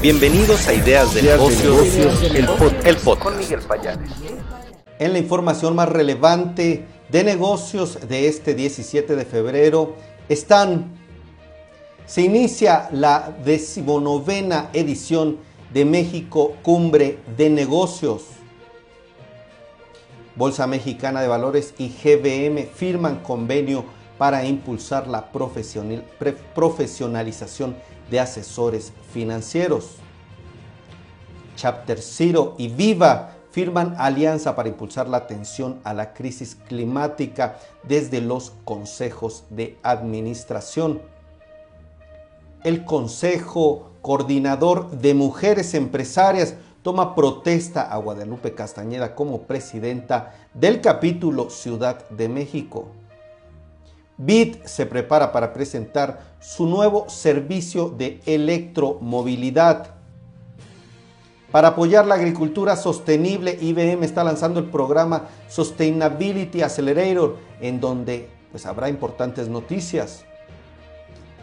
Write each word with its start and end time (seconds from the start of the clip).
Bienvenidos 0.00 0.68
a 0.68 0.74
Ideas 0.74 1.12
de 1.12 1.22
Negocios, 1.22 2.22
el, 2.22 2.46
podcast. 2.46 3.20
Con 3.20 3.36
Miguel 3.36 3.58
Payares. 3.62 4.12
En 5.00 5.12
la 5.12 5.18
información 5.18 5.74
más 5.74 5.88
relevante 5.88 6.86
de 7.08 7.24
negocios 7.24 8.06
de 8.06 8.28
este 8.28 8.54
17 8.54 9.16
de 9.16 9.24
febrero 9.24 9.96
están, 10.28 10.96
se 12.06 12.22
inicia 12.22 12.88
la 12.92 13.36
decimonovena 13.44 14.70
edición 14.72 15.38
de 15.74 15.84
México 15.84 16.54
Cumbre 16.62 17.18
de 17.36 17.50
Negocios. 17.50 18.22
Bolsa 20.36 20.68
Mexicana 20.68 21.22
de 21.22 21.26
Valores 21.26 21.74
y 21.76 21.88
GBM 21.88 22.68
firman 22.72 23.18
convenio 23.18 23.84
para 24.16 24.44
impulsar 24.44 25.08
la 25.08 25.32
profesionalización 25.32 27.74
de 28.08 28.20
asesores 28.20 28.92
financieros. 29.12 29.96
Chapter 31.56 32.00
Zero 32.00 32.54
y 32.58 32.68
Viva 32.68 33.34
firman 33.50 33.96
alianza 33.98 34.54
para 34.54 34.68
impulsar 34.68 35.08
la 35.08 35.16
atención 35.16 35.80
a 35.82 35.94
la 35.94 36.12
crisis 36.12 36.54
climática 36.54 37.58
desde 37.82 38.20
los 38.20 38.52
consejos 38.64 39.44
de 39.50 39.78
administración. 39.82 41.00
El 42.62 42.84
Consejo 42.84 43.90
Coordinador 44.02 44.90
de 44.90 45.14
Mujeres 45.14 45.74
Empresarias 45.74 46.54
toma 46.82 47.14
protesta 47.14 47.82
a 47.82 47.96
Guadalupe 47.98 48.54
Castañeda 48.54 49.14
como 49.14 49.42
presidenta 49.42 50.34
del 50.54 50.80
capítulo 50.80 51.50
Ciudad 51.50 52.08
de 52.10 52.28
México. 52.28 52.88
BIT 54.18 54.64
se 54.66 54.84
prepara 54.84 55.30
para 55.30 55.52
presentar 55.52 56.34
su 56.40 56.66
nuevo 56.66 57.08
servicio 57.08 57.88
de 57.88 58.20
electromovilidad. 58.26 59.94
Para 61.52 61.68
apoyar 61.68 62.06
la 62.06 62.16
agricultura 62.16 62.76
sostenible, 62.76 63.56
IBM 63.60 64.04
está 64.04 64.22
lanzando 64.22 64.60
el 64.60 64.66
programa 64.66 65.28
Sustainability 65.48 66.62
Accelerator, 66.62 67.36
en 67.60 67.80
donde 67.80 68.28
pues, 68.50 68.66
habrá 68.66 68.88
importantes 68.88 69.48
noticias. 69.48 70.24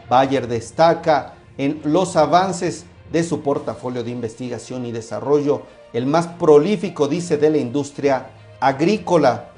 Bayer 0.09 0.47
destaca 0.47 1.33
en 1.57 1.81
los 1.85 2.15
avances 2.17 2.85
de 3.11 3.23
su 3.23 3.41
portafolio 3.41 4.03
de 4.03 4.11
investigación 4.11 4.85
y 4.85 4.91
desarrollo, 4.91 5.63
el 5.93 6.05
más 6.05 6.27
prolífico, 6.27 7.07
dice, 7.07 7.37
de 7.37 7.49
la 7.49 7.57
industria 7.57 8.27
agrícola. 8.59 9.51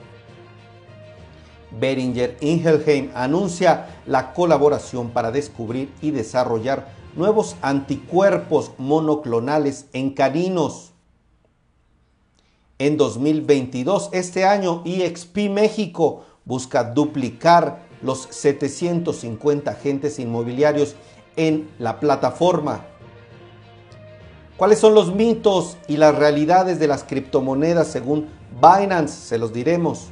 Beringer 1.72 2.38
Ingelheim 2.42 3.12
anuncia 3.14 4.02
la 4.06 4.34
colaboración 4.34 5.10
para 5.10 5.32
descubrir 5.32 5.92
y 6.02 6.12
desarrollar 6.12 6.88
nuevos 7.16 7.56
anticuerpos 7.62 8.72
monoclonales 8.78 9.88
en 9.94 10.12
caninos. 10.12 10.94
En 12.80 12.96
2022, 12.96 14.10
este 14.14 14.46
año, 14.46 14.84
EXP 14.86 15.50
México 15.50 16.26
busca 16.46 16.84
duplicar 16.84 17.88
los 18.02 18.28
750 18.30 19.72
agentes 19.72 20.20
inmobiliarios 20.20 20.96
en 21.36 21.70
la 21.80 22.00
plataforma. 22.00 22.86
¿Cuáles 24.58 24.80
son 24.80 24.94
los 24.94 25.14
mitos 25.14 25.78
y 25.88 25.98
las 25.98 26.16
realidades 26.16 26.80
de 26.80 26.88
las 26.88 27.04
criptomonedas 27.04 27.88
según 27.88 28.28
Binance? 28.62 29.28
Se 29.28 29.38
los 29.38 29.54
diremos. 29.54 30.10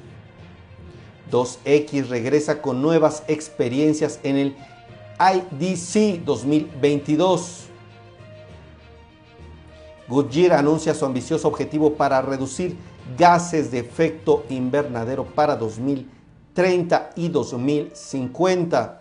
2X 1.31 2.08
regresa 2.08 2.62
con 2.62 2.81
nuevas 2.81 3.23
experiencias 3.28 4.20
en 4.23 4.38
el 4.38 4.56
IDC 5.20 6.23
2022. 6.23 7.66
Goodyear 10.08 10.53
anuncia 10.53 10.94
su 10.94 11.06
ambicioso 11.06 11.48
objetivo 11.48 11.94
para 11.94 12.22
reducir 12.22 12.78
gases 13.18 13.72
de 13.72 13.80
efecto 13.80 14.46
invernadero 14.50 15.26
para 15.26 15.56
2030 15.56 17.12
y 17.16 17.30
2050. 17.30 19.00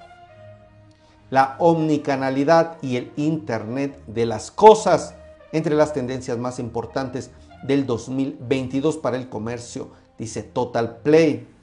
La 1.31 1.57
omnicanalidad 1.59 2.79
y 2.81 2.97
el 2.97 3.13
Internet 3.17 4.01
de 4.07 4.25
las 4.25 4.51
Cosas 4.51 5.15
entre 5.53 5.75
las 5.75 5.93
tendencias 5.93 6.39
más 6.39 6.59
importantes 6.59 7.31
del 7.65 7.87
2022 7.87 8.99
para 8.99 9.17
el 9.17 9.29
comercio, 9.29 9.91
dice 10.19 10.43
Total 10.43 10.99
Play. 10.99 11.54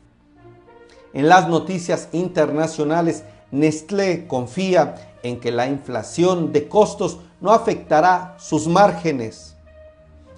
En 1.13 1.27
las 1.27 1.49
noticias 1.49 2.07
internacionales, 2.13 3.23
Nestlé 3.51 4.27
confía 4.27 4.95
en 5.23 5.39
que 5.39 5.51
la 5.51 5.67
inflación 5.67 6.53
de 6.53 6.67
costos 6.67 7.19
no 7.41 7.51
afectará 7.51 8.35
sus 8.39 8.67
márgenes. 8.67 9.55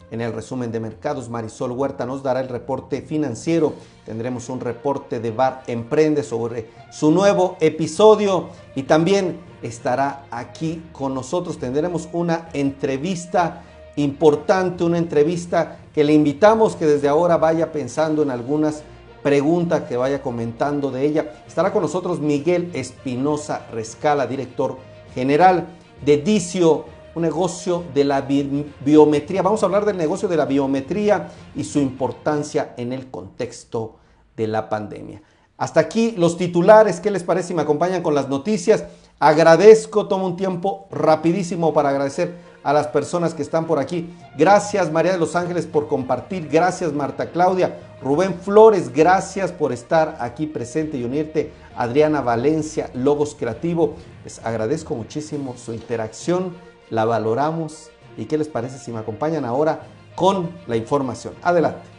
En 0.09 0.21
el 0.21 0.33
resumen 0.33 0.71
de 0.71 0.79
mercados, 0.79 1.29
Marisol 1.29 1.71
Huerta 1.71 2.05
nos 2.05 2.21
dará 2.21 2.39
el 2.39 2.49
reporte 2.49 3.01
financiero. 3.01 3.73
Tendremos 4.05 4.49
un 4.49 4.59
reporte 4.59 5.19
de 5.19 5.31
Bar 5.31 5.63
Emprende 5.67 6.21
sobre 6.21 6.69
su 6.91 7.11
nuevo 7.11 7.57
episodio 7.59 8.49
y 8.75 8.83
también 8.83 9.39
estará 9.63 10.25
aquí 10.29 10.83
con 10.91 11.15
nosotros. 11.15 11.57
Tendremos 11.57 12.09
una 12.13 12.49
entrevista 12.53 13.63
importante, 13.95 14.83
una 14.83 14.97
entrevista 14.97 15.79
que 15.93 16.03
le 16.03 16.13
invitamos 16.13 16.75
que 16.75 16.85
desde 16.85 17.07
ahora 17.07 17.37
vaya 17.37 17.71
pensando 17.71 18.21
en 18.21 18.31
algunas 18.31 18.83
pregunta 19.23 19.87
que 19.87 19.97
vaya 19.97 20.21
comentando 20.21 20.91
de 20.91 21.05
ella. 21.05 21.33
Estará 21.47 21.71
con 21.71 21.81
nosotros 21.81 22.19
Miguel 22.19 22.69
Espinosa 22.73 23.65
Rescala, 23.71 24.27
director 24.27 24.77
general 25.15 25.67
de 26.05 26.17
Dicio, 26.17 26.85
un 27.15 27.23
negocio 27.23 27.83
de 27.93 28.03
la 28.03 28.21
biometría. 28.21 29.41
Vamos 29.41 29.63
a 29.63 29.67
hablar 29.67 29.85
del 29.85 29.97
negocio 29.97 30.27
de 30.27 30.37
la 30.37 30.45
biometría 30.45 31.29
y 31.55 31.63
su 31.63 31.79
importancia 31.79 32.73
en 32.77 32.91
el 32.91 33.09
contexto 33.09 33.95
de 34.35 34.47
la 34.47 34.67
pandemia. 34.69 35.21
Hasta 35.57 35.79
aquí 35.79 36.11
los 36.17 36.37
titulares. 36.37 36.99
¿Qué 36.99 37.11
les 37.11 37.23
parece 37.23 37.53
me 37.53 37.61
acompañan 37.61 38.03
con 38.03 38.15
las 38.15 38.27
noticias? 38.27 38.85
Agradezco, 39.19 40.07
tomo 40.07 40.25
un 40.25 40.35
tiempo 40.35 40.87
rapidísimo 40.91 41.73
para 41.73 41.89
agradecer 41.89 42.35
a 42.63 42.73
las 42.73 42.87
personas 42.87 43.33
que 43.33 43.41
están 43.41 43.67
por 43.67 43.79
aquí. 43.79 44.09
Gracias 44.37 44.91
María 44.91 45.11
de 45.11 45.17
los 45.17 45.35
Ángeles 45.35 45.65
por 45.65 45.87
compartir. 45.87 46.47
Gracias 46.49 46.93
Marta 46.93 47.29
Claudia. 47.29 47.79
Rubén 48.01 48.35
Flores, 48.35 48.91
gracias 48.91 49.51
por 49.51 49.71
estar 49.71 50.17
aquí 50.19 50.47
presente 50.47 50.97
y 50.97 51.03
unirte. 51.03 51.51
Adriana 51.75 52.21
Valencia, 52.21 52.89
Logos 52.93 53.35
Creativo. 53.35 53.95
Les 54.23 54.43
agradezco 54.45 54.95
muchísimo 54.95 55.55
su 55.57 55.73
interacción. 55.73 56.55
La 56.89 57.05
valoramos. 57.05 57.89
¿Y 58.17 58.25
qué 58.25 58.37
les 58.37 58.47
parece 58.47 58.77
si 58.77 58.91
me 58.91 58.99
acompañan 58.99 59.45
ahora 59.45 59.87
con 60.15 60.51
la 60.67 60.75
información? 60.75 61.33
Adelante. 61.41 61.93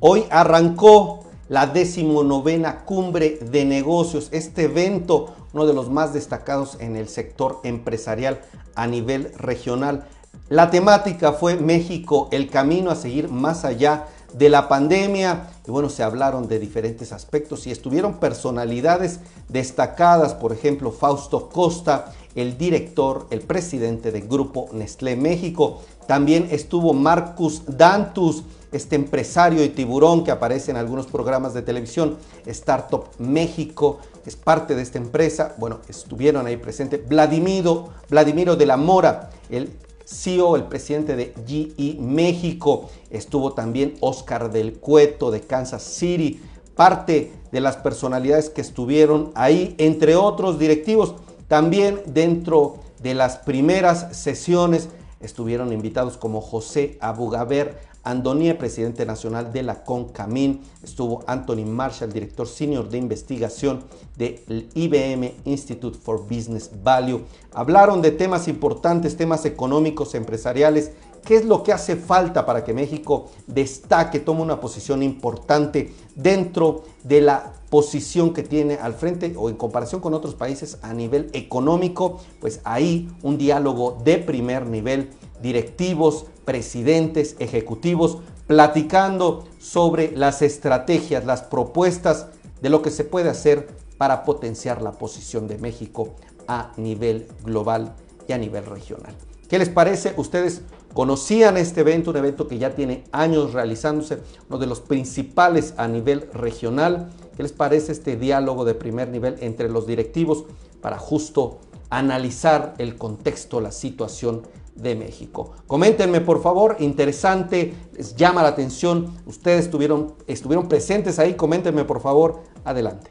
Hoy 0.00 0.24
arrancó 0.30 1.24
la 1.48 1.66
decimonovena 1.66 2.84
cumbre 2.84 3.38
de 3.40 3.64
negocios, 3.64 4.28
este 4.32 4.64
evento, 4.64 5.34
uno 5.52 5.66
de 5.66 5.74
los 5.74 5.90
más 5.90 6.12
destacados 6.12 6.76
en 6.80 6.96
el 6.96 7.08
sector 7.08 7.60
empresarial 7.64 8.40
a 8.74 8.86
nivel 8.86 9.32
regional. 9.36 10.06
La 10.48 10.70
temática 10.70 11.32
fue 11.32 11.56
México, 11.56 12.28
el 12.32 12.48
camino 12.48 12.90
a 12.90 12.96
seguir 12.96 13.28
más 13.28 13.64
allá 13.64 14.06
de 14.32 14.48
la 14.48 14.68
pandemia. 14.68 15.50
Y 15.66 15.70
bueno, 15.70 15.88
se 15.88 16.02
hablaron 16.02 16.48
de 16.48 16.58
diferentes 16.58 17.12
aspectos 17.12 17.66
y 17.66 17.70
estuvieron 17.70 18.14
personalidades 18.14 19.20
destacadas, 19.48 20.34
por 20.34 20.52
ejemplo, 20.52 20.92
Fausto 20.92 21.48
Costa, 21.48 22.12
el 22.34 22.56
director, 22.56 23.26
el 23.30 23.40
presidente 23.40 24.12
del 24.12 24.28
grupo 24.28 24.68
Nestlé 24.72 25.16
México. 25.16 25.80
También 26.08 26.48
estuvo 26.50 26.94
Marcus 26.94 27.60
Dantus, 27.66 28.42
este 28.72 28.96
empresario 28.96 29.62
y 29.62 29.68
tiburón 29.68 30.24
que 30.24 30.30
aparece 30.30 30.70
en 30.70 30.78
algunos 30.78 31.04
programas 31.04 31.52
de 31.52 31.60
televisión, 31.60 32.16
Startup 32.46 33.04
México, 33.18 33.98
es 34.24 34.34
parte 34.34 34.74
de 34.74 34.80
esta 34.80 34.96
empresa. 34.96 35.54
Bueno, 35.58 35.80
estuvieron 35.86 36.46
ahí 36.46 36.56
presentes 36.56 37.06
Vladimiro, 37.06 37.90
Vladimiro 38.08 38.56
de 38.56 38.64
la 38.64 38.78
Mora, 38.78 39.28
el 39.50 39.70
CEO, 40.06 40.56
el 40.56 40.64
presidente 40.64 41.14
de 41.14 41.34
GE 41.46 41.98
México. 42.00 42.88
Estuvo 43.10 43.52
también 43.52 43.98
Oscar 44.00 44.50
del 44.50 44.78
Cueto 44.78 45.30
de 45.30 45.42
Kansas 45.42 45.82
City, 45.82 46.40
parte 46.74 47.32
de 47.52 47.60
las 47.60 47.76
personalidades 47.76 48.48
que 48.48 48.62
estuvieron 48.62 49.30
ahí, 49.34 49.74
entre 49.76 50.16
otros 50.16 50.58
directivos. 50.58 51.16
También 51.48 52.00
dentro 52.06 52.76
de 53.02 53.12
las 53.12 53.36
primeras 53.36 54.16
sesiones 54.16 54.88
estuvieron 55.20 55.72
invitados 55.72 56.16
como 56.16 56.40
José 56.40 56.98
Abugaber, 57.00 57.78
Andonier, 58.04 58.56
presidente 58.56 59.04
nacional 59.04 59.52
de 59.52 59.62
la 59.62 59.84
CONCAMIN, 59.84 60.62
estuvo 60.82 61.24
Anthony 61.26 61.66
Marshall, 61.66 62.12
director 62.12 62.46
senior 62.46 62.88
de 62.88 62.96
investigación 62.96 63.84
del 64.16 64.68
IBM 64.74 65.34
Institute 65.44 65.98
for 65.98 66.22
Business 66.22 66.70
Value. 66.82 67.20
Hablaron 67.52 68.00
de 68.00 68.12
temas 68.12 68.48
importantes, 68.48 69.16
temas 69.16 69.44
económicos, 69.44 70.14
empresariales 70.14 70.92
¿Qué 71.24 71.36
es 71.36 71.44
lo 71.44 71.62
que 71.62 71.72
hace 71.72 71.96
falta 71.96 72.46
para 72.46 72.64
que 72.64 72.74
México 72.74 73.30
destaque, 73.46 74.20
tome 74.20 74.42
una 74.42 74.60
posición 74.60 75.02
importante 75.02 75.92
dentro 76.14 76.84
de 77.04 77.20
la 77.20 77.52
posición 77.70 78.32
que 78.32 78.42
tiene 78.42 78.74
al 78.74 78.94
frente 78.94 79.34
o 79.36 79.48
en 79.48 79.56
comparación 79.56 80.00
con 80.00 80.14
otros 80.14 80.34
países 80.34 80.78
a 80.82 80.92
nivel 80.94 81.30
económico? 81.32 82.20
Pues 82.40 82.60
ahí 82.64 83.08
un 83.22 83.38
diálogo 83.38 83.98
de 84.04 84.18
primer 84.18 84.66
nivel, 84.66 85.10
directivos, 85.42 86.26
presidentes, 86.44 87.36
ejecutivos, 87.38 88.18
platicando 88.46 89.44
sobre 89.58 90.16
las 90.16 90.40
estrategias, 90.42 91.24
las 91.26 91.42
propuestas 91.42 92.28
de 92.62 92.70
lo 92.70 92.82
que 92.82 92.90
se 92.90 93.04
puede 93.04 93.28
hacer 93.28 93.68
para 93.98 94.24
potenciar 94.24 94.80
la 94.80 94.92
posición 94.92 95.46
de 95.48 95.58
México 95.58 96.14
a 96.46 96.72
nivel 96.76 97.28
global 97.44 97.94
y 98.26 98.32
a 98.32 98.38
nivel 98.38 98.64
regional. 98.64 99.14
¿Qué 99.48 99.58
les 99.58 99.68
parece? 99.68 100.14
Ustedes 100.16 100.62
conocían 100.92 101.56
este 101.56 101.80
evento, 101.80 102.10
un 102.10 102.16
evento 102.16 102.48
que 102.48 102.58
ya 102.58 102.74
tiene 102.74 103.04
años 103.12 103.52
realizándose, 103.52 104.18
uno 104.48 104.58
de 104.58 104.66
los 104.66 104.80
principales 104.80 105.74
a 105.76 105.88
nivel 105.88 106.28
regional. 106.32 107.10
¿Qué 107.36 107.42
les 107.42 107.52
parece 107.52 107.92
este 107.92 108.16
diálogo 108.16 108.64
de 108.64 108.74
primer 108.74 109.08
nivel 109.08 109.36
entre 109.40 109.68
los 109.68 109.86
directivos 109.86 110.44
para 110.80 110.98
justo 110.98 111.58
analizar 111.90 112.74
el 112.78 112.96
contexto, 112.96 113.60
la 113.60 113.72
situación 113.72 114.42
de 114.74 114.96
México? 114.96 115.52
Coméntenme 115.66 116.20
por 116.20 116.42
favor, 116.42 116.76
interesante, 116.80 117.74
les 117.96 118.16
llama 118.16 118.42
la 118.42 118.48
atención, 118.48 119.14
ustedes 119.26 119.66
estuvieron, 119.66 120.14
estuvieron 120.26 120.68
presentes 120.68 121.18
ahí, 121.18 121.34
coméntenme 121.34 121.84
por 121.84 122.00
favor, 122.00 122.42
adelante. 122.64 123.10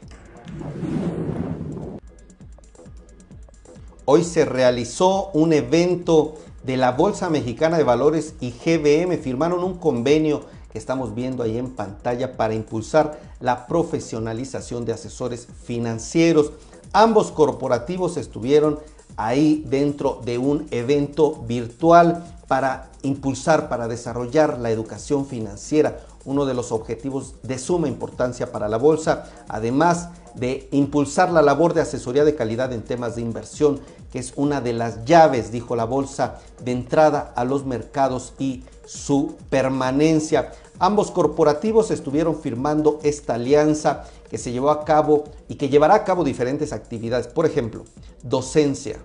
Hoy 4.10 4.24
se 4.24 4.46
realizó 4.46 5.30
un 5.34 5.52
evento 5.52 6.36
de 6.68 6.76
la 6.76 6.92
Bolsa 6.92 7.30
Mexicana 7.30 7.78
de 7.78 7.82
Valores 7.82 8.34
y 8.40 8.50
GBM. 8.50 9.16
Firmaron 9.16 9.64
un 9.64 9.78
convenio 9.78 10.42
que 10.70 10.76
estamos 10.76 11.14
viendo 11.14 11.42
ahí 11.42 11.56
en 11.56 11.70
pantalla 11.70 12.36
para 12.36 12.52
impulsar 12.52 13.18
la 13.40 13.66
profesionalización 13.66 14.84
de 14.84 14.92
asesores 14.92 15.48
financieros. 15.64 16.52
Ambos 16.92 17.32
corporativos 17.32 18.18
estuvieron 18.18 18.80
ahí 19.16 19.64
dentro 19.66 20.20
de 20.26 20.36
un 20.36 20.66
evento 20.70 21.42
virtual 21.48 22.22
para 22.48 22.90
impulsar, 23.00 23.70
para 23.70 23.88
desarrollar 23.88 24.58
la 24.58 24.70
educación 24.70 25.24
financiera, 25.24 26.00
uno 26.28 26.44
de 26.44 26.52
los 26.52 26.72
objetivos 26.72 27.36
de 27.42 27.58
suma 27.58 27.88
importancia 27.88 28.52
para 28.52 28.68
la 28.68 28.76
bolsa, 28.76 29.24
además 29.48 30.10
de 30.34 30.68
impulsar 30.72 31.32
la 31.32 31.40
labor 31.40 31.72
de 31.72 31.80
asesoría 31.80 32.22
de 32.22 32.34
calidad 32.34 32.72
en 32.74 32.82
temas 32.82 33.16
de 33.16 33.22
inversión, 33.22 33.80
que 34.12 34.18
es 34.18 34.34
una 34.36 34.60
de 34.60 34.74
las 34.74 35.06
llaves, 35.06 35.50
dijo 35.50 35.74
la 35.74 35.84
bolsa, 35.84 36.38
de 36.62 36.72
entrada 36.72 37.32
a 37.34 37.44
los 37.44 37.64
mercados 37.64 38.34
y 38.38 38.64
su 38.84 39.36
permanencia. 39.48 40.52
Ambos 40.78 41.10
corporativos 41.10 41.90
estuvieron 41.90 42.38
firmando 42.38 43.00
esta 43.02 43.34
alianza 43.34 44.04
que 44.28 44.36
se 44.36 44.52
llevó 44.52 44.70
a 44.70 44.84
cabo 44.84 45.24
y 45.48 45.54
que 45.54 45.70
llevará 45.70 45.94
a 45.94 46.04
cabo 46.04 46.24
diferentes 46.24 46.74
actividades. 46.74 47.26
Por 47.26 47.46
ejemplo, 47.46 47.84
docencia, 48.22 48.98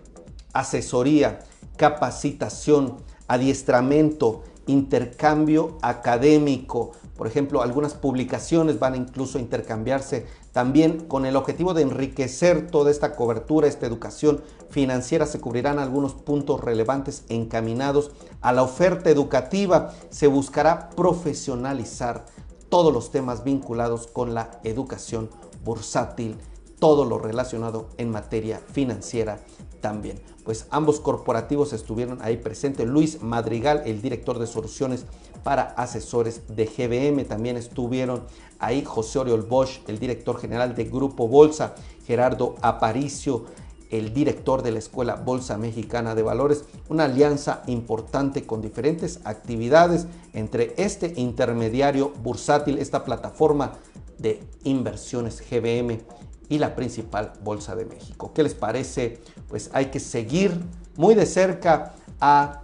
asesoría, 0.52 1.40
capacitación, 1.78 2.98
adiestramiento, 3.28 4.44
intercambio 4.68 5.78
académico. 5.82 6.92
Por 7.16 7.28
ejemplo, 7.28 7.62
algunas 7.62 7.94
publicaciones 7.94 8.80
van 8.80 8.96
incluso 8.96 9.38
a 9.38 9.42
intercambiarse 9.42 10.26
también 10.52 11.06
con 11.06 11.26
el 11.26 11.36
objetivo 11.36 11.74
de 11.74 11.84
enriquecer 11.84 12.68
toda 12.72 12.90
esta 12.90 13.16
cobertura, 13.16 13.68
esta 13.68 13.86
educación 13.86 14.42
financiera. 14.70 15.28
Se 15.28 15.40
cubrirán 15.40 15.78
algunos 15.78 16.14
puntos 16.16 16.62
relevantes 16.62 17.24
encaminados 17.30 18.12
a 18.42 18.52
la 18.52 18.64
oferta 18.64 19.12
educativa. 19.12 19.94
Se 20.10 20.26
buscará 20.26 20.90
profesionalizar 20.90 22.26
todos 22.70 22.92
los 22.92 23.12
temas 23.12 23.44
vinculados 23.44 24.08
con 24.08 24.34
la 24.34 24.60
educación 24.64 25.30
bursátil, 25.64 26.36
todo 26.80 27.06
lo 27.06 27.20
relacionado 27.20 27.90
en 27.98 28.10
materia 28.10 28.60
financiera 28.72 29.40
también. 29.80 30.20
Pues 30.44 30.66
ambos 30.72 31.00
corporativos 31.00 31.74
estuvieron 31.74 32.20
ahí 32.24 32.38
presentes. 32.38 32.88
Luis 32.88 33.22
Madrigal, 33.22 33.84
el 33.86 34.02
director 34.02 34.40
de 34.40 34.48
soluciones 34.48 35.06
para 35.44 35.64
asesores 35.76 36.44
de 36.48 36.66
GBM, 36.66 37.26
también 37.26 37.58
estuvieron 37.58 38.24
ahí 38.60 38.84
José 38.84 39.20
Oriol 39.20 39.44
Bosch, 39.44 39.80
el 39.88 40.00
director 40.00 40.40
general 40.40 40.76
de 40.76 40.86
Grupo 40.86 41.28
Bolsa, 41.28 41.76
Gerardo 42.06 42.56
Aparicio, 42.62 43.46
el 43.92 44.14
director 44.14 44.64
de 44.64 44.72
la 44.72 44.80
Escuela 44.80 45.16
Bolsa 45.16 45.58
Mexicana 45.58 46.16
de 46.16 46.24
Valores, 46.24 46.66
una 46.90 47.06
alianza 47.06 47.62
importante 47.68 48.46
con 48.46 48.62
diferentes 48.62 49.20
actividades 49.24 50.08
entre 50.34 50.74
este 50.78 51.14
intermediario 51.18 52.10
bursátil, 52.24 52.80
esta 52.80 53.04
plataforma 53.06 53.74
de 54.18 54.42
inversiones 54.64 55.44
GBM 55.48 56.00
y 56.50 56.58
la 56.58 56.76
principal 56.76 57.34
bolsa 57.44 57.76
de 57.76 57.86
México. 57.86 58.32
¿Qué 58.34 58.42
les 58.42 58.56
parece? 58.56 59.20
Pues 59.48 59.70
hay 59.74 59.88
que 59.88 60.00
seguir 60.00 60.60
muy 60.96 61.14
de 61.14 61.28
cerca 61.28 61.94
a 62.20 62.63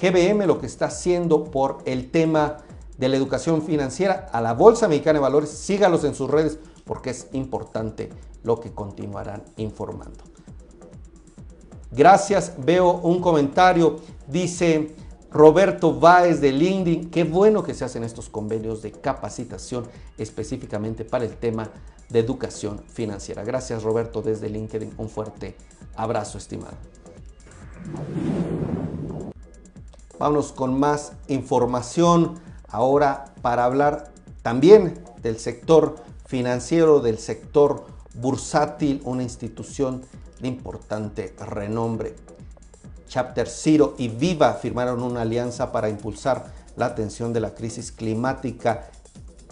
GBM 0.00 0.46
lo 0.46 0.58
que 0.58 0.66
está 0.66 0.86
haciendo 0.86 1.44
por 1.44 1.78
el 1.84 2.10
tema 2.10 2.58
de 2.98 3.08
la 3.08 3.16
educación 3.16 3.62
financiera, 3.62 4.28
a 4.32 4.40
la 4.40 4.54
Bolsa 4.54 4.88
Mexicana 4.88 5.18
de 5.18 5.22
Valores. 5.22 5.50
Sígalos 5.50 6.04
en 6.04 6.14
sus 6.14 6.30
redes 6.30 6.58
porque 6.84 7.10
es 7.10 7.28
importante 7.32 8.10
lo 8.42 8.60
que 8.60 8.72
continuarán 8.72 9.42
informando. 9.56 10.24
Gracias, 11.92 12.54
veo 12.58 12.92
un 12.92 13.20
comentario, 13.20 13.96
dice 14.28 14.94
Roberto 15.30 15.98
Báez 15.98 16.40
de 16.40 16.52
LinkedIn, 16.52 17.10
qué 17.10 17.24
bueno 17.24 17.62
que 17.62 17.74
se 17.74 17.84
hacen 17.84 18.04
estos 18.04 18.28
convenios 18.28 18.82
de 18.82 18.92
capacitación 18.92 19.86
específicamente 20.18 21.04
para 21.04 21.24
el 21.24 21.36
tema 21.36 21.70
de 22.08 22.18
educación 22.18 22.80
financiera. 22.88 23.44
Gracias 23.44 23.82
Roberto 23.82 24.22
desde 24.22 24.48
LinkedIn. 24.48 24.94
Un 24.98 25.08
fuerte 25.08 25.56
abrazo 25.96 26.38
estimado. 26.38 26.76
Vámonos 30.20 30.52
con 30.52 30.78
más 30.78 31.12
información 31.28 32.38
ahora 32.68 33.32
para 33.40 33.64
hablar 33.64 34.12
también 34.42 35.02
del 35.22 35.38
sector 35.38 35.96
financiero, 36.26 37.00
del 37.00 37.18
sector 37.18 37.86
bursátil, 38.12 39.00
una 39.06 39.22
institución 39.22 40.02
de 40.40 40.48
importante 40.48 41.34
renombre. 41.38 42.14
Chapter 43.08 43.48
Zero 43.48 43.94
y 43.96 44.08
Viva 44.08 44.52
firmaron 44.52 45.02
una 45.02 45.22
alianza 45.22 45.72
para 45.72 45.88
impulsar 45.88 46.52
la 46.76 46.84
atención 46.84 47.32
de 47.32 47.40
la 47.40 47.54
crisis 47.54 47.90
climática 47.90 48.90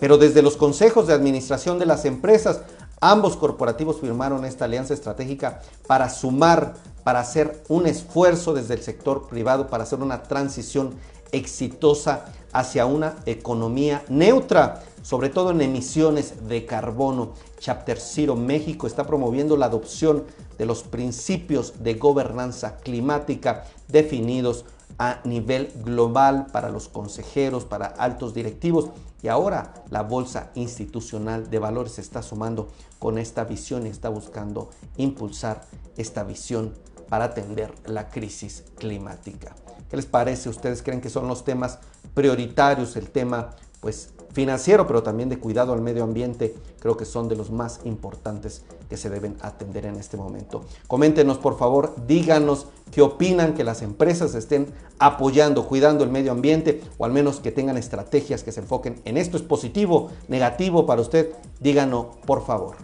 pero 0.01 0.19
desde 0.19 0.43
los 0.43 0.57
consejos 0.57 1.07
de 1.07 1.15
administración 1.15 1.79
de 1.79 1.87
las 1.87 2.05
empresas, 2.05 2.61
ambos 3.01 3.37
corporativos 3.37 4.01
firmaron 4.01 4.45
esta 4.45 4.65
alianza 4.65 4.95
estratégica 4.95 5.61
para 5.87 6.09
sumar, 6.09 6.75
para 7.09 7.21
hacer 7.21 7.63
un 7.69 7.87
esfuerzo 7.87 8.53
desde 8.53 8.75
el 8.75 8.83
sector 8.83 9.29
privado, 9.29 9.69
para 9.69 9.85
hacer 9.85 10.01
una 10.03 10.25
transición 10.25 10.91
exitosa 11.33 12.27
hacia 12.53 12.85
una 12.85 13.17
economía 13.25 14.05
neutra, 14.11 14.83
sobre 15.01 15.31
todo 15.31 15.53
en 15.53 15.63
emisiones 15.63 16.47
de 16.51 16.67
carbono. 16.67 17.33
Chapter 17.61 17.99
Zero 17.99 18.37
México 18.37 18.87
está 18.87 19.07
promoviendo 19.07 19.57
la 19.57 19.65
adopción 19.65 20.25
de 20.59 20.67
los 20.67 20.83
principios 20.83 21.83
de 21.83 21.95
gobernanza 21.95 22.77
climática 22.77 23.65
definidos 23.89 24.67
a 24.99 25.21
nivel 25.25 25.73
global 25.83 26.49
para 26.53 26.69
los 26.69 26.89
consejeros, 26.91 27.65
para 27.65 27.87
altos 27.87 28.35
directivos 28.35 28.91
y 29.23 29.29
ahora 29.29 29.73
la 29.89 30.03
Bolsa 30.03 30.51
Institucional 30.55 31.49
de 31.49 31.59
Valores 31.59 31.93
se 31.93 32.03
está 32.03 32.23
sumando 32.23 32.69
con 32.99 33.17
esta 33.17 33.45
visión 33.45 33.87
y 33.87 33.91
está 33.91 34.11
buscando 34.11 34.69
impulsar 34.99 35.65
esta 35.97 36.23
visión 36.23 36.75
para 37.09 37.27
atender 37.27 37.73
la 37.87 38.09
crisis 38.09 38.65
climática. 38.77 39.55
¿Qué 39.91 39.97
les 39.97 40.07
parece? 40.07 40.49
¿Ustedes 40.49 40.83
creen 40.83 41.01
que 41.01 41.11
son 41.11 41.29
los 41.29 41.45
temas 41.45 41.79
prioritarios? 42.15 42.97
El 42.97 43.11
tema 43.11 43.51
pues 43.81 44.11
financiero, 44.33 44.87
pero 44.87 45.03
también 45.03 45.29
de 45.29 45.39
cuidado 45.39 45.73
al 45.73 45.81
medio 45.81 46.05
ambiente, 46.05 46.55
creo 46.81 46.97
que 46.97 47.05
son 47.05 47.29
de 47.29 47.37
los 47.37 47.51
más 47.51 47.81
importantes 47.85 48.63
que 48.89 48.97
se 48.97 49.11
deben 49.11 49.37
atender 49.41 49.87
en 49.87 49.97
este 49.97 50.17
momento. 50.17 50.65
Coméntenos 50.87 51.39
por 51.39 51.59
favor, 51.59 51.95
díganos 52.07 52.67
qué 52.91 53.03
opinan 53.03 53.55
que 53.55 53.65
las 53.65 53.83
empresas 53.83 54.35
estén 54.35 54.67
apoyando, 54.99 55.67
cuidando 55.67 56.05
el 56.05 56.11
medio 56.11 56.33
ambiente 56.33 56.83
o 56.99 57.05
al 57.05 57.13
menos 57.13 57.41
que 57.41 57.53
tengan 57.53 57.77
estrategias 57.77 58.43
que 58.43 58.53
se 58.53 58.61
enfoquen 58.61 59.01
en 59.05 59.17
esto. 59.17 59.37
¿Es 59.37 59.43
positivo, 59.43 60.11
negativo 60.29 60.87
para 60.87 61.01
usted? 61.01 61.33
Díganos 61.61 62.07
por 62.27 62.45
favor. 62.45 62.77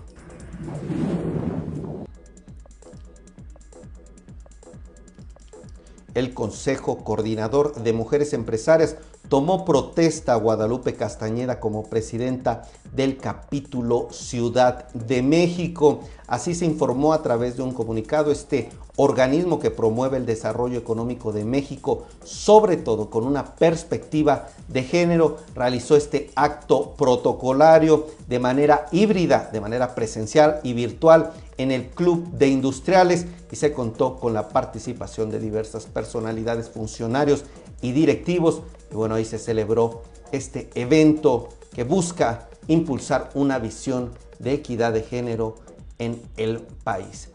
El 6.14 6.32
Consejo 6.32 6.98
Coordinador 6.98 7.74
de 7.74 7.92
Mujeres 7.92 8.32
Empresarias 8.32 8.96
tomó 9.28 9.64
protesta 9.64 10.34
a 10.34 10.36
Guadalupe 10.36 10.94
Castañeda 10.94 11.58
como 11.58 11.84
presidenta 11.84 12.68
del 12.94 13.16
capítulo 13.16 14.08
Ciudad 14.12 14.88
de 14.92 15.22
México. 15.22 16.00
Así 16.28 16.54
se 16.54 16.66
informó 16.66 17.12
a 17.12 17.22
través 17.22 17.56
de 17.56 17.64
un 17.64 17.72
comunicado 17.72 18.30
este 18.30 18.70
organismo 18.96 19.58
que 19.58 19.72
promueve 19.72 20.16
el 20.18 20.26
desarrollo 20.26 20.78
económico 20.78 21.32
de 21.32 21.44
México, 21.44 22.04
sobre 22.22 22.76
todo 22.76 23.10
con 23.10 23.26
una 23.26 23.56
perspectiva 23.56 24.48
de 24.68 24.84
género, 24.84 25.38
realizó 25.54 25.96
este 25.96 26.30
acto 26.36 26.94
protocolario 26.96 28.06
de 28.28 28.38
manera 28.38 28.86
híbrida, 28.92 29.50
de 29.52 29.60
manera 29.60 29.96
presencial 29.96 30.60
y 30.62 30.74
virtual 30.74 31.32
en 31.58 31.70
el 31.70 31.86
Club 31.90 32.30
de 32.32 32.48
Industriales 32.48 33.26
y 33.50 33.56
se 33.56 33.72
contó 33.72 34.16
con 34.16 34.34
la 34.34 34.48
participación 34.48 35.30
de 35.30 35.38
diversas 35.38 35.86
personalidades, 35.86 36.68
funcionarios 36.68 37.44
y 37.80 37.92
directivos. 37.92 38.62
Y 38.90 38.94
bueno, 38.94 39.14
ahí 39.14 39.24
se 39.24 39.38
celebró 39.38 40.02
este 40.32 40.70
evento 40.74 41.48
que 41.72 41.84
busca 41.84 42.48
impulsar 42.66 43.30
una 43.34 43.58
visión 43.58 44.12
de 44.38 44.54
equidad 44.54 44.92
de 44.92 45.02
género 45.02 45.56
en 45.98 46.20
el 46.36 46.60
país. 46.60 47.28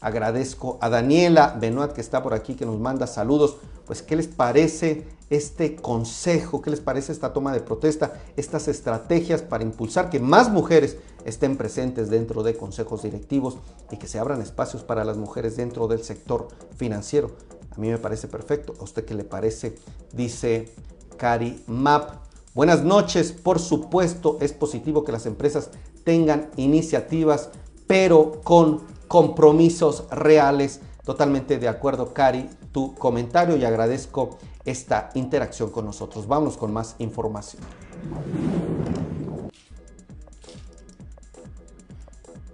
Agradezco 0.00 0.78
a 0.80 0.88
Daniela 0.88 1.56
Benoit 1.60 1.92
que 1.92 2.00
está 2.00 2.22
por 2.22 2.34
aquí, 2.34 2.54
que 2.54 2.66
nos 2.66 2.78
manda 2.78 3.06
saludos. 3.06 3.56
Pues, 3.86 4.02
¿qué 4.02 4.16
les 4.16 4.26
parece 4.26 5.06
este 5.32 5.76
consejo? 5.76 6.60
¿Qué 6.62 6.70
les 6.70 6.80
parece 6.80 7.12
esta 7.12 7.32
toma 7.32 7.52
de 7.52 7.60
protesta? 7.60 8.20
Estas 8.36 8.68
estrategias 8.68 9.42
para 9.42 9.64
impulsar 9.64 10.10
que 10.10 10.20
más 10.20 10.50
mujeres 10.50 10.98
estén 11.24 11.56
presentes 11.56 12.10
dentro 12.10 12.42
de 12.42 12.56
consejos 12.56 13.02
directivos 13.02 13.56
y 13.90 13.96
que 13.96 14.08
se 14.08 14.18
abran 14.18 14.42
espacios 14.42 14.82
para 14.82 15.04
las 15.04 15.16
mujeres 15.16 15.56
dentro 15.56 15.88
del 15.88 16.02
sector 16.02 16.48
financiero. 16.76 17.30
A 17.70 17.80
mí 17.80 17.88
me 17.88 17.98
parece 17.98 18.28
perfecto. 18.28 18.74
¿A 18.78 18.84
usted 18.84 19.04
qué 19.04 19.14
le 19.14 19.24
parece? 19.24 19.76
Dice 20.12 20.74
Cari 21.16 21.62
Map. 21.66 22.10
Buenas 22.54 22.84
noches. 22.84 23.32
Por 23.32 23.58
supuesto, 23.58 24.36
es 24.40 24.52
positivo 24.52 25.04
que 25.04 25.12
las 25.12 25.24
empresas 25.24 25.70
tengan 26.04 26.50
iniciativas, 26.56 27.48
pero 27.86 28.42
con 28.44 28.82
compromisos 29.08 30.04
reales. 30.10 30.80
Totalmente 31.04 31.58
de 31.58 31.68
acuerdo, 31.68 32.12
Cari, 32.12 32.48
tu 32.72 32.94
comentario 32.94 33.56
y 33.56 33.64
agradezco 33.64 34.38
esta 34.64 35.10
interacción 35.14 35.70
con 35.70 35.84
nosotros. 35.84 36.26
Vamos 36.26 36.56
con 36.56 36.72
más 36.72 36.96
información. 36.98 37.62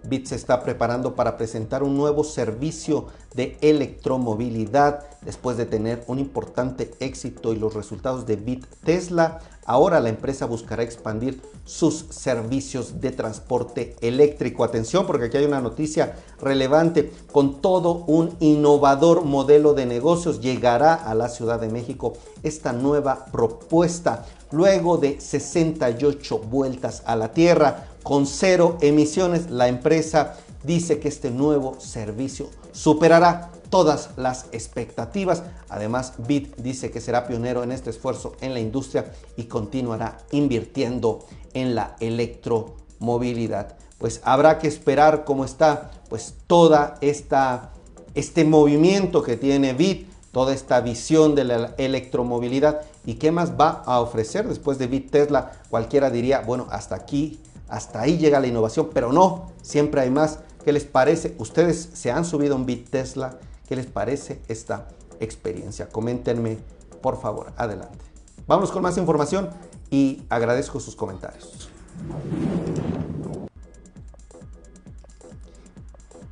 BIT 0.08 0.26
se 0.26 0.34
está 0.34 0.62
preparando 0.62 1.14
para 1.14 1.36
presentar 1.36 1.82
un 1.82 1.96
nuevo 1.96 2.24
servicio 2.24 3.06
de 3.34 3.56
electromovilidad 3.60 5.04
después 5.22 5.56
de 5.56 5.66
tener 5.66 6.04
un 6.06 6.18
importante 6.18 6.92
éxito 7.00 7.52
y 7.52 7.56
los 7.56 7.74
resultados 7.74 8.26
de 8.26 8.36
BIT 8.36 8.66
Tesla. 8.84 9.40
Ahora 9.64 10.00
la 10.00 10.08
empresa 10.08 10.46
buscará 10.46 10.82
expandir 10.82 11.42
sus 11.64 12.06
servicios 12.08 13.02
de 13.02 13.10
transporte 13.10 13.94
eléctrico. 14.00 14.64
Atención 14.64 15.06
porque 15.06 15.26
aquí 15.26 15.36
hay 15.36 15.44
una 15.44 15.60
noticia 15.60 16.16
relevante. 16.40 17.12
Con 17.30 17.60
todo 17.60 18.04
un 18.06 18.34
innovador 18.40 19.24
modelo 19.24 19.74
de 19.74 19.84
negocios 19.84 20.40
llegará 20.40 20.94
a 20.94 21.14
la 21.14 21.28
Ciudad 21.28 21.60
de 21.60 21.68
México 21.68 22.14
esta 22.42 22.72
nueva 22.72 23.26
propuesta 23.26 24.24
luego 24.50 24.96
de 24.96 25.20
68 25.20 26.38
vueltas 26.38 27.02
a 27.04 27.16
la 27.16 27.32
Tierra 27.32 27.88
con 28.08 28.26
cero 28.26 28.78
emisiones. 28.80 29.50
La 29.50 29.68
empresa 29.68 30.38
dice 30.64 30.98
que 30.98 31.08
este 31.08 31.30
nuevo 31.30 31.78
servicio 31.78 32.48
superará 32.72 33.50
todas 33.68 34.12
las 34.16 34.46
expectativas. 34.52 35.42
Además, 35.68 36.14
BIT 36.26 36.56
dice 36.56 36.90
que 36.90 37.02
será 37.02 37.26
pionero 37.26 37.62
en 37.62 37.70
este 37.70 37.90
esfuerzo 37.90 38.32
en 38.40 38.54
la 38.54 38.60
industria 38.60 39.12
y 39.36 39.44
continuará 39.44 40.16
invirtiendo 40.30 41.26
en 41.52 41.74
la 41.74 41.96
electromovilidad. 42.00 43.76
Pues 43.98 44.22
habrá 44.24 44.58
que 44.58 44.68
esperar 44.68 45.26
cómo 45.26 45.44
está 45.44 45.90
pues 46.08 46.32
toda 46.46 46.96
esta 47.02 47.72
este 48.14 48.46
movimiento 48.46 49.22
que 49.22 49.36
tiene 49.36 49.74
BIT, 49.74 50.08
toda 50.32 50.54
esta 50.54 50.80
visión 50.80 51.34
de 51.34 51.44
la 51.44 51.74
electromovilidad 51.76 52.80
y 53.04 53.16
qué 53.16 53.32
más 53.32 53.52
va 53.60 53.82
a 53.84 54.00
ofrecer 54.00 54.48
después 54.48 54.78
de 54.78 54.86
BIT 54.86 55.10
Tesla. 55.10 55.52
Cualquiera 55.68 56.08
diría, 56.08 56.40
bueno, 56.40 56.68
hasta 56.70 56.94
aquí 56.94 57.38
hasta 57.68 58.00
ahí 58.00 58.18
llega 58.18 58.40
la 58.40 58.46
innovación, 58.46 58.90
pero 58.92 59.12
no, 59.12 59.52
siempre 59.62 60.00
hay 60.00 60.10
más. 60.10 60.40
¿Qué 60.64 60.72
les 60.72 60.84
parece? 60.84 61.34
Ustedes 61.38 61.90
se 61.92 62.10
han 62.10 62.24
subido 62.24 62.56
un 62.56 62.66
Bit 62.66 62.90
Tesla. 62.90 63.38
¿Qué 63.68 63.76
les 63.76 63.86
parece 63.86 64.40
esta 64.48 64.88
experiencia? 65.20 65.88
Coméntenme, 65.88 66.58
por 67.02 67.20
favor. 67.20 67.52
Adelante. 67.56 68.04
Vamos 68.46 68.70
con 68.70 68.82
más 68.82 68.96
información 68.96 69.50
y 69.90 70.22
agradezco 70.30 70.80
sus 70.80 70.96
comentarios. 70.96 71.68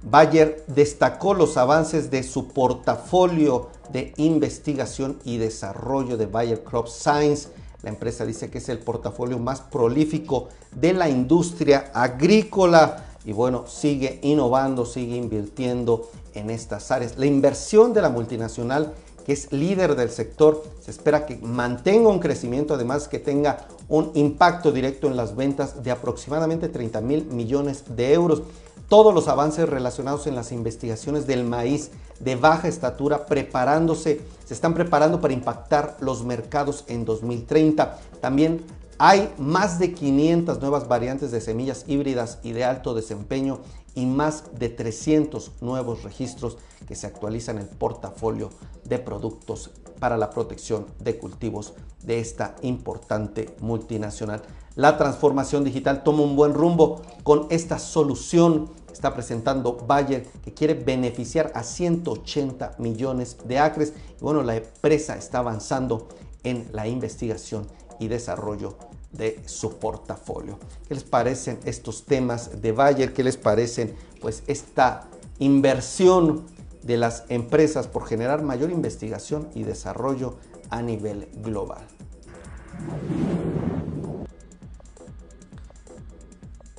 Bayer 0.08 0.64
destacó 0.68 1.34
los 1.34 1.56
avances 1.56 2.10
de 2.10 2.22
su 2.22 2.48
portafolio 2.48 3.70
de 3.92 4.14
investigación 4.16 5.18
y 5.24 5.38
desarrollo 5.38 6.16
de 6.16 6.26
Bayer 6.26 6.62
Crop 6.62 6.86
Science 6.86 7.48
la 7.82 7.90
empresa 7.90 8.24
dice 8.24 8.50
que 8.50 8.58
es 8.58 8.68
el 8.68 8.78
portafolio 8.78 9.38
más 9.38 9.60
prolífico 9.60 10.48
de 10.74 10.92
la 10.92 11.08
industria 11.08 11.90
agrícola 11.94 13.04
y 13.24 13.32
bueno, 13.32 13.64
sigue 13.66 14.20
innovando, 14.22 14.86
sigue 14.86 15.16
invirtiendo 15.16 16.10
en 16.34 16.50
estas 16.50 16.90
áreas. 16.90 17.18
La 17.18 17.26
inversión 17.26 17.92
de 17.92 18.02
la 18.02 18.08
multinacional 18.08 18.94
que 19.26 19.32
es 19.32 19.52
líder 19.52 19.96
del 19.96 20.10
sector, 20.10 20.62
se 20.78 20.92
espera 20.92 21.26
que 21.26 21.36
mantenga 21.38 22.08
un 22.08 22.20
crecimiento, 22.20 22.74
además 22.74 23.08
que 23.08 23.18
tenga 23.18 23.66
un 23.88 24.12
impacto 24.14 24.70
directo 24.70 25.08
en 25.08 25.16
las 25.16 25.34
ventas 25.34 25.82
de 25.82 25.90
aproximadamente 25.90 26.68
30 26.68 27.00
mil 27.00 27.24
millones 27.26 27.82
de 27.96 28.12
euros 28.12 28.42
todos 28.88 29.12
los 29.14 29.28
avances 29.28 29.68
relacionados 29.68 30.26
en 30.26 30.34
las 30.34 30.52
investigaciones 30.52 31.26
del 31.26 31.44
maíz 31.44 31.90
de 32.20 32.36
baja 32.36 32.68
estatura, 32.68 33.26
preparándose, 33.26 34.20
se 34.44 34.54
están 34.54 34.74
preparando 34.74 35.20
para 35.20 35.34
impactar 35.34 35.96
los 36.00 36.24
mercados 36.24 36.84
en 36.86 37.04
2030. 37.04 37.98
También 38.20 38.64
hay 38.98 39.32
más 39.38 39.78
de 39.78 39.92
500 39.92 40.60
nuevas 40.60 40.88
variantes 40.88 41.30
de 41.30 41.40
semillas 41.40 41.84
híbridas 41.86 42.38
y 42.42 42.52
de 42.52 42.64
alto 42.64 42.94
desempeño 42.94 43.60
y 43.94 44.06
más 44.06 44.44
de 44.58 44.68
300 44.68 45.52
nuevos 45.60 46.02
registros 46.02 46.56
que 46.86 46.94
se 46.94 47.06
actualizan 47.06 47.56
en 47.56 47.62
el 47.62 47.68
portafolio 47.68 48.50
de 48.84 48.98
productos 48.98 49.70
para 49.98 50.16
la 50.16 50.30
protección 50.30 50.86
de 51.00 51.18
cultivos 51.18 51.74
de 52.02 52.20
esta 52.20 52.54
importante 52.62 53.54
multinacional. 53.60 54.42
La 54.76 54.98
transformación 54.98 55.64
digital 55.64 56.02
toma 56.02 56.22
un 56.22 56.36
buen 56.36 56.52
rumbo 56.52 57.00
con 57.22 57.46
esta 57.48 57.78
solución 57.78 58.68
que 58.86 58.92
está 58.92 59.14
presentando 59.14 59.74
Bayer 59.74 60.26
que 60.44 60.52
quiere 60.52 60.74
beneficiar 60.74 61.50
a 61.54 61.62
180 61.62 62.74
millones 62.76 63.38
de 63.46 63.58
acres. 63.58 63.94
Y 64.20 64.22
bueno, 64.22 64.42
la 64.42 64.56
empresa 64.56 65.16
está 65.16 65.38
avanzando 65.38 66.08
en 66.44 66.68
la 66.72 66.86
investigación 66.86 67.66
y 67.98 68.08
desarrollo 68.08 68.76
de 69.12 69.40
su 69.46 69.78
portafolio. 69.78 70.58
¿Qué 70.86 70.92
les 70.92 71.04
parecen 71.04 71.58
estos 71.64 72.04
temas 72.04 72.60
de 72.60 72.72
Bayer? 72.72 73.14
¿Qué 73.14 73.24
les 73.24 73.38
parecen 73.38 73.96
pues 74.20 74.42
esta 74.46 75.08
inversión 75.38 76.44
de 76.82 76.98
las 76.98 77.24
empresas 77.30 77.86
por 77.86 78.04
generar 78.04 78.42
mayor 78.42 78.70
investigación 78.70 79.48
y 79.54 79.62
desarrollo 79.62 80.34
a 80.68 80.82
nivel 80.82 81.28
global? 81.36 81.86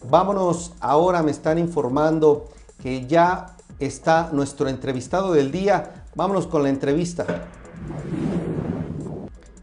Vámonos, 0.09 0.71
ahora 0.79 1.21
me 1.21 1.31
están 1.31 1.59
informando 1.59 2.47
que 2.81 3.07
ya 3.07 3.57
está 3.77 4.29
nuestro 4.31 4.69
entrevistado 4.69 5.33
del 5.33 5.51
día. 5.51 6.05
Vámonos 6.15 6.47
con 6.47 6.63
la 6.63 6.69
entrevista. 6.69 7.25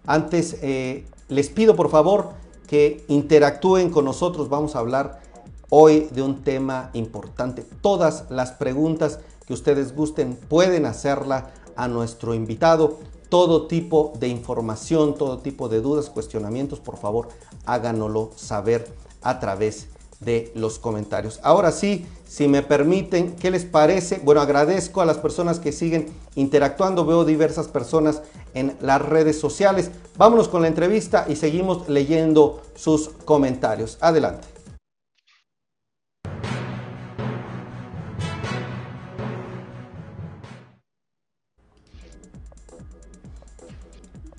Antes, 0.06 0.58
eh, 0.60 1.06
les 1.28 1.48
pido 1.48 1.74
por 1.74 1.88
favor 1.88 2.32
que 2.66 3.06
interactúen 3.08 3.88
con 3.88 4.04
nosotros. 4.04 4.50
Vamos 4.50 4.76
a 4.76 4.80
hablar 4.80 5.22
hoy 5.70 6.08
de 6.10 6.20
un 6.20 6.42
tema 6.42 6.90
importante. 6.92 7.64
Todas 7.80 8.26
las 8.28 8.52
preguntas 8.52 9.20
que 9.46 9.54
ustedes 9.54 9.96
gusten 9.96 10.36
pueden 10.36 10.84
hacerla 10.84 11.52
a 11.74 11.88
nuestro 11.88 12.34
invitado. 12.34 12.98
Todo 13.30 13.66
tipo 13.66 14.12
de 14.20 14.28
información, 14.28 15.14
todo 15.14 15.38
tipo 15.38 15.70
de 15.70 15.80
dudas, 15.80 16.10
cuestionamientos, 16.10 16.80
por 16.80 16.98
favor, 16.98 17.28
háganoslo 17.64 18.30
saber 18.36 18.94
a 19.22 19.40
través 19.40 19.88
de 20.24 20.52
los 20.54 20.78
comentarios. 20.78 21.40
Ahora 21.42 21.72
sí, 21.72 22.06
si 22.26 22.48
me 22.48 22.62
permiten, 22.62 23.36
¿qué 23.36 23.50
les 23.50 23.64
parece? 23.64 24.20
Bueno, 24.24 24.40
agradezco 24.40 25.00
a 25.00 25.06
las 25.06 25.18
personas 25.18 25.58
que 25.60 25.72
siguen 25.72 26.06
interactuando. 26.34 27.04
Veo 27.04 27.24
diversas 27.24 27.68
personas 27.68 28.22
en 28.54 28.76
las 28.80 29.02
redes 29.02 29.38
sociales. 29.38 29.90
Vámonos 30.16 30.48
con 30.48 30.62
la 30.62 30.68
entrevista 30.68 31.26
y 31.28 31.36
seguimos 31.36 31.88
leyendo 31.88 32.62
sus 32.74 33.10
comentarios. 33.24 33.98
Adelante. 34.00 34.54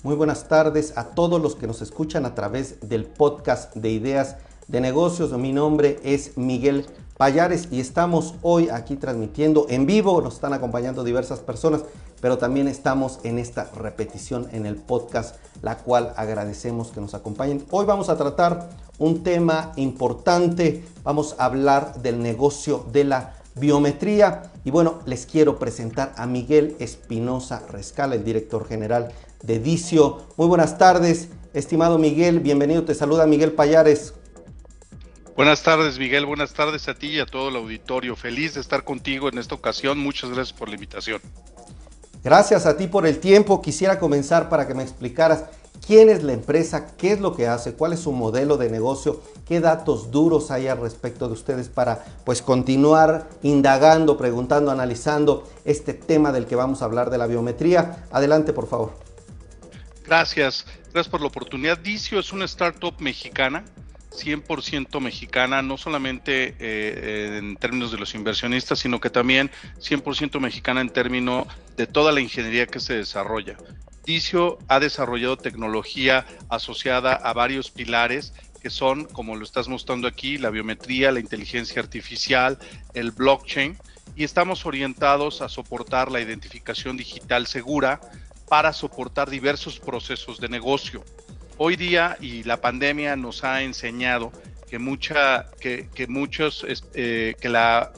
muy 0.06 0.14
buenas 0.14 0.46
tardes 0.46 0.96
a 0.96 1.16
todos 1.16 1.42
los 1.42 1.56
que 1.56 1.66
nos 1.66 1.82
escuchan 1.82 2.26
a 2.26 2.34
través 2.36 2.88
del 2.88 3.06
podcast 3.06 3.74
de 3.74 3.90
ideas 3.90 4.36
de 4.68 4.80
negocios. 4.80 5.32
Mi 5.32 5.52
nombre 5.52 5.98
es 6.02 6.36
Miguel 6.36 6.86
Payares 7.16 7.68
y 7.70 7.80
estamos 7.80 8.34
hoy 8.42 8.68
aquí 8.68 8.96
transmitiendo 8.96 9.66
en 9.68 9.86
vivo. 9.86 10.20
Nos 10.20 10.34
están 10.34 10.52
acompañando 10.52 11.04
diversas 11.04 11.40
personas, 11.40 11.82
pero 12.20 12.38
también 12.38 12.68
estamos 12.68 13.20
en 13.22 13.38
esta 13.38 13.70
repetición 13.74 14.48
en 14.52 14.66
el 14.66 14.76
podcast, 14.76 15.36
la 15.62 15.78
cual 15.78 16.12
agradecemos 16.16 16.88
que 16.88 17.00
nos 17.00 17.14
acompañen. 17.14 17.64
Hoy 17.70 17.86
vamos 17.86 18.08
a 18.08 18.16
tratar 18.16 18.68
un 18.98 19.22
tema 19.22 19.72
importante. 19.76 20.84
Vamos 21.04 21.36
a 21.38 21.46
hablar 21.46 22.02
del 22.02 22.22
negocio 22.22 22.84
de 22.92 23.04
la 23.04 23.34
biometría. 23.54 24.50
Y 24.64 24.70
bueno, 24.70 25.00
les 25.06 25.26
quiero 25.26 25.58
presentar 25.58 26.12
a 26.16 26.26
Miguel 26.26 26.76
Espinosa 26.80 27.62
Rescala, 27.70 28.14
el 28.14 28.24
director 28.24 28.66
general 28.66 29.12
de 29.42 29.58
Dicio. 29.58 30.18
Muy 30.36 30.48
buenas 30.48 30.76
tardes, 30.76 31.28
estimado 31.54 31.98
Miguel. 31.98 32.40
Bienvenido. 32.40 32.84
Te 32.84 32.94
saluda 32.94 33.26
Miguel 33.26 33.52
Payares. 33.52 34.12
Buenas 35.36 35.62
tardes, 35.62 35.98
Miguel. 35.98 36.24
Buenas 36.24 36.54
tardes 36.54 36.88
a 36.88 36.94
ti 36.94 37.08
y 37.08 37.20
a 37.20 37.26
todo 37.26 37.50
el 37.50 37.56
auditorio. 37.56 38.16
Feliz 38.16 38.54
de 38.54 38.62
estar 38.62 38.84
contigo 38.84 39.28
en 39.28 39.36
esta 39.36 39.54
ocasión. 39.54 39.98
Muchas 39.98 40.30
gracias 40.30 40.58
por 40.58 40.70
la 40.70 40.76
invitación. 40.76 41.20
Gracias 42.24 42.64
a 42.64 42.78
ti 42.78 42.86
por 42.86 43.06
el 43.06 43.18
tiempo. 43.18 43.60
Quisiera 43.60 43.98
comenzar 43.98 44.48
para 44.48 44.66
que 44.66 44.72
me 44.72 44.82
explicaras 44.82 45.44
quién 45.86 46.08
es 46.08 46.22
la 46.22 46.32
empresa, 46.32 46.96
qué 46.96 47.12
es 47.12 47.20
lo 47.20 47.36
que 47.36 47.48
hace, 47.48 47.74
cuál 47.74 47.92
es 47.92 48.00
su 48.00 48.12
modelo 48.12 48.56
de 48.56 48.70
negocio, 48.70 49.22
qué 49.46 49.60
datos 49.60 50.10
duros 50.10 50.50
hay 50.50 50.68
al 50.68 50.80
respecto 50.80 51.26
de 51.26 51.34
ustedes 51.34 51.68
para 51.68 52.02
pues 52.24 52.40
continuar 52.40 53.28
indagando, 53.42 54.16
preguntando, 54.16 54.70
analizando 54.70 55.46
este 55.66 55.92
tema 55.92 56.32
del 56.32 56.46
que 56.46 56.56
vamos 56.56 56.80
a 56.80 56.86
hablar 56.86 57.10
de 57.10 57.18
la 57.18 57.26
biometría. 57.26 58.06
Adelante, 58.10 58.54
por 58.54 58.68
favor. 58.68 58.98
Gracias. 60.06 60.64
Gracias 60.94 61.10
por 61.10 61.20
la 61.20 61.26
oportunidad. 61.26 61.76
Dicio 61.76 62.20
es 62.20 62.32
una 62.32 62.46
startup 62.46 62.94
mexicana 63.00 63.64
100% 64.16 65.00
mexicana, 65.00 65.62
no 65.62 65.76
solamente 65.76 66.54
eh, 66.58 67.38
en 67.38 67.56
términos 67.56 67.92
de 67.92 67.98
los 67.98 68.14
inversionistas, 68.14 68.78
sino 68.78 69.00
que 69.00 69.10
también 69.10 69.50
100% 69.78 70.40
mexicana 70.40 70.80
en 70.80 70.90
términos 70.90 71.46
de 71.76 71.86
toda 71.86 72.12
la 72.12 72.20
ingeniería 72.20 72.66
que 72.66 72.80
se 72.80 72.94
desarrolla. 72.94 73.56
Dicio 74.04 74.58
ha 74.68 74.80
desarrollado 74.80 75.36
tecnología 75.36 76.26
asociada 76.48 77.12
a 77.12 77.32
varios 77.32 77.70
pilares 77.70 78.32
que 78.62 78.70
son, 78.70 79.04
como 79.04 79.36
lo 79.36 79.44
estás 79.44 79.68
mostrando 79.68 80.08
aquí, 80.08 80.38
la 80.38 80.50
biometría, 80.50 81.12
la 81.12 81.20
inteligencia 81.20 81.80
artificial, 81.82 82.58
el 82.94 83.12
blockchain, 83.12 83.76
y 84.16 84.24
estamos 84.24 84.64
orientados 84.64 85.42
a 85.42 85.48
soportar 85.48 86.10
la 86.10 86.20
identificación 86.20 86.96
digital 86.96 87.46
segura 87.46 88.00
para 88.48 88.72
soportar 88.72 89.28
diversos 89.28 89.78
procesos 89.78 90.40
de 90.40 90.48
negocio 90.48 91.04
hoy 91.58 91.76
día 91.76 92.16
y 92.20 92.42
la 92.44 92.60
pandemia 92.60 93.16
nos 93.16 93.44
ha 93.44 93.62
enseñado 93.62 94.32
que 94.68 94.78
mucha, 94.78 95.50
que, 95.60 95.88
muchos, 96.08 96.66
eh, 96.94 97.34
que 97.40 97.48
la 97.48 97.92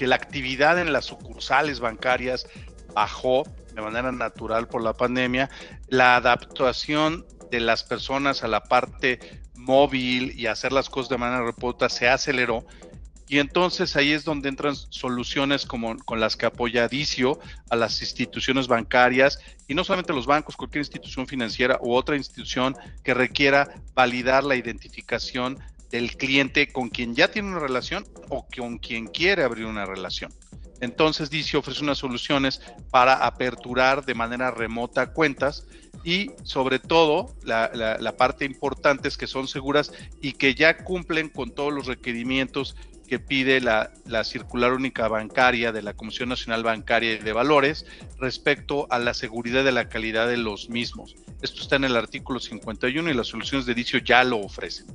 que 0.00 0.06
la 0.06 0.16
actividad 0.16 0.78
en 0.78 0.94
las 0.94 1.04
sucursales 1.04 1.78
bancarias 1.78 2.48
bajó 2.94 3.42
de 3.74 3.82
manera 3.82 4.10
natural 4.10 4.66
por 4.66 4.82
la 4.82 4.94
pandemia, 4.94 5.50
la 5.88 6.16
adaptación 6.16 7.26
de 7.50 7.60
las 7.60 7.84
personas 7.84 8.42
a 8.42 8.48
la 8.48 8.64
parte 8.64 9.20
móvil 9.56 10.32
y 10.40 10.46
hacer 10.46 10.72
las 10.72 10.88
cosas 10.88 11.10
de 11.10 11.18
manera 11.18 11.44
remota 11.44 11.90
se 11.90 12.08
aceleró 12.08 12.64
y 13.30 13.38
entonces 13.38 13.94
ahí 13.94 14.10
es 14.10 14.24
donde 14.24 14.48
entran 14.48 14.74
soluciones 14.74 15.64
como 15.64 15.96
con 15.98 16.18
las 16.18 16.36
que 16.36 16.46
apoya 16.46 16.88
Dicio 16.88 17.38
a 17.68 17.76
las 17.76 18.02
instituciones 18.02 18.66
bancarias 18.66 19.38
y 19.68 19.74
no 19.74 19.84
solamente 19.84 20.12
los 20.12 20.26
bancos, 20.26 20.56
cualquier 20.56 20.80
institución 20.80 21.28
financiera 21.28 21.78
u 21.80 21.94
otra 21.94 22.16
institución 22.16 22.74
que 23.04 23.14
requiera 23.14 23.72
validar 23.94 24.42
la 24.42 24.56
identificación 24.56 25.60
del 25.90 26.16
cliente 26.16 26.72
con 26.72 26.88
quien 26.88 27.14
ya 27.14 27.30
tiene 27.30 27.50
una 27.50 27.60
relación 27.60 28.04
o 28.30 28.48
con 28.48 28.78
quien 28.78 29.06
quiere 29.06 29.44
abrir 29.44 29.66
una 29.66 29.86
relación. 29.86 30.34
Entonces 30.80 31.30
Dicio 31.30 31.60
ofrece 31.60 31.84
unas 31.84 31.98
soluciones 31.98 32.60
para 32.90 33.24
aperturar 33.24 34.04
de 34.04 34.14
manera 34.16 34.50
remota 34.50 35.12
cuentas 35.12 35.68
y 36.02 36.32
sobre 36.42 36.80
todo 36.80 37.36
la, 37.44 37.70
la, 37.72 38.16
parte 38.16 38.44
importante 38.44 39.06
es 39.06 39.16
que 39.16 39.26
son 39.26 39.46
seguras 39.46 39.92
y 40.20 40.32
que 40.32 40.54
ya 40.54 40.78
cumplen 40.78 41.28
con 41.28 41.50
todos 41.54 41.72
los 41.72 41.86
requerimientos 41.86 42.74
que 43.10 43.18
pide 43.18 43.60
la, 43.60 43.90
circular 44.22 44.72
única 44.72 45.08
bancaria 45.08 45.72
de 45.72 45.82
la 45.82 45.94
Comisión 45.94 46.28
Nacional 46.28 46.62
Bancaria 46.62 47.14
y 47.14 47.18
de 47.18 47.32
Valores 47.32 47.84
respecto 48.20 48.86
a 48.88 49.00
la 49.00 49.14
seguridad 49.14 49.64
de 49.64 49.72
la 49.72 49.88
calidad 49.88 50.28
de 50.28 50.36
los 50.36 50.70
mismos. 50.70 51.16
Esto 51.42 51.60
está 51.60 51.74
en 51.74 51.82
el 51.82 51.96
artículo 51.96 52.38
51 52.38 53.10
y 53.10 53.14
las 53.14 53.26
soluciones 53.26 53.66
de 53.66 53.74
dicho 53.74 53.98
ya 53.98 54.22
lo 54.22 54.38
ofrecen. 54.38 54.86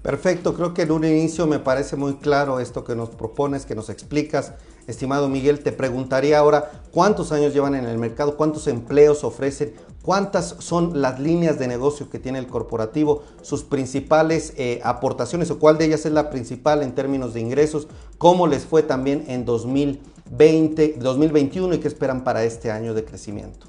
Perfecto, 0.00 0.54
creo 0.54 0.72
que 0.72 0.82
en 0.82 0.92
un 0.92 1.04
inicio 1.04 1.46
me 1.46 1.58
parece 1.58 1.96
muy 1.96 2.14
claro 2.14 2.58
esto 2.58 2.84
que 2.84 2.96
nos 2.96 3.10
propones, 3.10 3.66
que 3.66 3.74
nos 3.74 3.90
explicas. 3.90 4.54
Estimado 4.86 5.28
Miguel, 5.28 5.60
te 5.60 5.72
preguntaría 5.72 6.38
ahora 6.38 6.70
cuántos 6.90 7.32
años 7.32 7.52
llevan 7.52 7.74
en 7.74 7.84
el 7.84 7.98
mercado, 7.98 8.38
cuántos 8.38 8.66
empleos 8.66 9.24
ofrecen, 9.24 9.74
cuántas 10.02 10.56
son 10.58 11.00
las 11.00 11.20
líneas 11.20 11.58
de 11.58 11.68
negocio 11.68 12.10
que 12.10 12.18
tiene 12.18 12.38
el 12.38 12.48
corporativo, 12.48 13.22
sus 13.40 13.62
principales 13.62 14.52
eh, 14.56 14.80
aportaciones 14.84 15.50
o 15.50 15.58
cuál 15.58 15.78
de 15.78 15.86
ellas 15.86 16.04
es 16.04 16.12
la 16.12 16.28
principal 16.28 16.82
en 16.82 16.94
términos 16.94 17.34
de 17.34 17.40
ingresos, 17.40 17.86
cómo 18.18 18.46
les 18.46 18.64
fue 18.64 18.82
también 18.82 19.24
en 19.28 19.44
2020, 19.44 20.96
2021 20.98 21.74
y 21.74 21.78
qué 21.78 21.88
esperan 21.88 22.24
para 22.24 22.44
este 22.44 22.70
año 22.70 22.94
de 22.94 23.04
crecimiento. 23.04 23.68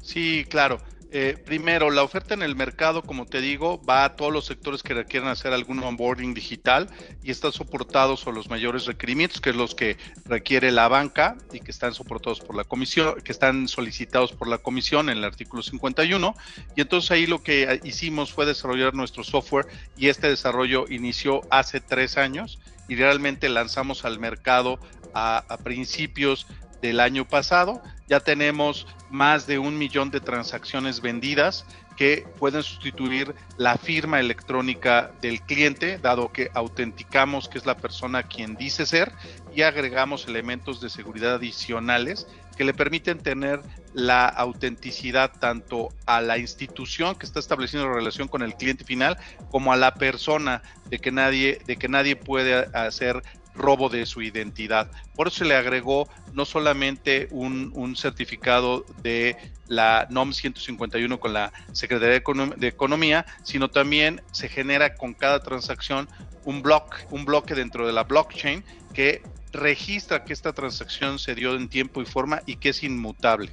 Sí, 0.00 0.46
claro. 0.48 0.78
Eh, 1.10 1.38
primero, 1.42 1.90
la 1.90 2.02
oferta 2.02 2.34
en 2.34 2.42
el 2.42 2.54
mercado, 2.54 3.02
como 3.02 3.24
te 3.24 3.40
digo, 3.40 3.82
va 3.82 4.04
a 4.04 4.14
todos 4.14 4.30
los 4.30 4.44
sectores 4.44 4.82
que 4.82 4.92
requieren 4.92 5.30
hacer 5.30 5.54
algún 5.54 5.82
onboarding 5.82 6.34
digital 6.34 6.90
y 7.22 7.30
están 7.30 7.52
soportados 7.52 8.24
por 8.24 8.34
los 8.34 8.50
mayores 8.50 8.84
requerimientos, 8.84 9.40
que 9.40 9.50
es 9.50 9.56
los 9.56 9.74
que 9.74 9.96
requiere 10.26 10.70
la 10.70 10.86
banca 10.88 11.38
y 11.50 11.60
que 11.60 11.70
están 11.70 11.94
soportados 11.94 12.40
por 12.40 12.56
la 12.56 12.64
comisión, 12.64 13.22
que 13.22 13.32
están 13.32 13.68
solicitados 13.68 14.32
por 14.32 14.48
la 14.48 14.58
comisión 14.58 15.08
en 15.08 15.16
el 15.16 15.24
artículo 15.24 15.62
51. 15.62 16.36
Y 16.76 16.82
entonces 16.82 17.10
ahí 17.10 17.26
lo 17.26 17.42
que 17.42 17.80
hicimos 17.84 18.30
fue 18.30 18.44
desarrollar 18.44 18.92
nuestro 18.92 19.24
software 19.24 19.66
y 19.96 20.08
este 20.08 20.28
desarrollo 20.28 20.84
inició 20.90 21.40
hace 21.50 21.80
tres 21.80 22.18
años 22.18 22.58
y 22.86 22.96
realmente 22.96 23.48
lanzamos 23.48 24.04
al 24.04 24.18
mercado 24.18 24.78
a, 25.14 25.38
a 25.48 25.56
principios 25.56 26.46
del 26.80 27.00
año 27.00 27.26
pasado. 27.26 27.82
Ya 28.08 28.20
tenemos 28.20 28.86
más 29.10 29.46
de 29.46 29.58
un 29.58 29.78
millón 29.78 30.10
de 30.10 30.20
transacciones 30.20 31.00
vendidas 31.00 31.66
que 31.98 32.24
pueden 32.38 32.62
sustituir 32.62 33.34
la 33.56 33.76
firma 33.76 34.20
electrónica 34.20 35.10
del 35.20 35.42
cliente, 35.42 35.98
dado 35.98 36.30
que 36.32 36.48
autenticamos 36.54 37.48
que 37.48 37.58
es 37.58 37.66
la 37.66 37.76
persona 37.76 38.22
quien 38.22 38.54
dice 38.54 38.86
ser 38.86 39.12
y 39.52 39.62
agregamos 39.62 40.28
elementos 40.28 40.80
de 40.80 40.90
seguridad 40.90 41.34
adicionales 41.34 42.28
que 42.56 42.64
le 42.64 42.72
permiten 42.72 43.18
tener 43.18 43.62
la 43.94 44.26
autenticidad 44.26 45.32
tanto 45.40 45.88
a 46.06 46.20
la 46.20 46.38
institución 46.38 47.16
que 47.16 47.26
está 47.26 47.40
estableciendo 47.40 47.88
la 47.88 47.94
relación 47.94 48.28
con 48.28 48.42
el 48.42 48.54
cliente 48.54 48.84
final 48.84 49.16
como 49.50 49.72
a 49.72 49.76
la 49.76 49.94
persona 49.94 50.62
de 50.86 50.98
que 50.98 51.10
nadie 51.10 51.60
de 51.66 51.76
que 51.76 51.88
nadie 51.88 52.14
puede 52.14 52.54
hacer 52.76 53.22
robo 53.58 53.88
de 53.88 54.06
su 54.06 54.22
identidad. 54.22 54.90
Por 55.14 55.28
eso 55.28 55.38
se 55.38 55.44
le 55.44 55.54
agregó 55.54 56.08
no 56.32 56.44
solamente 56.44 57.28
un, 57.30 57.94
certificado 57.96 58.84
de 59.02 59.36
la 59.66 60.06
NOM 60.10 60.32
151 60.32 61.20
con 61.20 61.32
la 61.32 61.52
Secretaría 61.72 62.22
de, 62.56 62.68
Economía, 62.68 63.26
sino 63.42 63.68
también 63.68 64.22
se 64.32 64.48
genera 64.48 64.94
con 64.94 65.14
cada 65.14 65.40
transacción 65.40 66.08
un 66.44 66.62
bloque, 66.62 66.96
un 67.10 67.24
bloque 67.24 67.54
dentro 67.54 67.86
de 67.86 67.92
la 67.92 68.04
blockchain 68.04 68.64
que 68.94 69.22
registra 69.52 70.24
que 70.24 70.32
esta 70.32 70.52
transacción 70.52 71.18
se 71.18 71.34
dio 71.34 71.54
en 71.54 71.68
tiempo 71.68 72.00
y 72.00 72.06
forma 72.06 72.42
y 72.46 72.56
que 72.56 72.70
es 72.70 72.82
inmutable. 72.82 73.50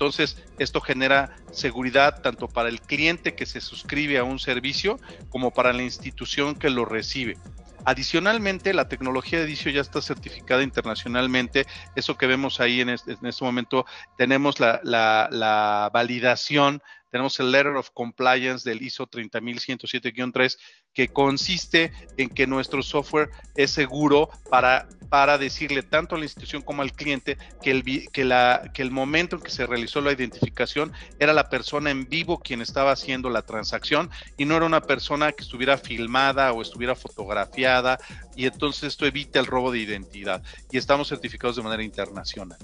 Entonces, 0.00 0.38
esto 0.58 0.80
genera 0.80 1.36
seguridad 1.52 2.22
tanto 2.22 2.48
para 2.48 2.70
el 2.70 2.80
cliente 2.80 3.34
que 3.34 3.44
se 3.44 3.60
suscribe 3.60 4.16
a 4.16 4.24
un 4.24 4.38
servicio 4.38 4.98
como 5.28 5.50
para 5.50 5.74
la 5.74 5.82
institución 5.82 6.54
que 6.54 6.70
lo 6.70 6.86
recibe. 6.86 7.36
Adicionalmente, 7.84 8.74
la 8.74 8.86
tecnología 8.86 9.38
de 9.38 9.46
edición 9.46 9.74
ya 9.74 9.80
está 9.80 10.02
certificada 10.02 10.62
internacionalmente. 10.62 11.66
Eso 11.94 12.16
que 12.16 12.26
vemos 12.26 12.60
ahí 12.60 12.80
en 12.80 12.90
este, 12.90 13.16
momento, 13.42 13.86
tenemos 14.16 14.60
la 14.60 15.90
validación 15.92 16.82
tenemos 17.10 17.38
el 17.40 17.50
Letter 17.50 17.76
of 17.76 17.90
Compliance 17.92 18.68
del 18.68 18.82
ISO 18.82 19.08
30107-3, 19.08 20.56
que 20.92 21.08
consiste 21.08 21.92
en 22.16 22.28
que 22.30 22.46
nuestro 22.46 22.82
software 22.82 23.30
es 23.56 23.70
seguro 23.70 24.30
para, 24.48 24.88
para 25.08 25.38
decirle 25.38 25.82
tanto 25.82 26.14
a 26.14 26.18
la 26.18 26.24
institución 26.24 26.62
como 26.62 26.82
al 26.82 26.92
cliente 26.92 27.36
que 27.62 27.70
el, 27.70 28.10
que, 28.10 28.24
la, 28.24 28.70
que 28.74 28.82
el 28.82 28.90
momento 28.90 29.36
en 29.36 29.42
que 29.42 29.50
se 29.50 29.66
realizó 29.66 30.00
la 30.00 30.12
identificación 30.12 30.92
era 31.18 31.32
la 31.32 31.48
persona 31.48 31.90
en 31.90 32.08
vivo 32.08 32.40
quien 32.40 32.60
estaba 32.60 32.92
haciendo 32.92 33.30
la 33.30 33.42
transacción 33.42 34.10
y 34.36 34.44
no 34.44 34.56
era 34.56 34.66
una 34.66 34.82
persona 34.82 35.32
que 35.32 35.42
estuviera 35.42 35.78
filmada 35.78 36.52
o 36.52 36.62
estuviera 36.62 36.94
fotografiada 36.94 37.98
y 38.36 38.46
entonces 38.46 38.84
esto 38.84 39.06
evita 39.06 39.38
el 39.38 39.46
robo 39.46 39.70
de 39.70 39.80
identidad 39.80 40.42
y 40.70 40.78
estamos 40.78 41.08
certificados 41.08 41.56
de 41.56 41.62
manera 41.62 41.82
internacional. 41.82 42.58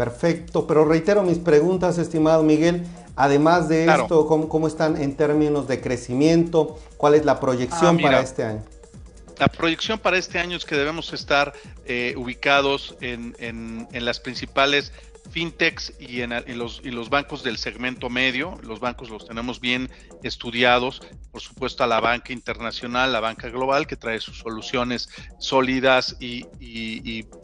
Perfecto, 0.00 0.66
pero 0.66 0.86
reitero 0.86 1.22
mis 1.22 1.36
preguntas, 1.36 1.98
estimado 1.98 2.42
Miguel. 2.42 2.86
Además 3.16 3.68
de 3.68 3.84
esto, 3.84 4.26
¿cómo, 4.26 4.66
están 4.66 4.96
en 4.96 5.14
términos 5.14 5.68
de 5.68 5.82
crecimiento? 5.82 6.78
¿Cuál 6.96 7.16
es 7.16 7.26
la 7.26 7.38
proyección 7.38 7.98
ah, 7.98 8.02
para 8.02 8.20
este 8.20 8.44
año? 8.44 8.62
La 9.38 9.48
proyección 9.48 9.98
para 9.98 10.16
este 10.16 10.38
año 10.38 10.56
es 10.56 10.64
que 10.64 10.74
debemos 10.74 11.12
estar 11.12 11.52
eh, 11.84 12.14
ubicados 12.16 12.96
en, 13.02 13.36
en, 13.40 13.88
en, 13.92 14.04
las 14.06 14.20
principales 14.20 14.94
fintechs 15.30 15.92
y 15.98 16.22
en, 16.22 16.30
los, 16.58 16.80
y 16.84 16.90
bancos 17.08 17.42
del 17.42 17.56
segmento 17.56 18.10
medio. 18.10 18.58
Los 18.62 18.80
bancos 18.80 19.10
los 19.10 19.26
tenemos 19.26 19.60
bien 19.60 19.90
estudiados. 20.22 21.02
Por 21.30 21.40
supuesto, 21.40 21.84
a 21.84 21.86
la 21.86 22.00
banca 22.00 22.32
internacional, 22.32 23.12
la 23.12 23.20
banca 23.20 23.48
global, 23.48 23.86
que 23.86 23.96
trae 23.96 24.20
sus 24.20 24.38
soluciones 24.38 25.08
sólidas 25.38 26.16
y, 26.20 26.44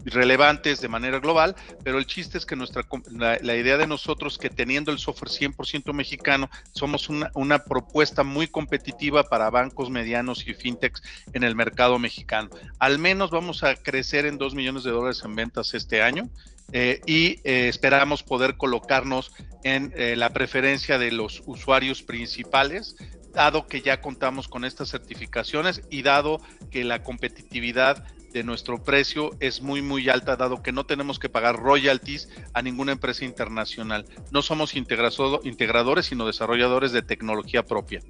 relevantes 0.05 0.81
de 0.81 0.89
manera 0.89 1.21
global. 1.21 1.55
Pero 1.85 1.99
el 1.99 2.07
chiste 2.07 2.39
es 2.39 2.47
que 2.47 2.57
nuestra 2.57 2.85
la, 3.11 3.57
idea 3.57 3.77
de 3.77 3.87
nosotros, 3.87 4.39
que 4.39 4.51
teniendo 4.51 4.91
el 4.91 4.99
software 4.99 5.31
100% 5.31 5.93
mexicano, 5.93 6.51
somos 6.73 7.09
una, 7.09 7.31
una 7.35 7.65
propuesta 7.65 8.23
muy 8.23 8.49
competitiva 8.49 9.25
para 9.25 9.51
bancos 9.51 9.91
medianos 9.91 10.47
y 10.47 10.55
fintechs 10.55 11.03
en 11.33 11.45
el 11.45 11.55
mercado 11.55 11.99
mexicano. 11.99 12.51
Al 12.79 12.99
menos 12.99 13.31
vamos 13.31 13.63
a 13.63 13.77
crecer 13.77 14.27
en 14.27 14.39
2 14.39 14.55
millones 14.55 14.85
de 14.85 14.91
dólares 14.91 15.23
en 15.25 15.35
ventas 15.35 15.75
este 15.75 16.03
año 16.03 16.29
eh, 16.73 17.01
y 17.07 17.41
eh, 17.45 17.69
esperamos 17.69 18.23
poder 18.23 18.57
colocarnos 18.57 19.33
en 19.63 19.93
eh, 19.97 20.17
la 20.17 20.31
preferencia 20.33 20.99
de 20.99 21.13
los 21.13 21.43
usuarios 21.47 22.03
principales, 22.03 22.97
dado 23.33 23.67
que 23.67 23.83
ya 23.83 24.01
contamos 24.01 24.49
con 24.49 24.65
estas 24.65 24.91
certificaciones 24.91 25.83
y 25.91 26.03
dado 26.03 26.41
que 26.71 26.85
la 26.85 27.03
competitividad 27.03 28.05
de 28.33 28.43
nuestro 28.43 28.83
precio 28.83 29.31
es 29.41 29.63
muy 29.63 29.81
muy 29.81 30.09
alta 30.09 30.37
dado 30.37 30.63
que 30.63 30.73
no 30.73 30.85
tenemos 30.85 31.19
que 31.19 31.29
pagar 31.29 31.57
royalties 31.57 32.29
a 32.53 32.63
ninguna 32.63 32.93
empresa 32.93 33.25
internacional. 33.25 34.05
No 34.31 34.43
somos 34.43 34.75
integradores 34.75 36.07
sino 36.07 36.27
desarrolladores 36.27 36.93
de 36.93 37.03
tecnología 37.03 37.65
propia. 37.65 38.01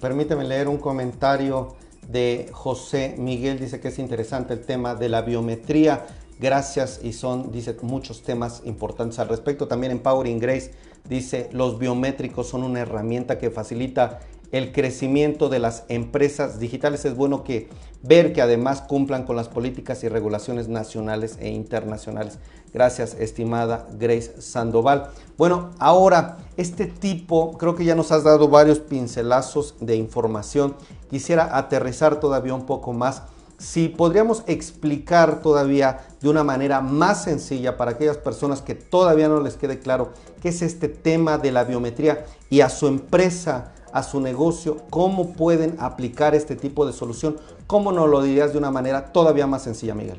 Permíteme 0.00 0.44
leer 0.44 0.68
un 0.68 0.76
comentario 0.76 1.76
de 2.08 2.50
José 2.52 3.14
Miguel, 3.16 3.58
dice 3.58 3.80
que 3.80 3.88
es 3.88 3.98
interesante 3.98 4.52
el 4.52 4.60
tema 4.60 4.94
de 4.94 5.08
la 5.08 5.22
biometría 5.22 6.04
Gracias 6.40 7.00
y 7.02 7.12
son, 7.12 7.52
dice, 7.52 7.76
muchos 7.82 8.22
temas 8.22 8.62
importantes 8.64 9.18
al 9.18 9.28
respecto. 9.28 9.68
También 9.68 9.92
en 9.92 10.00
Powering 10.00 10.40
Grace 10.40 10.72
dice, 11.08 11.48
los 11.52 11.78
biométricos 11.78 12.48
son 12.48 12.64
una 12.64 12.80
herramienta 12.80 13.38
que 13.38 13.50
facilita 13.50 14.20
el 14.54 14.70
crecimiento 14.72 15.48
de 15.48 15.58
las 15.58 15.84
empresas 15.88 16.60
digitales. 16.60 17.04
Es 17.04 17.16
bueno 17.16 17.42
que 17.42 17.68
ver 18.02 18.32
que 18.32 18.42
además 18.42 18.82
cumplan 18.82 19.24
con 19.24 19.36
las 19.36 19.48
políticas 19.48 20.04
y 20.04 20.08
regulaciones 20.08 20.68
nacionales 20.68 21.38
e 21.40 21.48
internacionales. 21.50 22.38
Gracias, 22.72 23.14
estimada 23.14 23.88
Grace 23.98 24.40
Sandoval. 24.40 25.10
Bueno, 25.36 25.70
ahora, 25.78 26.38
este 26.56 26.86
tipo, 26.86 27.58
creo 27.58 27.74
que 27.74 27.84
ya 27.84 27.94
nos 27.94 28.12
has 28.12 28.24
dado 28.24 28.48
varios 28.48 28.78
pincelazos 28.80 29.74
de 29.80 29.96
información. 29.96 30.76
Quisiera 31.10 31.56
aterrizar 31.56 32.20
todavía 32.20 32.54
un 32.54 32.66
poco 32.66 32.92
más 32.92 33.22
si 33.64 33.88
podríamos 33.88 34.44
explicar 34.46 35.40
todavía 35.40 36.06
de 36.20 36.28
una 36.28 36.44
manera 36.44 36.82
más 36.82 37.24
sencilla 37.24 37.78
para 37.78 37.92
aquellas 37.92 38.18
personas 38.18 38.60
que 38.60 38.74
todavía 38.74 39.28
no 39.28 39.40
les 39.40 39.56
quede 39.56 39.78
claro 39.78 40.12
qué 40.42 40.50
es 40.50 40.60
este 40.60 40.88
tema 40.88 41.38
de 41.38 41.50
la 41.50 41.64
biometría 41.64 42.26
y 42.50 42.60
a 42.60 42.68
su 42.68 42.88
empresa, 42.88 43.72
a 43.92 44.02
su 44.02 44.20
negocio, 44.20 44.84
cómo 44.90 45.32
pueden 45.32 45.76
aplicar 45.80 46.34
este 46.34 46.56
tipo 46.56 46.86
de 46.86 46.92
solución, 46.92 47.38
¿cómo 47.66 47.90
nos 47.90 48.08
lo 48.10 48.22
dirías 48.22 48.52
de 48.52 48.58
una 48.58 48.70
manera 48.70 49.12
todavía 49.12 49.46
más 49.46 49.62
sencilla, 49.62 49.94
Miguel? 49.94 50.18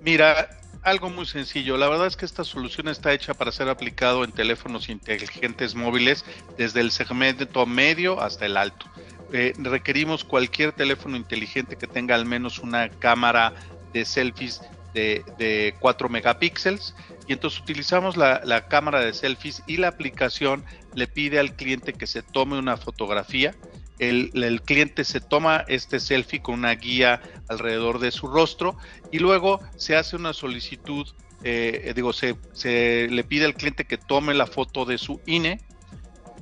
Mira, 0.00 0.48
algo 0.82 1.10
muy 1.10 1.26
sencillo. 1.26 1.76
La 1.76 1.88
verdad 1.88 2.06
es 2.06 2.16
que 2.16 2.24
esta 2.24 2.42
solución 2.42 2.88
está 2.88 3.12
hecha 3.12 3.34
para 3.34 3.52
ser 3.52 3.68
aplicado 3.68 4.24
en 4.24 4.32
teléfonos 4.32 4.88
inteligentes 4.88 5.74
móviles 5.74 6.24
desde 6.56 6.80
el 6.80 6.90
segmento 6.90 7.66
medio 7.66 8.20
hasta 8.20 8.46
el 8.46 8.56
alto. 8.56 8.86
Eh, 9.32 9.54
requerimos 9.58 10.24
cualquier 10.24 10.72
teléfono 10.72 11.16
inteligente 11.16 11.76
que 11.76 11.86
tenga 11.86 12.14
al 12.14 12.26
menos 12.26 12.58
una 12.58 12.90
cámara 12.90 13.54
de 13.92 14.04
selfies 14.04 14.60
de, 14.92 15.74
4 15.80 16.08
megapíxeles 16.10 16.94
y 17.26 17.32
entonces 17.32 17.60
utilizamos 17.60 18.18
la, 18.18 18.66
cámara 18.68 19.00
de 19.00 19.14
selfies 19.14 19.62
y 19.66 19.78
la 19.78 19.88
aplicación 19.88 20.64
le 20.94 21.06
pide 21.06 21.38
al 21.38 21.56
cliente 21.56 21.94
que 21.94 22.06
se 22.06 22.22
tome 22.22 22.58
una 22.58 22.76
fotografía. 22.76 23.54
El, 23.98 24.60
cliente 24.66 25.04
se 25.04 25.20
toma 25.20 25.64
este 25.66 25.98
selfie 25.98 26.42
con 26.42 26.56
una 26.56 26.74
guía 26.74 27.22
alrededor 27.48 28.00
de 28.00 28.10
su 28.10 28.26
rostro 28.26 28.76
y 29.10 29.18
luego 29.18 29.60
se 29.76 29.96
hace 29.96 30.16
una 30.16 30.34
solicitud, 30.34 31.06
eh, 31.42 31.90
digo, 31.94 32.12
se, 32.12 32.36
se 32.52 33.08
le 33.08 33.24
pide 33.24 33.46
al 33.46 33.54
cliente 33.54 33.86
que 33.86 33.96
tome 33.96 34.34
la 34.34 34.46
foto 34.46 34.84
de 34.84 34.98
su 34.98 35.22
INE 35.24 35.58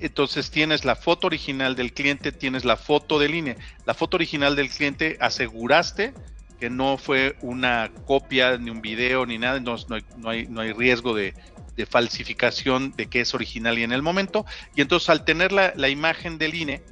entonces 0.01 0.51
tienes 0.51 0.85
la 0.85 0.97
foto 0.97 1.27
original 1.27 1.77
del 1.77 1.93
cliente, 1.93 2.33
tienes 2.33 2.65
la 2.65 2.77
foto 2.77 3.19
del 3.19 3.35
INE. 3.35 3.57
La 3.85 3.95
foto 3.95 4.17
original 4.17 4.57
del 4.57 4.71
cliente 4.71 5.17
aseguraste 5.21 6.15
que 6.59 6.71
no 6.71 6.99
fue 6.99 7.37
una 7.41 7.91
copia 8.07 8.59
ni 8.59 8.71
un 8.71 8.83
video 8.83 9.25
ni 9.25 9.39
nada, 9.39 9.57
entonces 9.57 9.89
no 9.89 10.29
hay, 10.29 10.47
no 10.47 10.61
hay, 10.61 10.73
riesgo 10.73 11.15
de, 11.15 11.35
falsificación 11.89 12.93
de 12.95 13.07
que 13.07 13.23
es 13.23 13.33
original 13.33 13.79
y 13.79 13.83
en 13.83 13.93
el 13.93 14.03
momento. 14.03 14.45
Y 14.75 14.83
entonces 14.83 15.09
al 15.09 15.25
tener 15.25 15.53
la, 15.53 15.73
la 15.77 15.89
imagen 15.89 16.37
del 16.37 16.55
INE, 16.55 16.83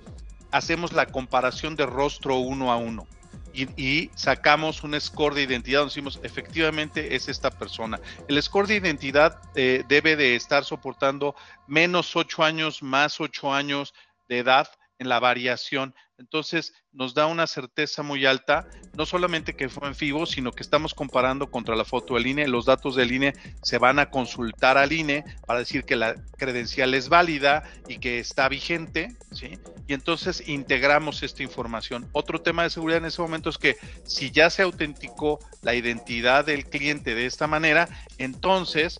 hacemos 0.51 0.95
la 0.95 1.07
comparación 1.07 1.77
de 1.77 1.85
rostro 1.85 2.39
uno 2.39 2.73
a 2.73 2.77
uno 2.77 3.07
y, 3.53 4.13
sacamos 4.15 4.83
un 4.85 4.99
score 5.01 5.35
de 5.35 5.43
identidad 5.43 5.81
donde 5.81 5.91
decimos 5.91 6.19
efectivamente 6.23 7.15
es 7.15 7.29
esta 7.29 7.51
persona. 7.51 8.01
El 8.27 8.43
score 8.43 8.67
de 8.67 8.77
identidad 8.77 9.39
eh, 9.55 9.85
debe 9.89 10.17
de 10.17 10.37
estar 10.37 10.65
soportando 10.65 11.35
menos 11.67 12.15
8 12.15 12.45
años 12.45 12.83
más 12.83 13.21
8 13.21 13.53
años 13.53 13.95
de 14.29 14.39
edad 14.39 14.69
en 14.99 15.09
la 15.09 15.21
variación. 15.21 15.95
Entonces 16.19 16.73
nos 16.93 17.15
da 17.15 17.27
una 17.27 17.47
certeza 17.47 18.03
muy 18.03 18.27
alta, 18.27 18.69
no 18.95 19.07
solamente 19.07 19.55
que 19.55 19.69
fue 19.69 19.87
en 19.87 19.95
FIBO, 19.95 20.27
sino 20.27 20.51
que 20.51 20.63
estamos 20.63 20.93
comparando 20.93 21.51
contra 21.51 21.77
la 21.77 21.85
foto 21.85 22.15
del 22.15 22.27
INE. 22.27 22.49
Los 22.49 22.67
datos 22.67 22.97
del 22.97 23.13
INE 23.13 23.35
se 23.63 23.79
van 23.79 24.01
a 24.01 24.11
consultar 24.11 24.77
al 24.77 24.93
INE 24.93 25.25
para 25.47 25.61
decir 25.61 25.85
que 25.85 25.95
la 25.95 26.17
credencial 26.37 26.95
es 26.95 27.09
válida 27.09 27.63
y 27.87 27.99
que 27.99 28.19
está 28.19 28.49
vigente, 28.49 29.17
¿sí? 29.33 29.59
Y 29.87 29.95
entonces 29.95 30.47
integramos 30.49 31.23
esta 31.23 31.43
información. 31.43 32.09
Otro 32.13 32.43
tema 32.43 32.65
de 32.65 32.71
seguridad 32.71 32.99
en 32.99 33.07
ese 33.07 33.23
momento 33.23 33.49
es 33.49 33.59
que 33.59 33.77
si 34.05 34.31
ya 34.31 34.51
se 34.51 34.63
autenticó 34.63 35.39
la 35.63 35.75
identidad 35.75 36.45
del 36.45 36.65
cliente 36.67 37.15
de 37.15 37.27
esta 37.27 37.47
manera, 37.47 37.89
entonces 38.19 38.99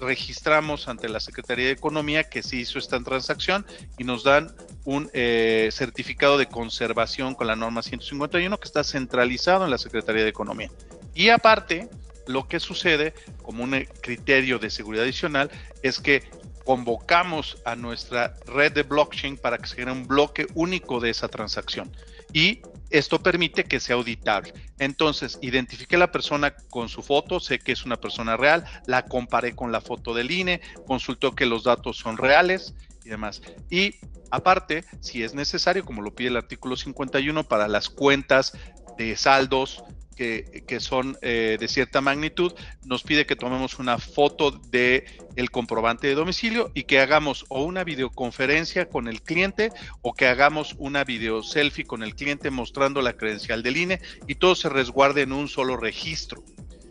registramos 0.00 0.88
ante 0.88 1.08
la 1.08 1.20
Secretaría 1.20 1.66
de 1.66 1.72
Economía 1.72 2.24
que 2.24 2.42
se 2.42 2.56
hizo 2.56 2.78
esta 2.78 3.02
transacción 3.02 3.66
y 3.98 4.04
nos 4.04 4.24
dan 4.24 4.54
un 4.84 5.10
eh, 5.12 5.68
certificado 5.72 6.38
de 6.38 6.46
conservación 6.46 7.34
con 7.34 7.46
la 7.46 7.56
norma 7.56 7.82
151 7.82 8.58
que 8.58 8.66
está 8.66 8.84
centralizado 8.84 9.64
en 9.64 9.70
la 9.70 9.78
Secretaría 9.78 10.22
de 10.22 10.30
Economía. 10.30 10.70
Y 11.14 11.30
aparte, 11.30 11.88
lo 12.26 12.46
que 12.46 12.60
sucede 12.60 13.14
como 13.42 13.64
un 13.64 13.86
criterio 14.00 14.58
de 14.58 14.70
seguridad 14.70 15.04
adicional 15.04 15.50
es 15.82 15.98
que 15.98 16.22
convocamos 16.64 17.56
a 17.64 17.74
nuestra 17.76 18.34
red 18.46 18.72
de 18.72 18.82
blockchain 18.82 19.38
para 19.38 19.56
que 19.56 19.66
se 19.66 19.76
genere 19.76 19.92
un 19.92 20.06
bloque 20.06 20.46
único 20.54 21.00
de 21.00 21.10
esa 21.10 21.28
transacción. 21.28 21.90
Y 22.32 22.62
esto 22.90 23.22
permite 23.22 23.64
que 23.64 23.80
sea 23.80 23.96
auditable. 23.96 24.52
Entonces, 24.78 25.38
identifique 25.42 25.96
a 25.96 25.98
la 25.98 26.12
persona 26.12 26.54
con 26.70 26.88
su 26.88 27.02
foto, 27.02 27.40
sé 27.40 27.58
que 27.58 27.72
es 27.72 27.84
una 27.84 27.96
persona 27.96 28.36
real, 28.36 28.64
la 28.86 29.04
comparé 29.06 29.54
con 29.54 29.72
la 29.72 29.80
foto 29.80 30.14
del 30.14 30.30
INE, 30.30 30.60
consultó 30.86 31.34
que 31.34 31.46
los 31.46 31.64
datos 31.64 31.98
son 31.98 32.16
reales 32.16 32.74
y 33.04 33.10
demás. 33.10 33.42
Y 33.70 33.96
aparte, 34.30 34.84
si 35.00 35.22
es 35.22 35.34
necesario, 35.34 35.84
como 35.84 36.02
lo 36.02 36.14
pide 36.14 36.28
el 36.28 36.36
artículo 36.36 36.76
51 36.76 37.44
para 37.44 37.68
las 37.68 37.88
cuentas 37.90 38.52
de 38.96 39.16
saldos 39.16 39.84
que, 40.18 40.80
son 40.80 41.16
eh, 41.22 41.56
de 41.60 41.68
cierta 41.68 42.00
magnitud, 42.00 42.52
nos 42.84 43.04
pide 43.04 43.24
que 43.24 43.36
tomemos 43.36 43.78
una 43.78 43.98
foto 43.98 44.50
de 44.50 45.06
el 45.36 45.50
comprobante 45.50 46.08
de 46.08 46.14
domicilio 46.14 46.72
y 46.74 46.84
que 46.84 46.98
hagamos 46.98 47.44
o 47.48 47.62
una 47.62 47.84
videoconferencia 47.84 48.88
con 48.88 49.06
el 49.06 49.22
cliente 49.22 49.70
o 50.02 50.14
que 50.14 50.26
hagamos 50.26 50.74
una 50.78 51.04
video 51.04 51.44
selfie 51.44 51.84
con 51.84 52.02
el 52.02 52.16
cliente 52.16 52.50
mostrando 52.50 53.00
la 53.00 53.12
credencial 53.12 53.62
del 53.62 53.76
INE 53.76 54.00
y 54.26 54.34
todo 54.34 54.56
se 54.56 54.68
resguarde 54.68 55.22
en 55.22 55.32
un 55.32 55.46
solo 55.46 55.76
registro. 55.76 56.42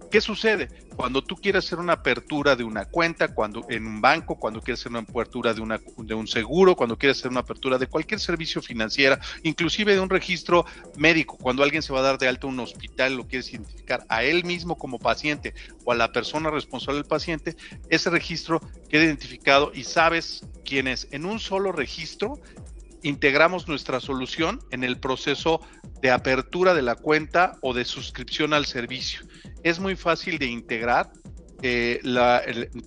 ¿Qué 0.09 0.21
sucede? 0.21 0.69
Cuando 0.95 1.21
tú 1.21 1.35
quieres 1.35 1.65
hacer 1.65 1.79
una 1.79 1.93
apertura 1.93 2.55
de 2.55 2.63
una 2.63 2.85
cuenta, 2.85 3.33
cuando 3.33 3.65
en 3.69 3.85
un 3.85 4.01
banco, 4.01 4.35
cuando 4.39 4.61
quieres 4.61 4.79
hacer 4.79 4.91
una 4.91 5.01
apertura 5.01 5.53
de, 5.53 5.61
una, 5.61 5.79
de 5.97 6.13
un 6.13 6.27
seguro, 6.27 6.75
cuando 6.75 6.97
quieres 6.97 7.19
hacer 7.19 7.29
una 7.29 7.41
apertura 7.41 7.77
de 7.77 7.87
cualquier 7.87 8.19
servicio 8.19 8.61
financiero, 8.61 9.17
inclusive 9.43 9.93
de 9.93 9.99
un 9.99 10.09
registro 10.09 10.65
médico, 10.95 11.37
cuando 11.37 11.61
alguien 11.61 11.81
se 11.81 11.93
va 11.93 11.99
a 11.99 12.03
dar 12.03 12.17
de 12.17 12.27
alta 12.27 12.47
un 12.47 12.59
hospital, 12.59 13.15
lo 13.15 13.27
quieres 13.27 13.53
identificar 13.53 14.05
a 14.07 14.23
él 14.23 14.43
mismo 14.45 14.77
como 14.77 14.97
paciente 14.97 15.53
o 15.83 15.91
a 15.91 15.95
la 15.95 16.11
persona 16.11 16.49
responsable 16.49 17.01
del 17.01 17.07
paciente, 17.07 17.55
ese 17.89 18.09
registro 18.09 18.61
queda 18.89 19.03
identificado 19.03 19.71
y 19.73 19.83
sabes 19.83 20.45
quién 20.63 20.87
es. 20.87 21.07
En 21.11 21.25
un 21.25 21.39
solo 21.39 21.71
registro 21.71 22.39
integramos 23.03 23.67
nuestra 23.67 23.99
solución 23.99 24.59
en 24.71 24.83
el 24.83 24.99
proceso 24.99 25.61
de 26.01 26.11
apertura 26.11 26.73
de 26.73 26.81
la 26.81 26.95
cuenta 26.95 27.57
o 27.61 27.73
de 27.73 27.85
suscripción 27.85 28.53
al 28.53 28.65
servicio. 28.65 29.21
Es 29.63 29.79
muy 29.79 29.95
fácil 29.95 30.37
de 30.37 30.47
integrar 30.47 31.11
eh, 31.63 31.99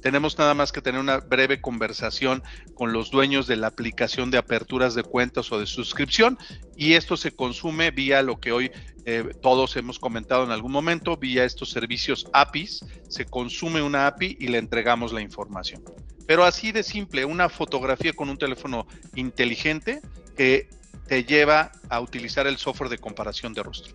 tenemos 0.00 0.38
nada 0.38 0.54
más 0.54 0.70
que 0.70 0.80
tener 0.80 1.00
una 1.00 1.18
breve 1.18 1.60
conversación 1.60 2.42
con 2.74 2.92
los 2.92 3.10
dueños 3.10 3.48
de 3.48 3.56
la 3.56 3.66
aplicación 3.66 4.30
de 4.30 4.38
aperturas 4.38 4.94
de 4.94 5.02
cuentas 5.02 5.50
o 5.50 5.58
de 5.58 5.66
suscripción 5.66 6.38
y 6.76 6.94
esto 6.94 7.16
se 7.16 7.32
consume 7.32 7.90
vía 7.90 8.22
lo 8.22 8.38
que 8.38 8.52
hoy 8.52 8.70
eh, 9.12 9.24
todos 9.42 9.76
hemos 9.76 9.98
comentado 9.98 10.44
en 10.44 10.52
algún 10.52 10.70
momento, 10.70 11.16
vía 11.16 11.44
estos 11.44 11.70
servicios 11.70 12.28
APIs, 12.32 12.84
se 13.08 13.24
consume 13.24 13.82
una 13.82 14.06
API 14.06 14.36
y 14.38 14.46
le 14.46 14.58
entregamos 14.58 15.12
la 15.12 15.20
información. 15.20 15.82
Pero 16.28 16.44
así 16.44 16.70
de 16.70 16.84
simple, 16.84 17.24
una 17.24 17.48
fotografía 17.48 18.12
con 18.12 18.30
un 18.30 18.38
teléfono 18.38 18.86
inteligente 19.16 20.00
que 20.36 20.68
te 21.08 21.24
lleva 21.24 21.72
a 21.88 22.00
utilizar 22.00 22.46
el 22.46 22.56
software 22.56 22.88
de 22.88 22.98
comparación 22.98 23.52
de 23.52 23.64
rostro. 23.64 23.94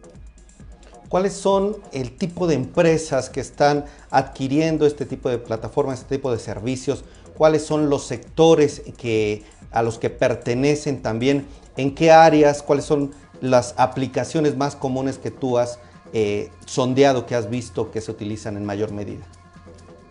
¿Cuáles 1.08 1.32
son 1.32 1.78
el 1.94 2.18
tipo 2.18 2.46
de 2.46 2.56
empresas 2.56 3.30
que 3.30 3.40
están 3.40 3.86
adquiriendo 4.10 4.86
este 4.86 5.06
tipo 5.06 5.30
de 5.30 5.38
plataformas, 5.38 6.00
este 6.02 6.18
tipo 6.18 6.30
de 6.30 6.40
servicios? 6.40 7.06
¿Cuáles 7.38 7.66
son 7.66 7.90
los 7.90 8.06
sectores 8.06 8.82
que, 8.98 9.44
a 9.72 9.82
los 9.82 9.98
que 9.98 10.10
pertenecen 10.10 11.02
también? 11.02 11.46
¿En 11.78 11.96
qué 11.96 12.12
áreas? 12.12 12.62
¿Cuáles 12.62 12.84
son 12.84 13.14
las 13.42 13.76
aplicaciones 13.78 14.56
más 14.56 14.76
comunes 14.76 15.18
que 15.18 15.32
tú 15.32 15.58
has 15.58 15.80
eh, 16.14 16.52
sondeado, 16.66 17.26
que 17.26 17.36
has 17.36 17.50
visto 17.50 17.92
que 17.92 18.02
se 18.02 18.12
utilizan 18.12 18.58
en 18.58 18.66
mayor 18.66 18.92
medida? 18.92 19.26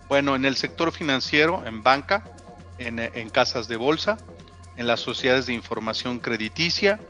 Bueno, 0.08 0.36
en 0.36 0.44
el 0.44 0.56
sector 0.56 0.92
financiero, 0.92 1.64
en 1.66 1.82
banca, 1.82 2.24
en, 2.78 3.30
casas 3.30 3.68
de 3.68 3.76
bolsa, 3.76 4.18
en 4.76 4.86
las 4.86 5.00
sociedades 5.00 5.46
de 5.46 5.54
información 5.54 6.18
crediticia, 6.18 7.00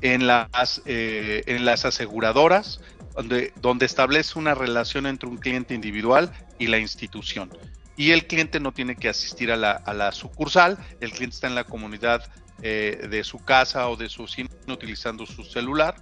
en 0.00 0.26
las, 0.26 0.82
eh, 0.84 1.42
en 1.46 1.64
las 1.64 1.84
aseguradoras, 1.84 2.80
donde, 3.14 3.52
donde 3.60 3.86
establece 3.86 4.38
una 4.38 4.54
relación 4.54 5.06
entre 5.06 5.28
un 5.28 5.36
cliente 5.36 5.74
individual 5.74 6.32
y 6.58 6.66
la 6.66 6.78
institución. 6.78 7.50
Y 7.96 8.10
el 8.10 8.26
cliente 8.26 8.58
no 8.58 8.72
tiene 8.72 8.96
que 8.96 9.08
asistir 9.08 9.52
a 9.52 9.56
la, 9.56 10.12
sucursal, 10.12 10.78
el 11.00 11.12
cliente 11.12 11.34
está 11.34 11.46
en 11.46 11.54
la 11.54 11.64
comunidad 11.64 12.24
eh, 12.62 13.08
de 13.10 13.24
su 13.24 13.38
casa 13.38 13.88
o 13.88 13.96
de 13.96 14.08
su 14.08 14.26
cine 14.26 14.50
utilizando 14.68 15.26
su 15.26 15.44
celular 15.44 15.96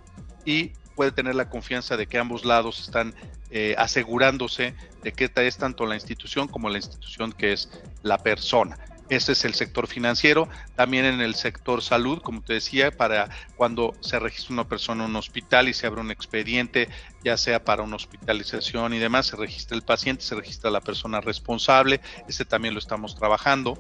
y 0.45 0.73
puede 0.95 1.13
tener 1.13 1.35
la 1.35 1.49
confianza 1.49 1.97
de 1.97 2.07
que 2.07 2.19
ambos 2.19 2.45
lados 2.45 2.81
están 2.81 3.15
eh, 3.51 3.75
asegurándose 3.79 4.75
de 5.03 5.13
que 5.13 5.31
es 5.35 5.57
tanto 5.57 5.87
la 5.87 5.95
institución 5.95 6.49
como 6.49 6.69
la 6.69 6.79
institución 6.79 7.33
que 7.33 7.53
es 7.53 7.71
la 8.03 8.19
persona. 8.19 8.79
Ese 9.09 9.33
es 9.33 9.45
el 9.45 9.53
sector 9.53 9.89
financiero. 9.89 10.49
También 10.75 11.05
en 11.05 11.21
el 11.21 11.35
sector 11.35 11.83
salud, 11.83 12.23
como 12.23 12.41
te 12.41 12.55
decía, 12.55 12.91
para 12.91 13.29
cuando 13.57 13.95
se 14.01 14.19
registra 14.19 14.55
una 14.55 14.69
persona 14.69 15.05
en 15.05 15.11
un 15.11 15.17
hospital 15.17 15.69
y 15.69 15.75
se 15.75 15.87
abre 15.87 16.01
un 16.01 16.11
expediente, 16.11 16.89
ya 17.23 17.37
sea 17.37 17.63
para 17.63 17.83
una 17.83 17.97
hospitalización 17.97 18.95
y 18.95 18.99
demás, 18.99 19.27
se 19.27 19.37
registra 19.37 19.77
el 19.77 19.83
paciente, 19.83 20.23
se 20.23 20.35
registra 20.35 20.71
la 20.71 20.81
persona 20.81 21.21
responsable. 21.21 22.01
Ese 22.27 22.47
también 22.47 22.73
lo 22.73 22.81
estamos 22.81 23.15
trabajando. 23.15 23.79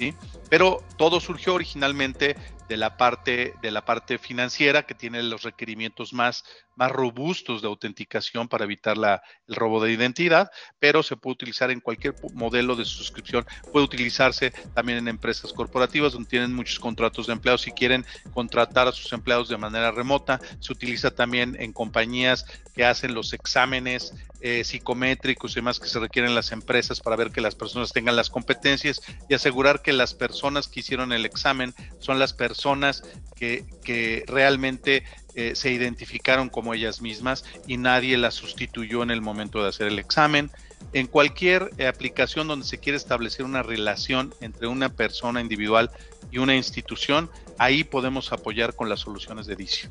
¿Sí? 0.00 0.14
Pero 0.48 0.82
todo 0.96 1.20
surgió 1.20 1.54
originalmente 1.54 2.34
de 2.68 2.76
la 2.78 2.96
parte 2.96 3.54
de 3.60 3.70
la 3.70 3.84
parte 3.84 4.18
financiera 4.18 4.84
que 4.84 4.94
tiene 4.94 5.22
los 5.22 5.42
requerimientos 5.42 6.12
más 6.14 6.44
más 6.76 6.90
robustos 6.90 7.62
de 7.62 7.68
autenticación 7.68 8.48
para 8.48 8.64
evitar 8.64 8.96
la, 8.96 9.22
el 9.48 9.54
robo 9.54 9.82
de 9.82 9.92
identidad, 9.92 10.50
pero 10.78 11.02
se 11.02 11.16
puede 11.16 11.34
utilizar 11.34 11.70
en 11.70 11.80
cualquier 11.80 12.14
modelo 12.32 12.76
de 12.76 12.84
suscripción. 12.84 13.46
Puede 13.72 13.84
utilizarse 13.84 14.50
también 14.74 14.98
en 14.98 15.08
empresas 15.08 15.52
corporativas 15.52 16.12
donde 16.12 16.30
tienen 16.30 16.54
muchos 16.54 16.78
contratos 16.78 17.26
de 17.26 17.34
empleados 17.34 17.66
y 17.66 17.72
quieren 17.72 18.04
contratar 18.32 18.88
a 18.88 18.92
sus 18.92 19.12
empleados 19.12 19.48
de 19.48 19.58
manera 19.58 19.90
remota. 19.90 20.40
Se 20.60 20.72
utiliza 20.72 21.10
también 21.10 21.56
en 21.60 21.72
compañías 21.72 22.46
que 22.74 22.84
hacen 22.84 23.14
los 23.14 23.32
exámenes 23.32 24.14
eh, 24.40 24.64
psicométricos 24.64 25.52
y 25.52 25.56
demás 25.56 25.78
que 25.78 25.88
se 25.88 25.98
requieren 25.98 26.34
las 26.34 26.52
empresas 26.52 27.00
para 27.00 27.16
ver 27.16 27.30
que 27.30 27.42
las 27.42 27.54
personas 27.54 27.92
tengan 27.92 28.16
las 28.16 28.30
competencias 28.30 29.02
y 29.28 29.34
asegurar 29.34 29.82
que 29.82 29.92
las 29.92 30.14
personas 30.14 30.66
que 30.66 30.80
hicieron 30.80 31.12
el 31.12 31.26
examen 31.26 31.74
son 31.98 32.18
las 32.18 32.32
personas 32.32 33.02
que, 33.36 33.66
que 33.84 34.24
realmente 34.26 35.04
eh, 35.34 35.54
se 35.54 35.70
identificaron 35.70 36.48
como 36.48 36.74
ellas 36.74 37.00
mismas 37.00 37.44
y 37.66 37.76
nadie 37.76 38.16
las 38.16 38.34
sustituyó 38.34 39.02
en 39.02 39.10
el 39.10 39.20
momento 39.20 39.62
de 39.62 39.68
hacer 39.68 39.86
el 39.86 39.98
examen. 39.98 40.50
En 40.92 41.06
cualquier 41.06 41.70
eh, 41.78 41.86
aplicación 41.86 42.48
donde 42.48 42.66
se 42.66 42.78
quiere 42.78 42.96
establecer 42.96 43.44
una 43.44 43.62
relación 43.62 44.34
entre 44.40 44.66
una 44.66 44.88
persona 44.88 45.40
individual 45.40 45.90
y 46.30 46.38
una 46.38 46.56
institución, 46.56 47.30
ahí 47.58 47.84
podemos 47.84 48.32
apoyar 48.32 48.74
con 48.74 48.88
las 48.88 49.00
soluciones 49.00 49.46
de 49.46 49.54
edicio. 49.54 49.90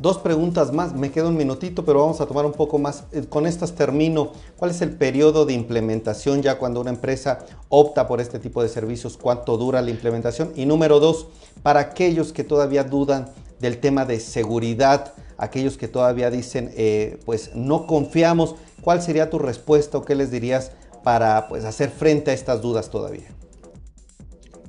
Dos 0.00 0.16
preguntas 0.16 0.72
más, 0.72 0.94
me 0.94 1.10
queda 1.10 1.28
un 1.28 1.36
minutito, 1.36 1.84
pero 1.84 2.00
vamos 2.00 2.22
a 2.22 2.26
tomar 2.26 2.46
un 2.46 2.54
poco 2.54 2.78
más. 2.78 3.04
Eh, 3.12 3.26
con 3.28 3.46
estas 3.46 3.74
termino. 3.74 4.32
¿Cuál 4.56 4.70
es 4.70 4.80
el 4.80 4.92
periodo 4.92 5.44
de 5.44 5.52
implementación 5.52 6.40
ya 6.40 6.56
cuando 6.56 6.80
una 6.80 6.88
empresa 6.88 7.44
opta 7.68 8.08
por 8.08 8.18
este 8.22 8.38
tipo 8.38 8.62
de 8.62 8.70
servicios? 8.70 9.18
¿Cuánto 9.18 9.58
dura 9.58 9.82
la 9.82 9.90
implementación? 9.90 10.52
Y 10.56 10.64
número 10.64 11.00
dos, 11.00 11.26
para 11.62 11.80
aquellos 11.80 12.32
que 12.32 12.44
todavía 12.44 12.82
dudan 12.82 13.28
del 13.60 13.78
tema 13.78 14.04
de 14.04 14.20
seguridad, 14.20 15.14
aquellos 15.38 15.76
que 15.76 15.88
todavía 15.88 16.30
dicen, 16.30 16.72
eh, 16.76 17.18
pues 17.24 17.54
no 17.54 17.86
confiamos, 17.86 18.56
¿cuál 18.80 19.02
sería 19.02 19.30
tu 19.30 19.38
respuesta 19.38 19.98
o 19.98 20.04
qué 20.04 20.14
les 20.14 20.30
dirías 20.30 20.72
para 21.04 21.48
pues, 21.48 21.64
hacer 21.64 21.90
frente 21.90 22.30
a 22.30 22.34
estas 22.34 22.60
dudas 22.60 22.90
todavía? 22.90 23.28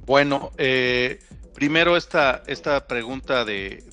Bueno, 0.05 0.51
eh, 0.57 1.19
primero 1.53 1.95
esta, 1.95 2.43
esta 2.47 2.87
pregunta 2.87 3.45
de, 3.45 3.83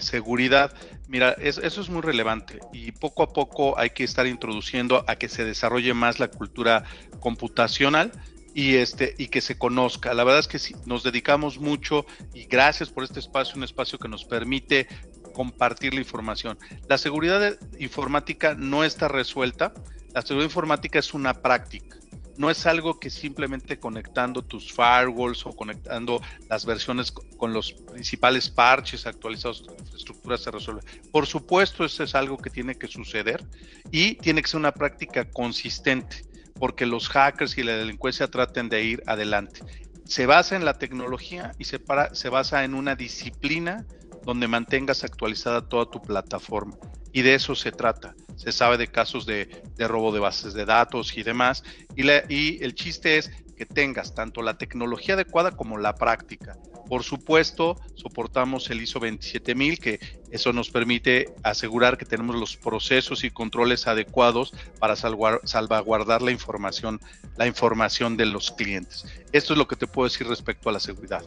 seguridad, 0.00 0.72
mira, 1.08 1.30
eso 1.40 1.80
es 1.80 1.88
muy 1.88 2.02
relevante 2.02 2.60
y 2.72 2.92
poco 2.92 3.22
a 3.22 3.32
poco 3.32 3.78
hay 3.78 3.90
que 3.90 4.04
estar 4.04 4.26
introduciendo 4.26 5.04
a 5.06 5.16
que 5.16 5.28
se 5.28 5.44
desarrolle 5.44 5.94
más 5.94 6.20
la 6.20 6.28
cultura 6.28 6.84
computacional 7.18 8.12
y 8.56 8.76
este 8.76 9.14
y 9.18 9.28
que 9.28 9.42
se 9.42 9.58
conozca. 9.58 10.14
La 10.14 10.24
verdad 10.24 10.40
es 10.40 10.48
que 10.48 10.58
nos 10.86 11.02
dedicamos 11.02 11.60
mucho 11.60 12.06
y 12.32 12.46
gracias 12.46 12.88
por 12.88 13.04
este 13.04 13.20
espacio, 13.20 13.54
un 13.56 13.64
espacio 13.64 13.98
que 13.98 14.08
nos 14.08 14.24
permite 14.24 14.88
compartir 15.34 15.92
la 15.92 16.00
información. 16.00 16.58
La 16.88 16.96
seguridad 16.96 17.58
informática 17.78 18.54
no 18.54 18.82
está 18.82 19.08
resuelta. 19.08 19.74
La 20.14 20.22
seguridad 20.22 20.46
informática 20.46 20.98
es 20.98 21.12
una 21.12 21.34
práctica. 21.34 21.98
No 22.38 22.48
es 22.48 22.64
algo 22.64 22.98
que 22.98 23.10
simplemente 23.10 23.78
conectando 23.78 24.40
tus 24.40 24.72
firewalls 24.72 25.44
o 25.44 25.52
conectando 25.52 26.22
las 26.48 26.64
versiones 26.64 27.12
con 27.12 27.52
los 27.52 27.74
principales 27.74 28.48
parches 28.48 29.06
actualizados 29.06 29.60
de 29.60 29.74
tu 29.74 29.82
infraestructura 29.82 30.38
se 30.38 30.50
resuelve. 30.50 30.80
Por 31.12 31.26
supuesto, 31.26 31.84
eso 31.84 32.04
es 32.04 32.14
algo 32.14 32.38
que 32.38 32.48
tiene 32.48 32.74
que 32.74 32.88
suceder 32.88 33.44
y 33.90 34.14
tiene 34.14 34.40
que 34.40 34.48
ser 34.48 34.60
una 34.60 34.72
práctica 34.72 35.28
consistente 35.28 36.24
porque 36.58 36.86
los 36.86 37.08
hackers 37.08 37.56
y 37.58 37.62
la 37.62 37.76
delincuencia 37.76 38.28
traten 38.28 38.68
de 38.68 38.82
ir 38.82 39.02
adelante. 39.06 39.60
Se 40.04 40.26
basa 40.26 40.56
en 40.56 40.64
la 40.64 40.78
tecnología 40.78 41.52
y 41.58 41.64
se, 41.64 41.80
se 42.12 42.28
basa 42.28 42.64
en 42.64 42.74
una 42.74 42.94
disciplina 42.94 43.84
donde 44.24 44.48
mantengas 44.48 45.04
actualizada 45.04 45.68
toda 45.68 45.86
tu 45.86 46.02
plataforma. 46.02 46.76
Y 47.12 47.22
de 47.22 47.34
eso 47.34 47.54
se 47.54 47.72
trata. 47.72 48.14
Se 48.36 48.52
sabe 48.52 48.76
de 48.76 48.88
casos 48.88 49.24
de, 49.24 49.62
robo 49.78 50.12
de 50.12 50.20
bases 50.20 50.52
de 50.52 50.64
datos 50.64 51.16
y 51.16 51.22
demás. 51.22 51.62
Y, 51.96 52.10
y 52.28 52.58
el 52.62 52.74
chiste 52.74 53.18
es 53.18 53.30
que 53.56 53.64
tengas 53.64 54.14
tanto 54.14 54.42
la 54.42 54.58
tecnología 54.58 55.14
adecuada 55.14 55.52
como 55.52 55.78
la 55.78 55.94
práctica. 55.94 56.58
Por 56.88 57.02
supuesto, 57.02 57.80
soportamos 57.94 58.70
el 58.70 58.80
ISO 58.80 59.00
27000, 59.00 59.78
que 59.78 60.00
eso 60.30 60.52
nos 60.52 60.70
permite 60.70 61.34
asegurar 61.42 61.98
que 61.98 62.04
tenemos 62.04 62.36
los 62.36 62.56
procesos 62.56 63.24
y 63.24 63.30
controles 63.30 63.86
adecuados 63.86 64.52
para 64.78 64.94
salvaguardar 64.96 66.22
la 66.22 66.30
información, 66.30 67.00
la 67.36 67.46
información 67.46 68.16
de 68.16 68.26
los 68.26 68.52
clientes. 68.52 69.04
Esto 69.32 69.54
es 69.54 69.58
lo 69.58 69.66
que 69.66 69.76
te 69.76 69.86
puedo 69.86 70.08
decir 70.08 70.28
respecto 70.28 70.68
a 70.68 70.72
la 70.72 70.80
seguridad. 70.80 71.24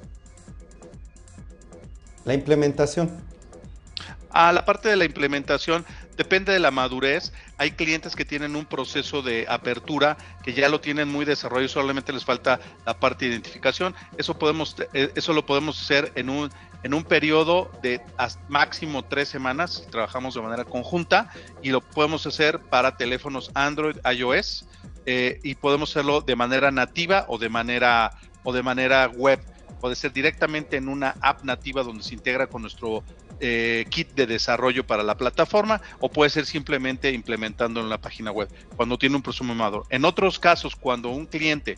La 2.26 2.34
implementación. 2.34 3.10
A 4.30 4.54
la 4.54 4.63
parte 4.63 4.89
de 4.89 4.95
la 4.95 5.06
implementación, 5.06 5.86
depende 6.19 6.51
de 6.51 6.60
la 6.60 6.69
madurez. 6.69 7.32
Hay 7.58 7.71
clientes 7.71 8.13
que 8.13 8.25
tienen 8.25 8.58
un 8.58 8.65
proceso 8.65 9.21
de 9.21 9.45
apertura 9.47 10.17
que 10.43 10.51
ya 10.51 10.67
lo 10.67 10.82
tienen 10.82 11.08
muy 11.08 11.23
desarrollado, 11.23 11.69
solamente 11.69 12.12
les 12.12 12.25
falta 12.25 12.60
la 12.86 12.99
parte 12.99 13.23
de 13.23 13.32
identificación. 13.32 13.95
Eso 14.17 14.38
podemos, 14.38 14.75
eh, 14.91 15.13
eso 15.15 15.32
lo 15.32 15.45
podemos 15.45 15.82
hacer 15.82 16.12
en 16.15 16.29
un 16.29 16.51
en 16.84 16.93
un 16.93 17.03
periodo 17.03 17.71
de 17.82 18.01
máximo 18.49 19.03
tres 19.03 19.29
semanas. 19.29 19.88
Trabajamos 19.91 20.36
de 20.36 20.41
manera 20.41 20.65
conjunta 20.65 21.29
y 21.62 21.69
lo 21.69 21.79
podemos 21.79 22.25
hacer 22.27 22.60
para 22.60 22.97
teléfonos 22.97 23.51
Android, 23.53 23.95
iOS 24.13 24.65
eh, 25.05 25.39
y 25.41 25.55
podemos 25.55 25.91
hacerlo 25.91 26.19
de 26.19 26.36
manera 26.36 26.69
nativa 26.69 27.25
o 27.29 27.38
de 27.38 27.47
manera 27.47 28.12
o 28.43 28.51
de 28.51 28.62
manera 28.62 29.08
web. 29.08 29.39
Puede 29.79 29.95
ser 29.95 30.12
directamente 30.12 30.75
en 30.75 30.89
una 30.89 31.15
app 31.21 31.43
nativa 31.43 31.84
donde 31.84 32.03
se 32.03 32.13
integra 32.13 32.47
con 32.47 32.62
nuestro 32.62 33.03
eh, 33.39 33.86
kit 33.89 34.13
de 34.15 34.28
desarrollo 34.28 34.86
para 34.86 35.04
la 35.04 35.15
plataforma 35.15 35.82
o 35.99 36.10
puede 36.10 36.30
ser 36.30 36.45
simplemente 36.45 37.12
implementando 37.12 37.80
en 37.80 37.89
la 37.89 37.97
página 37.97 38.32
web 38.32 38.49
cuando 38.75 38.97
tiene 38.97 39.15
un 39.15 39.21
proceso 39.21 39.43
maduro. 39.43 39.86
En 39.89 40.06
otros 40.06 40.39
casos, 40.39 40.75
cuando 40.75 41.10
un 41.10 41.25
cliente 41.25 41.78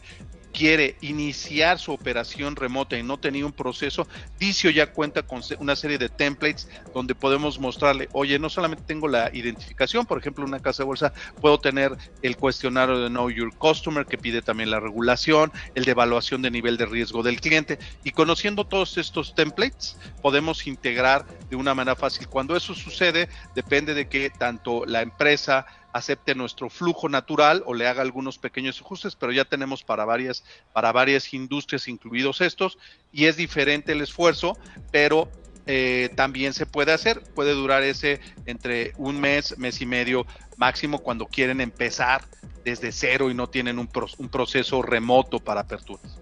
quiere 0.62 0.96
iniciar 1.02 1.80
su 1.80 1.92
operación 1.92 2.56
remota 2.56 2.96
y 2.96 3.02
no 3.02 3.18
tenía 3.18 3.48
un 3.48 3.52
proceso, 3.52 4.08
Dicio 4.38 4.70
ya 4.70 4.94
cuenta 4.94 5.24
con 5.24 5.42
una 5.58 5.76
serie 5.76 5.98
de 5.98 6.08
templates 6.08 6.70
donde 6.94 7.16
podemos 7.16 7.58
mostrarle, 7.58 8.10
oye, 8.12 8.38
no 8.38 8.48
solamente 8.48 8.84
tengo 8.86 9.08
la 9.08 9.32
identificación, 9.34 10.06
por 10.06 10.20
ejemplo, 10.20 10.46
una 10.46 10.60
casa 10.60 10.84
de 10.84 10.88
bolsa, 10.88 11.14
puedo 11.42 11.60
tener 11.60 11.98
el 12.22 12.38
cuestionario 12.38 13.00
de 13.00 13.10
Know 13.10 13.32
Your 13.32 13.52
Customer 13.58 14.06
que 14.06 14.20
pide 14.20 14.44
también 14.44 14.70
la 14.70 14.80
regulación, 14.80 15.52
el 15.74 15.84
de 15.84 15.92
evaluación 15.92 16.44
de 16.44 16.52
nivel 16.52 16.78
de 16.78 16.86
riesgo 16.86 17.24
del 17.24 17.42
cliente 17.42 17.80
y 18.04 18.12
conociendo 18.12 18.64
todos 18.64 19.00
estos 19.00 19.34
templates 19.34 19.98
podemos 20.22 20.68
integrar 20.68 21.26
de 21.50 21.56
una 21.56 21.74
manera 21.74 21.96
fácil. 21.96 22.28
Cuando 22.28 22.56
eso 22.56 22.76
sucede, 22.76 23.30
depende 23.56 23.96
de 23.96 24.08
que 24.08 24.30
tanto 24.30 24.86
la 24.86 25.02
empresa, 25.02 25.66
acepte 25.94 26.36
nuestro 26.36 26.70
flujo 26.70 27.10
natural 27.10 27.64
o 27.66 27.74
le 27.74 27.88
haga 27.88 28.02
algunos 28.02 28.38
pequeños 28.38 28.80
ajustes, 28.82 29.16
pero 29.16 29.32
ya 29.32 29.46
tenemos 29.46 29.84
para 29.84 30.06
varias, 30.06 30.44
para 30.74 30.92
varias 30.92 31.34
industrias 31.34 31.88
incluidos 31.88 32.42
estos 32.42 32.78
y 33.12 33.26
es 33.26 33.38
diferente 33.38 33.92
el 33.92 34.02
esfuerzo, 34.02 34.58
pero 34.92 35.30
eh, 35.68 36.10
también 36.16 36.54
se 36.54 36.66
puede 36.66 36.92
hacer, 36.92 37.22
puede 37.36 37.54
durar 37.54 37.84
ese 37.84 38.20
entre 38.46 38.94
un 38.98 39.20
mes, 39.20 39.58
mes 39.58 39.82
y 39.82 39.86
medio 39.86 40.26
máximo 40.58 41.00
cuando 41.00 41.28
quieren 41.28 41.62
empezar 41.62 42.24
desde 42.64 42.92
cero 42.92 43.30
y 43.30 43.34
no 43.34 43.48
tienen 43.48 43.80
un, 43.80 43.90
un 44.18 44.30
proceso 44.30 44.82
remoto 44.82 45.40
para 45.40 45.62
aperturas. 45.62 46.20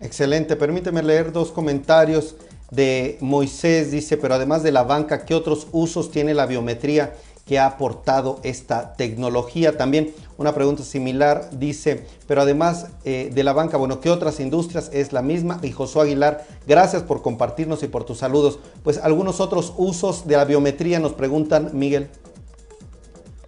Excelente, 0.00 0.56
permíteme 0.56 1.02
leer 1.02 1.32
dos 1.32 1.52
comentarios 1.52 2.36
de 2.70 3.18
Moisés, 3.20 3.90
dice, 3.90 4.16
pero 4.16 4.34
además 4.34 4.62
de 4.62 4.72
la 4.72 4.82
banca, 4.82 5.26
¿qué 5.26 5.34
otros 5.34 5.68
usos 5.72 6.10
tiene 6.10 6.32
la 6.32 6.46
biometría? 6.46 7.14
Que 7.46 7.58
ha 7.58 7.66
aportado 7.66 8.38
esta 8.42 8.94
tecnología. 8.94 9.76
También 9.76 10.14
una 10.38 10.54
pregunta 10.54 10.82
similar 10.82 11.50
dice, 11.52 12.06
pero 12.26 12.42
además 12.42 12.86
eh, 13.04 13.30
de 13.32 13.44
la 13.44 13.52
banca, 13.52 13.76
bueno, 13.76 14.00
¿qué 14.00 14.10
otras 14.10 14.40
industrias 14.40 14.90
es 14.92 15.12
la 15.12 15.22
misma? 15.22 15.58
Y 15.62 15.72
Josué 15.72 16.02
Aguilar, 16.02 16.46
gracias 16.66 17.02
por 17.02 17.22
compartirnos 17.22 17.82
y 17.82 17.88
por 17.88 18.04
tus 18.04 18.18
saludos. 18.18 18.58
Pues 18.82 18.98
algunos 18.98 19.40
otros 19.40 19.72
usos 19.76 20.26
de 20.26 20.36
la 20.36 20.44
biometría 20.44 20.98
nos 21.00 21.12
preguntan, 21.12 21.70
Miguel. 21.72 22.08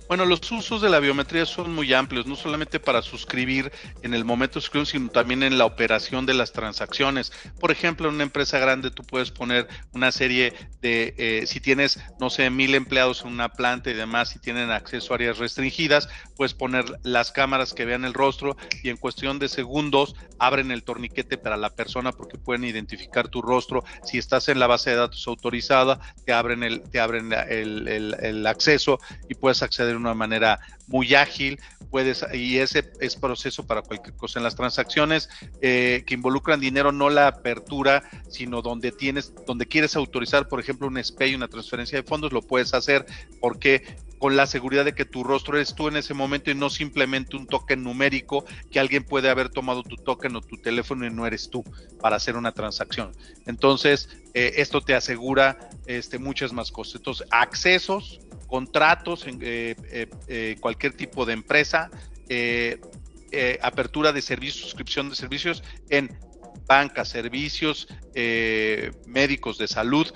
Bueno, 0.06 0.26
los 0.26 0.52
usos 0.52 0.82
de 0.82 0.90
la 0.90 1.00
biometría 1.00 1.46
son 1.46 1.74
muy 1.74 1.94
amplios, 1.94 2.26
no 2.26 2.36
solamente 2.36 2.78
para 2.78 3.00
suscribir 3.00 3.72
en 4.02 4.12
el 4.12 4.22
momento 4.22 4.58
de 4.58 4.60
suscripción, 4.60 4.84
sino 4.86 5.10
también 5.10 5.42
en 5.42 5.56
la 5.56 5.64
operación 5.64 6.26
de 6.26 6.34
las 6.34 6.52
transacciones. 6.52 7.32
Por 7.58 7.70
ejemplo, 7.70 8.08
en 8.08 8.16
una 8.16 8.24
empresa 8.24 8.58
grande 8.58 8.90
tú 8.90 9.02
puedes 9.02 9.30
poner 9.30 9.66
una 9.92 10.12
serie 10.12 10.52
de, 10.82 11.14
eh, 11.16 11.46
si 11.46 11.58
tienes, 11.58 11.98
no 12.20 12.28
sé, 12.28 12.50
mil 12.50 12.74
empleados 12.74 13.22
en 13.22 13.28
una 13.28 13.48
planta 13.48 13.90
y 13.90 13.94
demás, 13.94 14.36
y 14.36 14.40
tienen 14.40 14.70
acceso 14.70 15.14
a 15.14 15.16
áreas 15.16 15.38
restringidas, 15.38 16.10
puedes 16.36 16.52
poner 16.52 16.84
las 17.02 17.32
cámaras 17.32 17.72
que 17.72 17.86
vean 17.86 18.04
el 18.04 18.12
rostro 18.12 18.58
y 18.82 18.90
en 18.90 18.98
cuestión 18.98 19.38
de 19.38 19.48
segundos 19.48 20.14
abren 20.38 20.70
el 20.70 20.82
torniquete 20.82 21.38
para 21.38 21.56
la 21.56 21.70
persona 21.70 22.12
porque 22.12 22.36
pueden 22.36 22.64
identificar 22.64 23.28
tu 23.28 23.40
rostro. 23.40 23.82
Si 24.04 24.18
estás 24.18 24.50
en 24.50 24.58
la 24.58 24.66
base 24.66 24.90
de 24.90 24.96
datos 24.96 25.26
autorizada, 25.26 25.98
te 26.26 26.34
abren 26.34 26.62
el, 26.62 26.82
te 26.82 27.00
abren 27.00 27.32
el 27.32 28.46
acceso 28.46 28.98
y 29.30 29.34
puedes 29.34 29.62
acceder 29.62 29.93
de 29.94 30.00
una 30.00 30.14
manera 30.14 30.60
muy 30.86 31.14
ágil, 31.14 31.58
puedes, 31.90 32.24
y 32.32 32.58
ese 32.58 32.92
es 33.00 33.16
proceso 33.16 33.66
para 33.66 33.82
cualquier 33.82 34.16
cosa. 34.16 34.38
En 34.38 34.44
las 34.44 34.56
transacciones 34.56 35.28
eh, 35.62 36.04
que 36.06 36.14
involucran 36.14 36.60
dinero, 36.60 36.92
no 36.92 37.10
la 37.10 37.28
apertura, 37.28 38.02
sino 38.28 38.62
donde 38.62 38.92
tienes, 38.92 39.32
donde 39.46 39.66
quieres 39.66 39.96
autorizar, 39.96 40.48
por 40.48 40.60
ejemplo, 40.60 40.86
un 40.86 41.02
SPAY, 41.02 41.34
una 41.34 41.48
transferencia 41.48 42.00
de 42.00 42.06
fondos, 42.06 42.32
lo 42.32 42.42
puedes 42.42 42.74
hacer 42.74 43.06
porque 43.40 43.96
con 44.24 44.36
la 44.36 44.46
seguridad 44.46 44.86
de 44.86 44.94
que 44.94 45.04
tu 45.04 45.22
rostro 45.22 45.56
eres 45.56 45.74
tú 45.74 45.88
en 45.88 45.96
ese 45.96 46.14
momento 46.14 46.50
y 46.50 46.54
no 46.54 46.70
simplemente 46.70 47.36
un 47.36 47.46
token 47.46 47.82
numérico 47.82 48.46
que 48.70 48.80
alguien 48.80 49.04
puede 49.04 49.28
haber 49.28 49.50
tomado 49.50 49.82
tu 49.82 49.96
token 49.96 50.34
o 50.36 50.40
tu 50.40 50.56
teléfono 50.56 51.06
y 51.06 51.10
no 51.10 51.26
eres 51.26 51.50
tú 51.50 51.62
para 52.00 52.16
hacer 52.16 52.36
una 52.36 52.52
transacción. 52.52 53.12
Entonces, 53.44 54.08
eh, 54.32 54.54
esto 54.56 54.80
te 54.80 54.94
asegura 54.94 55.68
este, 55.86 56.18
muchas 56.18 56.54
más 56.54 56.72
cosas. 56.72 56.96
Entonces, 56.96 57.26
accesos, 57.30 58.20
contratos 58.54 59.26
en 59.26 59.40
eh, 59.42 59.74
eh, 60.28 60.56
cualquier 60.60 60.92
tipo 60.92 61.26
de 61.26 61.32
empresa, 61.32 61.90
apertura 63.60 64.12
de 64.12 64.22
servicios, 64.22 64.62
suscripción 64.62 65.10
de 65.10 65.16
servicios 65.16 65.64
en 65.88 66.16
bancas, 66.68 67.08
servicios 67.08 67.88
médicos 69.08 69.58
de 69.58 69.66
salud, 69.66 70.06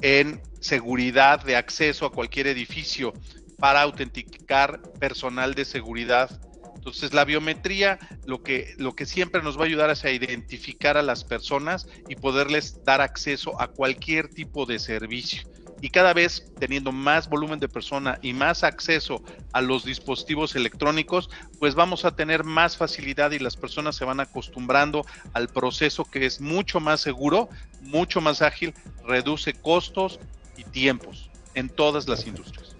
en 0.00 0.40
seguridad 0.58 1.44
de 1.44 1.54
acceso 1.54 2.06
a 2.06 2.12
cualquier 2.12 2.46
edificio 2.46 3.12
para 3.58 3.82
autenticar 3.82 4.80
personal 4.98 5.52
de 5.52 5.66
seguridad. 5.66 6.30
Entonces 6.74 7.12
la 7.12 7.26
biometría 7.26 7.98
lo 8.24 8.42
que, 8.42 8.72
lo 8.78 8.94
que 8.94 9.04
siempre 9.04 9.42
nos 9.42 9.58
va 9.58 9.64
a 9.64 9.66
ayudar 9.66 9.90
es 9.90 10.02
a 10.06 10.10
identificar 10.10 10.96
a 10.96 11.02
las 11.02 11.24
personas 11.24 11.86
y 12.08 12.14
poderles 12.16 12.82
dar 12.86 13.02
acceso 13.02 13.60
a 13.60 13.66
cualquier 13.68 14.28
tipo 14.28 14.64
de 14.64 14.78
servicio. 14.78 15.42
Y 15.82 15.90
cada 15.90 16.14
vez 16.14 16.46
teniendo 16.60 16.92
más 16.92 17.28
volumen 17.28 17.58
de 17.58 17.68
persona 17.68 18.16
y 18.22 18.32
más 18.32 18.62
acceso 18.62 19.20
a 19.52 19.60
los 19.60 19.84
dispositivos 19.84 20.54
electrónicos, 20.54 21.28
pues 21.58 21.74
vamos 21.74 22.04
a 22.04 22.14
tener 22.14 22.44
más 22.44 22.76
facilidad 22.76 23.32
y 23.32 23.40
las 23.40 23.56
personas 23.56 23.96
se 23.96 24.04
van 24.04 24.20
acostumbrando 24.20 25.04
al 25.32 25.48
proceso 25.48 26.04
que 26.04 26.24
es 26.24 26.40
mucho 26.40 26.78
más 26.78 27.00
seguro, 27.00 27.48
mucho 27.80 28.20
más 28.20 28.42
ágil, 28.42 28.74
reduce 29.04 29.54
costos 29.54 30.20
y 30.56 30.62
tiempos 30.62 31.28
en 31.54 31.68
todas 31.68 32.06
las 32.06 32.28
industrias. 32.28 32.76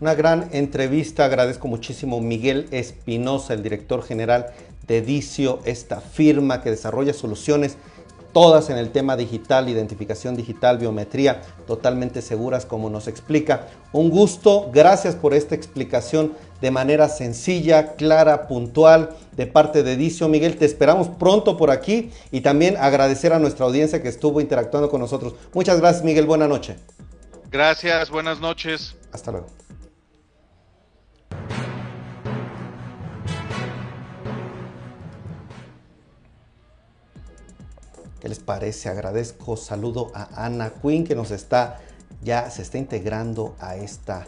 Una 0.00 0.14
gran 0.14 0.48
entrevista, 0.50 1.24
agradezco 1.24 1.68
muchísimo 1.68 2.20
Miguel 2.20 2.66
Espinosa, 2.72 3.54
el 3.54 3.62
director 3.62 4.02
general 4.02 4.46
de 4.88 5.02
Dicio, 5.02 5.60
esta 5.66 6.00
firma 6.00 6.62
que 6.62 6.70
desarrolla 6.70 7.12
soluciones 7.12 7.76
todas 8.32 8.70
en 8.70 8.78
el 8.78 8.90
tema 8.90 9.16
digital, 9.16 9.68
identificación 9.68 10.36
digital, 10.36 10.78
biometría, 10.78 11.42
totalmente 11.66 12.22
seguras 12.22 12.66
como 12.66 12.90
nos 12.90 13.08
explica. 13.08 13.68
Un 13.92 14.10
gusto, 14.10 14.70
gracias 14.72 15.14
por 15.14 15.34
esta 15.34 15.54
explicación 15.54 16.32
de 16.60 16.70
manera 16.70 17.08
sencilla, 17.08 17.94
clara, 17.94 18.46
puntual 18.48 19.10
de 19.36 19.46
parte 19.46 19.82
de 19.82 19.96
Dicio. 19.96 20.28
Miguel, 20.28 20.56
te 20.56 20.64
esperamos 20.64 21.08
pronto 21.08 21.56
por 21.56 21.70
aquí 21.70 22.10
y 22.30 22.40
también 22.40 22.76
agradecer 22.76 23.32
a 23.32 23.38
nuestra 23.38 23.66
audiencia 23.66 24.02
que 24.02 24.08
estuvo 24.08 24.40
interactuando 24.40 24.90
con 24.90 25.00
nosotros. 25.00 25.34
Muchas 25.54 25.80
gracias 25.80 26.04
Miguel, 26.04 26.26
buena 26.26 26.48
noche. 26.48 26.76
Gracias, 27.50 28.10
buenas 28.10 28.40
noches. 28.40 28.96
Hasta 29.12 29.32
luego. 29.32 29.57
¿Qué 38.28 38.34
les 38.34 38.40
parece? 38.40 38.90
Agradezco, 38.90 39.56
saludo 39.56 40.12
a 40.12 40.44
Ana 40.44 40.70
Quinn 40.82 41.04
que 41.04 41.14
nos 41.14 41.30
está, 41.30 41.78
ya 42.22 42.50
se 42.50 42.60
está 42.60 42.76
integrando 42.76 43.56
a, 43.58 43.76
esta, 43.76 44.26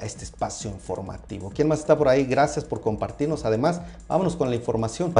a 0.00 0.04
este 0.06 0.24
espacio 0.24 0.70
informativo. 0.70 1.52
¿Quién 1.54 1.68
más 1.68 1.80
está 1.80 1.98
por 1.98 2.08
ahí? 2.08 2.24
Gracias 2.24 2.64
por 2.64 2.80
compartirnos. 2.80 3.44
Además, 3.44 3.82
vámonos 4.08 4.36
con 4.36 4.48
la 4.48 4.56
información. 4.56 5.12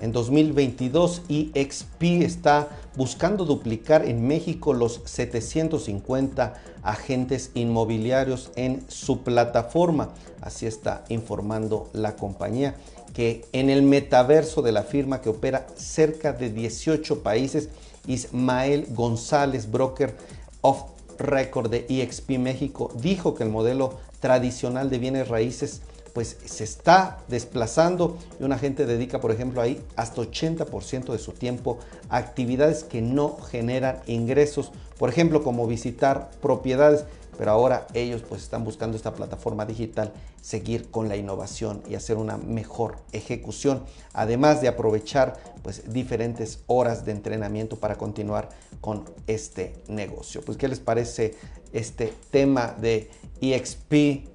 En 0.00 0.12
2022, 0.12 1.22
EXP 1.28 2.02
está 2.22 2.68
buscando 2.96 3.44
duplicar 3.44 4.06
en 4.06 4.26
México 4.26 4.72
los 4.72 5.02
750 5.04 6.54
agentes 6.82 7.50
inmobiliarios 7.54 8.50
en 8.56 8.82
su 8.88 9.22
plataforma. 9.22 10.10
Así 10.40 10.66
está 10.66 11.04
informando 11.10 11.90
la 11.92 12.16
compañía 12.16 12.76
que 13.12 13.44
en 13.52 13.68
el 13.68 13.82
metaverso 13.82 14.62
de 14.62 14.72
la 14.72 14.84
firma 14.84 15.20
que 15.20 15.28
opera 15.28 15.66
cerca 15.76 16.32
de 16.32 16.48
18 16.48 17.22
países, 17.22 17.68
Ismael 18.06 18.86
González, 18.90 19.70
broker 19.70 20.16
of 20.62 20.84
record 21.18 21.70
de 21.70 21.84
EXP 21.88 22.38
México, 22.38 22.90
dijo 22.94 23.34
que 23.34 23.42
el 23.42 23.50
modelo 23.50 23.98
tradicional 24.20 24.88
de 24.88 24.98
bienes 24.98 25.28
raíces 25.28 25.82
pues 26.12 26.36
se 26.44 26.64
está 26.64 27.18
desplazando 27.28 28.18
y 28.38 28.44
una 28.44 28.58
gente 28.58 28.86
dedica, 28.86 29.20
por 29.20 29.30
ejemplo, 29.30 29.60
ahí 29.60 29.82
hasta 29.96 30.22
80% 30.22 31.12
de 31.12 31.18
su 31.18 31.32
tiempo 31.32 31.78
a 32.08 32.16
actividades 32.16 32.84
que 32.84 33.02
no 33.02 33.36
generan 33.36 34.00
ingresos, 34.06 34.72
por 34.98 35.08
ejemplo, 35.08 35.42
como 35.42 35.66
visitar 35.66 36.30
propiedades, 36.40 37.04
pero 37.38 37.52
ahora 37.52 37.86
ellos 37.94 38.22
pues 38.28 38.42
están 38.42 38.64
buscando 38.64 38.98
esta 38.98 39.14
plataforma 39.14 39.64
digital 39.64 40.12
seguir 40.42 40.90
con 40.90 41.08
la 41.08 41.16
innovación 41.16 41.82
y 41.88 41.94
hacer 41.94 42.16
una 42.18 42.36
mejor 42.36 42.96
ejecución, 43.12 43.82
además 44.12 44.60
de 44.60 44.68
aprovechar 44.68 45.38
pues 45.62 45.90
diferentes 45.92 46.60
horas 46.66 47.06
de 47.06 47.12
entrenamiento 47.12 47.76
para 47.76 47.96
continuar 47.96 48.50
con 48.82 49.04
este 49.26 49.74
negocio. 49.88 50.42
Pues 50.42 50.58
qué 50.58 50.68
les 50.68 50.80
parece 50.80 51.34
este 51.72 52.12
tema 52.30 52.74
de 52.78 53.10
EXP 53.40 54.28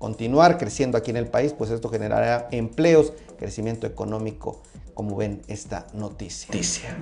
continuar 0.00 0.56
creciendo 0.56 0.96
aquí 0.96 1.10
en 1.10 1.18
el 1.18 1.26
país, 1.26 1.52
pues 1.52 1.70
esto 1.70 1.90
generará 1.90 2.48
empleos, 2.52 3.12
crecimiento 3.38 3.86
económico, 3.86 4.62
como 4.94 5.14
ven 5.14 5.42
esta 5.46 5.86
noticia. 5.92 6.96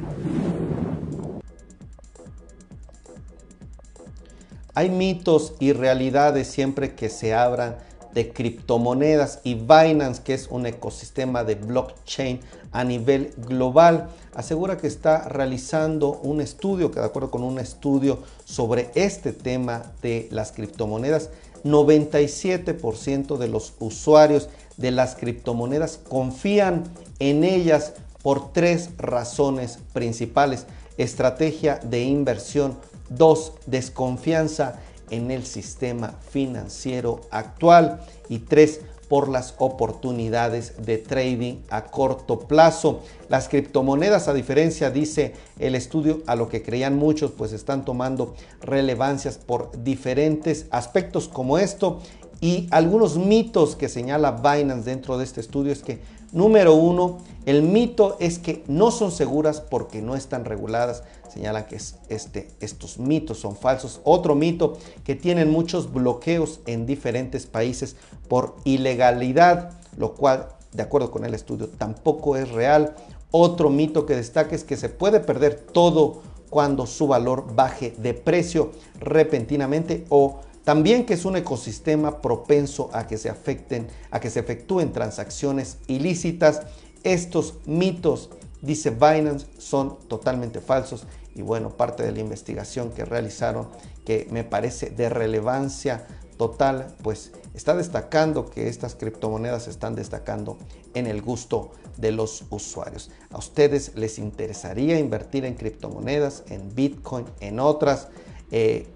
Hay 4.75 4.91
mitos 4.91 5.55
y 5.61 5.73
realidades 5.73 6.49
siempre 6.49 6.97
que 6.97 7.09
se 7.09 7.35
abran 7.35 7.77
de 8.15 8.33
criptomonedas 8.33 9.41
y 9.45 9.55
Binance, 9.55 10.23
que 10.25 10.35
es 10.35 10.49
un 10.49 10.67
ecosistema 10.67 11.45
de 11.45 11.55
blockchain 11.55 12.41
a 12.73 12.83
nivel 12.83 13.33
global, 13.37 14.09
asegura 14.35 14.77
que 14.77 14.89
está 14.89 15.29
realizando 15.29 16.19
un 16.23 16.41
estudio, 16.41 16.91
que 16.91 16.99
de 16.99 17.07
acuerdo 17.07 17.31
con 17.31 17.45
un 17.45 17.61
estudio 17.61 18.19
sobre 18.45 18.91
este 18.97 19.33
tema 19.33 19.93
de 20.03 20.27
las 20.33 20.51
criptomonedas, 20.51 21.31
97% 21.65 23.37
de 23.37 23.49
los 23.49 23.75
usuarios 23.79 24.49
de 24.77 24.91
las 24.91 25.17
criptomonedas 25.17 26.01
confían 26.09 26.85
en 27.19 27.45
ellas 27.45 27.95
por 28.23 28.53
tres 28.53 28.91
razones 28.99 29.79
principales. 29.93 30.67
Estrategia 30.97 31.77
de 31.77 32.03
inversión, 32.03 32.77
dos, 33.09 33.53
desconfianza 33.67 34.81
en 35.11 35.31
el 35.31 35.47
sistema 35.47 36.15
financiero 36.31 37.21
actual 37.31 38.01
y 38.29 38.41
tres, 38.41 38.81
por 39.09 39.29
las 39.29 39.55
oportunidades 39.59 40.75
de 40.85 40.99
trading 40.99 41.63
a 41.71 41.85
corto 41.85 42.41
plazo. 42.41 43.01
Las 43.29 43.49
criptomonedas, 43.49 44.29
a 44.29 44.35
diferencia, 44.35 44.91
dice 44.91 45.35
el 45.59 45.75
estudio, 45.75 46.23
a 46.27 46.37
lo 46.37 46.49
que 46.49 46.63
creían 46.63 46.97
muchos, 46.97 47.31
pues 47.33 47.53
están 47.53 47.85
tomando 47.85 48.35
relevancias 48.61 49.39
por 49.39 49.71
diferentes 49.83 50.67
aspectos 50.71 51.29
como 51.29 51.59
esto 51.59 52.01
y 52.41 52.69
algunos 52.71 53.17
mitos 53.17 53.75
que 53.75 53.89
señala 53.89 54.31
Binance 54.31 54.89
dentro 54.89 55.19
de 55.19 55.25
este 55.25 55.41
estudio 55.41 55.73
es 55.73 55.83
que 55.83 56.01
Número 56.31 56.75
uno, 56.75 57.19
el 57.47 57.63
mito 57.63 58.19
es 58.21 58.39
que 58.39 58.63
no 58.69 58.91
son 58.91 59.13
seguras 59.13 59.63
porque 59.63 60.03
no 60.03 60.15
están 60.15 60.45
reguladas. 60.45 61.03
Señalan 61.33 61.67
que 61.67 61.77
este, 61.77 62.49
estos 62.61 62.99
mitos 62.99 63.39
son 63.39 63.57
falsos. 63.57 64.03
Otro 64.05 64.35
mito, 64.35 64.77
que 65.05 65.15
tienen 65.15 65.51
muchos 65.51 65.91
bloqueos 65.91 66.61
en 66.67 66.85
diferentes 66.85 67.47
países 67.47 67.97
por 68.29 68.57
ilegalidad, 68.65 69.73
lo 69.97 70.15
cual, 70.15 70.49
de 70.73 70.83
acuerdo 70.83 71.11
con 71.11 71.25
el 71.25 71.35
estudio, 71.35 71.69
tampoco 71.69 72.37
es 72.37 72.51
real. 72.51 72.95
Otro 73.31 73.71
mito 73.71 74.07
que 74.07 74.17
destaca 74.17 74.55
es 74.55 74.65
que 74.65 74.77
se 74.77 74.89
puede 74.89 75.21
perder 75.21 75.55
todo 75.55 76.23
cuando 76.51 76.87
su 76.87 77.07
valor 77.07 77.55
baje 77.55 77.95
de 77.99 78.15
precio 78.15 78.73
repentinamente 79.01 80.05
o 80.09 80.41
también 80.65 81.07
que 81.07 81.15
es 81.15 81.25
un 81.25 81.37
ecosistema 81.37 82.21
propenso 82.21 82.91
a 82.93 83.07
que 83.07 83.17
se 83.17 83.31
afecten, 83.31 83.89
a 84.11 84.21
que 84.21 84.29
se 84.29 84.41
efectúen 84.41 84.93
transacciones 84.93 85.79
ilícitas. 85.87 86.61
Estos 87.05 87.55
mitos, 87.65 88.29
dice 88.61 88.91
Binance, 88.91 89.47
son 89.57 89.99
totalmente 90.09 90.61
falsos 90.61 91.07
y 91.35 91.41
bueno, 91.41 91.71
parte 91.71 92.03
de 92.03 92.13
la 92.13 92.21
investigación 92.21 92.91
que 92.91 93.05
realizaron 93.05 93.69
que 94.05 94.27
me 94.31 94.45
parece 94.45 94.91
de 94.91 95.09
relevancia 95.09 96.07
total, 96.37 96.95
pues 97.03 97.33
está 97.59 97.75
destacando 97.75 98.49
que 98.49 98.69
estas 98.69 98.95
criptomonedas 98.95 99.67
están 99.67 99.97
destacando 99.97 100.59
en 100.95 101.09
el 101.09 101.21
gusto 101.23 101.73
de 101.97 102.13
los 102.13 102.45
usuarios. 102.51 103.11
¿A 103.33 103.39
ustedes 103.39 103.97
les 103.97 104.21
interesaría 104.21 104.97
invertir 104.97 105.45
en 105.45 105.55
criptomonedas, 105.55 106.45
en 106.51 106.73
Bitcoin, 106.73 107.27
en 107.41 107.59
otras? 107.59 108.09
Eh, 108.53 108.87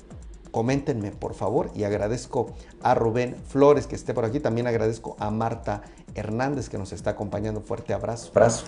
coméntenme 0.53 1.11
por 1.11 1.35
favor 1.35 1.73
y 1.75 1.83
agradezco 1.83 2.55
a 2.83 2.95
Rubén 2.95 3.35
Flores 3.49 3.89
que 3.89 3.97
esté 3.97 4.15
por 4.15 4.25
aquí, 4.25 4.39
también 4.39 4.69
agradezco 4.69 5.17
a 5.19 5.33
Marta 5.33 5.83
Hernández 6.15 6.69
que 6.69 6.79
nos 6.79 6.93
está 6.93 7.11
acompañando, 7.11 7.63
fuerte 7.63 7.93
abrazo. 7.93 8.29
Abrazo. 8.31 8.67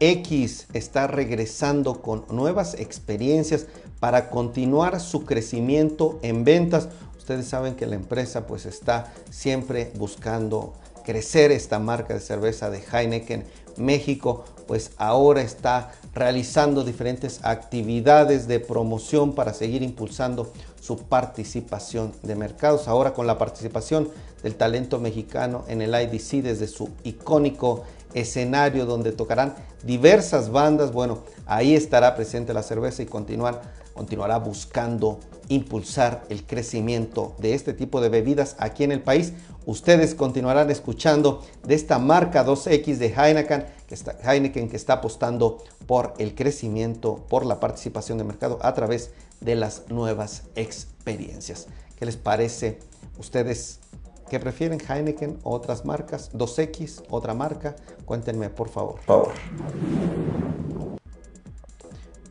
2X 0.00 0.66
está 0.72 1.06
regresando 1.06 2.02
con 2.02 2.24
nuevas 2.30 2.74
experiencias 2.74 3.66
para 4.00 4.30
continuar 4.30 5.00
su 5.00 5.24
crecimiento 5.24 6.18
en 6.22 6.44
ventas. 6.44 6.88
Ustedes 7.16 7.46
saben 7.46 7.74
que 7.74 7.86
la 7.86 7.96
empresa 7.96 8.46
pues 8.46 8.66
está 8.66 9.12
siempre 9.30 9.92
buscando 9.96 10.74
crecer 11.04 11.52
esta 11.52 11.78
marca 11.78 12.14
de 12.14 12.20
cerveza 12.20 12.70
de 12.70 12.82
Heineken 12.92 13.44
México 13.76 14.44
pues 14.66 14.92
ahora 14.96 15.42
está 15.42 15.92
realizando 16.14 16.82
diferentes 16.82 17.40
actividades 17.44 18.48
de 18.48 18.58
promoción 18.58 19.34
para 19.34 19.54
seguir 19.54 19.82
impulsando 19.82 20.52
su 20.80 20.98
participación 20.98 22.12
de 22.22 22.34
mercados. 22.34 22.88
Ahora 22.88 23.14
con 23.14 23.26
la 23.26 23.38
participación 23.38 24.08
del 24.42 24.56
talento 24.56 24.98
mexicano 24.98 25.64
en 25.68 25.82
el 25.82 25.94
IDC 25.94 26.42
desde 26.42 26.66
su 26.66 26.90
icónico 27.04 27.84
escenario 28.16 28.86
donde 28.86 29.12
tocarán 29.12 29.54
diversas 29.84 30.50
bandas, 30.50 30.90
bueno, 30.90 31.20
ahí 31.44 31.74
estará 31.74 32.16
presente 32.16 32.54
la 32.54 32.62
cerveza 32.62 33.02
y 33.02 33.06
continuar, 33.06 33.60
continuará 33.92 34.38
buscando 34.38 35.20
impulsar 35.48 36.24
el 36.30 36.44
crecimiento 36.44 37.34
de 37.38 37.54
este 37.54 37.74
tipo 37.74 38.00
de 38.00 38.08
bebidas 38.08 38.56
aquí 38.58 38.84
en 38.84 38.92
el 38.92 39.02
país. 39.02 39.34
Ustedes 39.66 40.14
continuarán 40.14 40.70
escuchando 40.70 41.44
de 41.64 41.74
esta 41.74 41.98
marca 41.98 42.44
2X 42.44 42.96
de 42.96 43.14
Heineken 43.14 43.66
que 43.86 43.94
está, 43.94 44.16
Heineken 44.24 44.68
que 44.68 44.76
está 44.76 44.94
apostando 44.94 45.62
por 45.86 46.14
el 46.18 46.34
crecimiento, 46.34 47.26
por 47.28 47.44
la 47.44 47.60
participación 47.60 48.18
de 48.18 48.24
mercado 48.24 48.58
a 48.62 48.72
través 48.74 49.10
de 49.40 49.54
las 49.54 49.88
nuevas 49.88 50.44
experiencias. 50.56 51.66
¿Qué 51.96 52.06
les 52.06 52.16
parece? 52.16 52.78
¿Ustedes 53.18 53.80
qué 54.28 54.40
prefieren 54.40 54.80
Heineken 54.80 55.38
o 55.42 55.52
otras 55.52 55.84
marcas? 55.84 56.30
2X, 56.32 57.04
otra 57.10 57.34
marca? 57.34 57.76
Cuéntenme 58.04 58.50
por 58.50 58.68
favor. 58.68 58.96
Por 58.96 59.04
favor. 59.04 59.32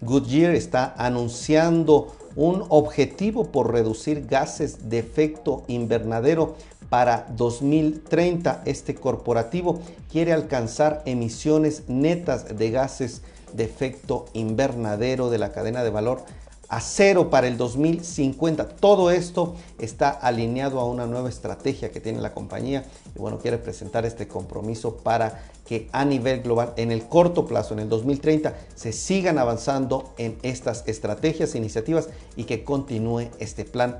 Goodyear 0.01 0.53
está 0.53 0.93
anunciando 0.97 2.15
un 2.35 2.65
objetivo 2.69 3.45
por 3.45 3.71
reducir 3.71 4.27
gases 4.27 4.89
de 4.89 4.99
efecto 4.99 5.63
invernadero 5.67 6.55
para 6.89 7.27
2030. 7.35 8.61
Este 8.65 8.93
corporativo 8.93 9.79
quiere 10.11 10.33
alcanzar 10.33 11.01
emisiones 11.05 11.83
netas 11.87 12.57
de 12.57 12.71
gases 12.71 13.21
de 13.53 13.63
efecto 13.63 14.25
invernadero 14.33 15.29
de 15.29 15.37
la 15.37 15.51
cadena 15.51 15.83
de 15.83 15.89
valor 15.89 16.23
a 16.67 16.79
cero 16.79 17.29
para 17.29 17.47
el 17.47 17.57
2050. 17.57 18.67
Todo 18.67 19.11
esto 19.11 19.55
está 19.79 20.09
alineado 20.09 20.79
a 20.79 20.85
una 20.85 21.05
nueva 21.05 21.29
estrategia 21.29 21.91
que 21.91 21.99
tiene 21.99 22.21
la 22.21 22.33
compañía 22.33 22.85
y 23.15 23.19
bueno, 23.19 23.39
quiere 23.39 23.57
presentar 23.57 24.05
este 24.05 24.27
compromiso 24.27 24.97
para 24.97 25.43
que 25.65 25.89
a 25.91 26.05
nivel 26.05 26.41
global 26.41 26.73
en 26.77 26.91
el 26.91 27.07
corto 27.07 27.45
plazo, 27.45 27.73
en 27.73 27.79
el 27.79 27.89
2030, 27.89 28.55
se 28.75 28.91
sigan 28.91 29.37
avanzando 29.37 30.13
en 30.17 30.37
estas 30.43 30.83
estrategias 30.87 31.55
e 31.55 31.57
iniciativas 31.57 32.09
y 32.35 32.43
que 32.43 32.63
continúe 32.63 33.29
este 33.39 33.65
plan 33.65 33.99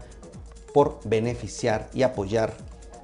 por 0.74 1.00
beneficiar 1.06 1.90
y 1.94 2.04
apoyar 2.04 2.54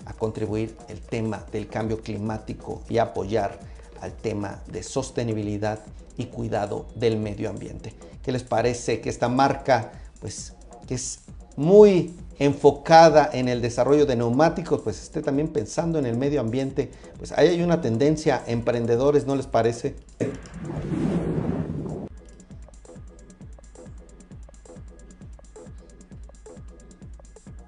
a 0.05 0.14
contribuir 0.14 0.76
el 0.89 0.99
tema 0.99 1.45
del 1.51 1.68
cambio 1.68 2.01
climático 2.01 2.82
y 2.89 2.97
apoyar 2.97 3.59
al 4.01 4.14
tema 4.14 4.62
de 4.68 4.84
sostenibilidad 4.84 5.80
y 6.18 6.26
cuidado 6.26 6.86
del 6.95 7.18
medio 7.18 7.49
ambiente. 7.49 7.93
¿Qué 8.24 8.32
les 8.32 8.43
parece 8.43 9.01
que 9.01 9.09
esta 9.09 9.30
marca, 9.30 9.91
pues, 10.19 10.53
que 10.88 10.93
es 10.93 11.19
muy 11.55 12.15
enfocada 12.38 13.30
en 13.34 13.47
el 13.47 13.61
desarrollo 13.61 14.05
de 14.05 14.15
neumáticos, 14.15 14.82
pues 14.82 15.01
esté 15.01 15.22
también 15.22 15.47
pensando 15.47 15.99
en 15.99 16.05
el 16.05 16.17
medio 16.17 16.41
ambiente? 16.41 16.91
Pues 17.17 17.32
ahí 17.32 17.47
hay 17.47 17.61
una 17.63 17.82
tendencia, 17.82 18.43
emprendedores, 18.47 19.26
¿no 19.26 19.36
les 19.36 19.47
parece? 19.47 19.95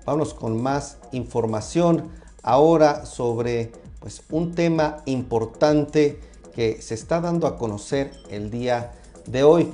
Vamos 0.05 0.33
con 0.33 0.61
más 0.61 0.97
información 1.13 2.09
ahora 2.43 3.05
sobre 3.05 3.71
pues, 3.99 4.21
un 4.29 4.53
tema 4.53 4.97
importante 5.05 6.19
que 6.53 6.81
se 6.81 6.93
está 6.93 7.21
dando 7.21 7.47
a 7.47 7.57
conocer 7.57 8.11
el 8.29 8.51
día 8.51 8.91
de 9.25 9.43
hoy. 9.43 9.71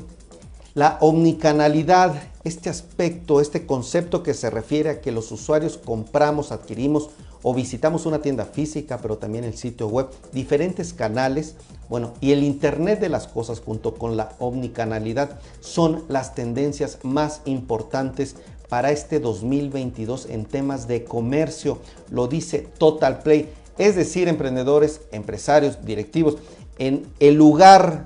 La 0.79 0.97
omnicanalidad, 1.01 2.15
este 2.45 2.69
aspecto, 2.69 3.41
este 3.41 3.65
concepto 3.65 4.23
que 4.23 4.33
se 4.33 4.49
refiere 4.49 4.89
a 4.89 5.01
que 5.01 5.11
los 5.11 5.29
usuarios 5.33 5.77
compramos, 5.77 6.53
adquirimos 6.53 7.09
o 7.43 7.53
visitamos 7.53 8.05
una 8.05 8.21
tienda 8.21 8.45
física, 8.45 8.99
pero 9.01 9.17
también 9.17 9.43
el 9.43 9.57
sitio 9.57 9.89
web, 9.89 10.07
diferentes 10.31 10.93
canales, 10.93 11.55
bueno, 11.89 12.13
y 12.21 12.31
el 12.31 12.43
Internet 12.43 13.01
de 13.01 13.09
las 13.09 13.27
cosas 13.27 13.59
junto 13.59 13.95
con 13.95 14.15
la 14.15 14.29
omnicanalidad 14.39 15.41
son 15.59 16.05
las 16.07 16.33
tendencias 16.33 16.99
más 17.03 17.41
importantes 17.43 18.37
para 18.69 18.91
este 18.91 19.19
2022 19.19 20.27
en 20.29 20.45
temas 20.45 20.87
de 20.87 21.03
comercio, 21.03 21.79
lo 22.09 22.29
dice 22.29 22.69
Total 22.77 23.19
Play, 23.19 23.49
es 23.77 23.97
decir, 23.97 24.29
emprendedores, 24.29 25.01
empresarios, 25.11 25.83
directivos, 25.83 26.37
en 26.77 27.05
el 27.19 27.35
lugar 27.35 28.05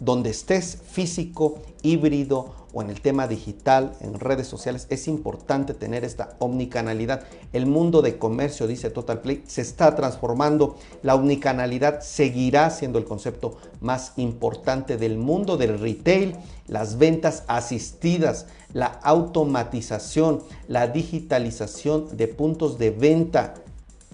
donde 0.00 0.30
estés, 0.30 0.78
físico, 0.90 1.60
híbrido 1.82 2.54
o 2.72 2.82
en 2.82 2.90
el 2.90 3.00
tema 3.00 3.26
digital, 3.26 3.94
en 4.00 4.18
redes 4.18 4.46
sociales, 4.46 4.86
es 4.90 5.08
importante 5.08 5.74
tener 5.74 6.04
esta 6.04 6.36
omnicanalidad. 6.38 7.24
El 7.52 7.66
mundo 7.66 8.00
de 8.00 8.16
comercio, 8.16 8.66
dice 8.66 8.90
Total 8.90 9.20
Play, 9.20 9.42
se 9.46 9.60
está 9.60 9.94
transformando. 9.94 10.76
La 11.02 11.14
omnicanalidad 11.14 12.00
seguirá 12.00 12.70
siendo 12.70 12.98
el 12.98 13.04
concepto 13.04 13.58
más 13.80 14.12
importante 14.16 14.96
del 14.96 15.18
mundo 15.18 15.56
del 15.56 15.78
retail, 15.78 16.36
las 16.66 16.98
ventas 16.98 17.42
asistidas, 17.48 18.46
la 18.72 18.86
automatización, 18.86 20.42
la 20.68 20.86
digitalización 20.86 22.16
de 22.16 22.28
puntos 22.28 22.78
de 22.78 22.90
venta 22.90 23.54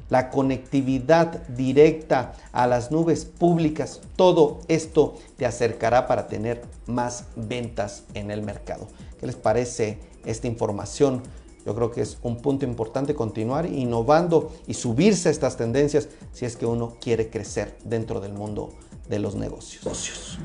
la 0.09 0.31
conectividad 0.31 1.47
directa 1.49 2.35
a 2.53 2.67
las 2.67 2.91
nubes 2.91 3.25
públicas, 3.25 4.01
todo 4.17 4.61
esto 4.69 5.15
te 5.37 5.47
acercará 5.47 6.07
para 6.07 6.29
tener 6.29 6.63
más 6.87 7.25
ventas 7.35 8.05
en 8.15 8.31
el 8.31 8.43
mercado. 8.43 8.87
¿Qué 9.19 9.27
les 9.27 9.37
parece 9.37 9.99
esta 10.25 10.47
información? 10.47 11.23
Yo 11.65 11.75
creo 11.75 11.91
que 11.91 12.01
es 12.01 12.19
un 12.23 12.37
punto 12.37 12.65
importante 12.65 13.17
continuar 13.17 13.67
innovando 13.67 14.53
y 14.69 14.75
subirse 14.75 15.29
a 15.29 15.33
estas 15.33 15.57
tendencias 15.57 16.09
si 16.33 16.45
es 16.45 16.57
que 16.57 16.65
uno 16.65 16.95
quiere 17.01 17.29
crecer 17.29 17.77
dentro 17.83 18.21
del 18.21 18.33
mundo 18.33 18.71
de 19.09 19.19
los 19.19 19.35
negocios. 19.35 20.39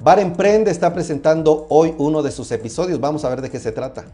Bar 0.00 0.18
Emprende 0.18 0.70
está 0.70 0.92
presentando 0.92 1.66
hoy 1.68 1.94
uno 1.98 2.22
de 2.22 2.32
sus 2.32 2.50
episodios. 2.50 3.00
Vamos 3.00 3.24
a 3.24 3.28
ver 3.28 3.42
de 3.42 3.50
qué 3.50 3.60
se 3.60 3.70
trata. 3.70 4.06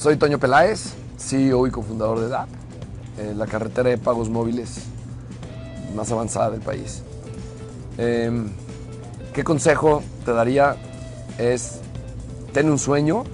Soy 0.00 0.16
Toño 0.16 0.38
Peláez, 0.38 0.94
CEO 1.18 1.66
y 1.66 1.70
cofundador 1.70 2.20
de 2.20 2.28
DAP, 2.28 2.48
eh, 3.18 3.34
la 3.36 3.46
carretera 3.46 3.90
de 3.90 3.98
pagos 3.98 4.30
móviles 4.30 4.84
más 5.94 6.10
avanzada 6.10 6.50
del 6.50 6.62
país. 6.62 7.02
Em, 7.98 8.48
¿Qué 9.34 9.44
consejo 9.44 10.02
te 10.24 10.32
daría? 10.32 10.76
Es 11.36 11.80
ten 12.54 12.70
un 12.70 12.78
sueño 12.78 13.24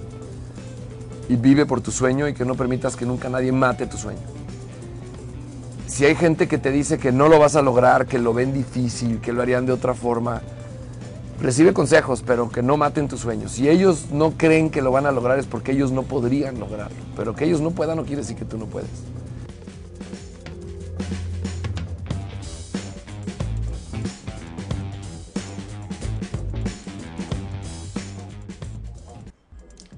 y 1.29 1.37
vive 1.37 1.65
por 1.65 1.79
tu 1.79 1.91
sueño 1.91 2.27
y 2.27 2.33
que 2.33 2.43
no 2.43 2.55
permitas 2.55 2.97
que 2.97 3.05
nunca 3.05 3.29
nadie 3.29 3.53
mate 3.53 3.87
tu 3.87 3.95
sueño. 3.95 4.19
Si 5.85 6.03
hay 6.03 6.15
gente 6.15 6.49
que 6.49 6.57
te 6.57 6.71
dice 6.71 6.97
que 6.97 7.13
no 7.13 7.29
lo 7.29 7.39
vas 7.39 7.55
a 7.55 7.61
lograr, 7.61 8.07
que 8.07 8.19
lo 8.19 8.33
ven 8.33 8.53
difícil, 8.53 9.21
que 9.21 9.31
lo 9.31 9.41
harían 9.41 9.65
de 9.65 9.71
otra 9.71 9.93
forma, 9.93 10.41
recibe 11.39 11.73
consejos, 11.73 12.23
pero 12.25 12.49
que 12.49 12.61
no 12.61 12.77
maten 12.77 13.07
tus 13.07 13.21
sueños. 13.21 13.51
Si 13.51 13.69
ellos 13.69 14.07
no 14.11 14.31
creen 14.37 14.69
que 14.69 14.81
lo 14.81 14.91
van 14.91 15.05
a 15.05 15.11
lograr 15.11 15.39
es 15.39 15.45
porque 15.45 15.71
ellos 15.71 15.91
no 15.91 16.03
podrían 16.03 16.59
lograrlo. 16.59 16.97
Pero 17.15 17.35
que 17.35 17.45
ellos 17.45 17.61
no 17.61 17.71
puedan 17.71 17.97
no 17.97 18.05
quiere 18.05 18.21
decir 18.21 18.35
que 18.35 18.45
tú 18.45 18.57
no 18.57 18.65
puedes. 18.65 18.89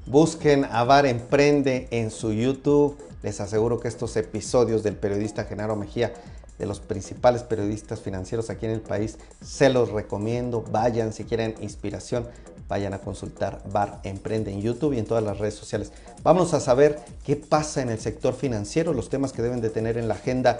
Busquen 0.06 0.66
a 0.66 0.84
Bar 0.86 1.06
Emprende 1.06 1.88
en 1.92 2.10
su 2.10 2.34
YouTube. 2.34 2.98
Les 3.22 3.40
aseguro 3.42 3.80
que 3.80 3.88
estos 3.88 4.18
episodios 4.18 4.82
del 4.82 4.96
periodista 4.96 5.44
Genaro 5.44 5.76
Mejía 5.76 6.14
de 6.60 6.66
los 6.68 6.80
principales 6.80 7.42
periodistas 7.42 8.02
financieros 8.02 8.50
aquí 8.50 8.68
en 8.68 8.74
el 8.74 8.82
país. 8.82 9.18
Se 9.42 9.70
los 9.70 9.90
recomiendo. 9.90 10.64
Vayan 10.70 11.14
si 11.14 11.24
quieren 11.24 11.56
inspiración. 11.62 12.28
Vayan 12.68 12.94
a 12.94 13.00
consultar 13.00 13.64
Bar 13.72 14.00
Emprende 14.04 14.52
en 14.52 14.62
YouTube 14.62 14.94
y 14.94 15.00
en 15.00 15.06
todas 15.06 15.24
las 15.24 15.40
redes 15.40 15.56
sociales. 15.56 15.92
Vamos 16.22 16.54
a 16.54 16.60
saber 16.60 17.00
qué 17.26 17.36
pasa 17.36 17.82
en 17.82 17.90
el 17.90 18.00
sector 18.00 18.36
financiero, 18.36 18.94
los 18.94 19.10
temas 19.10 19.34
que 19.34 19.42
deben 19.42 19.62
de 19.62 19.72
tener 19.72 19.98
en 19.98 20.08
la 20.08 20.14
agenda 20.14 20.60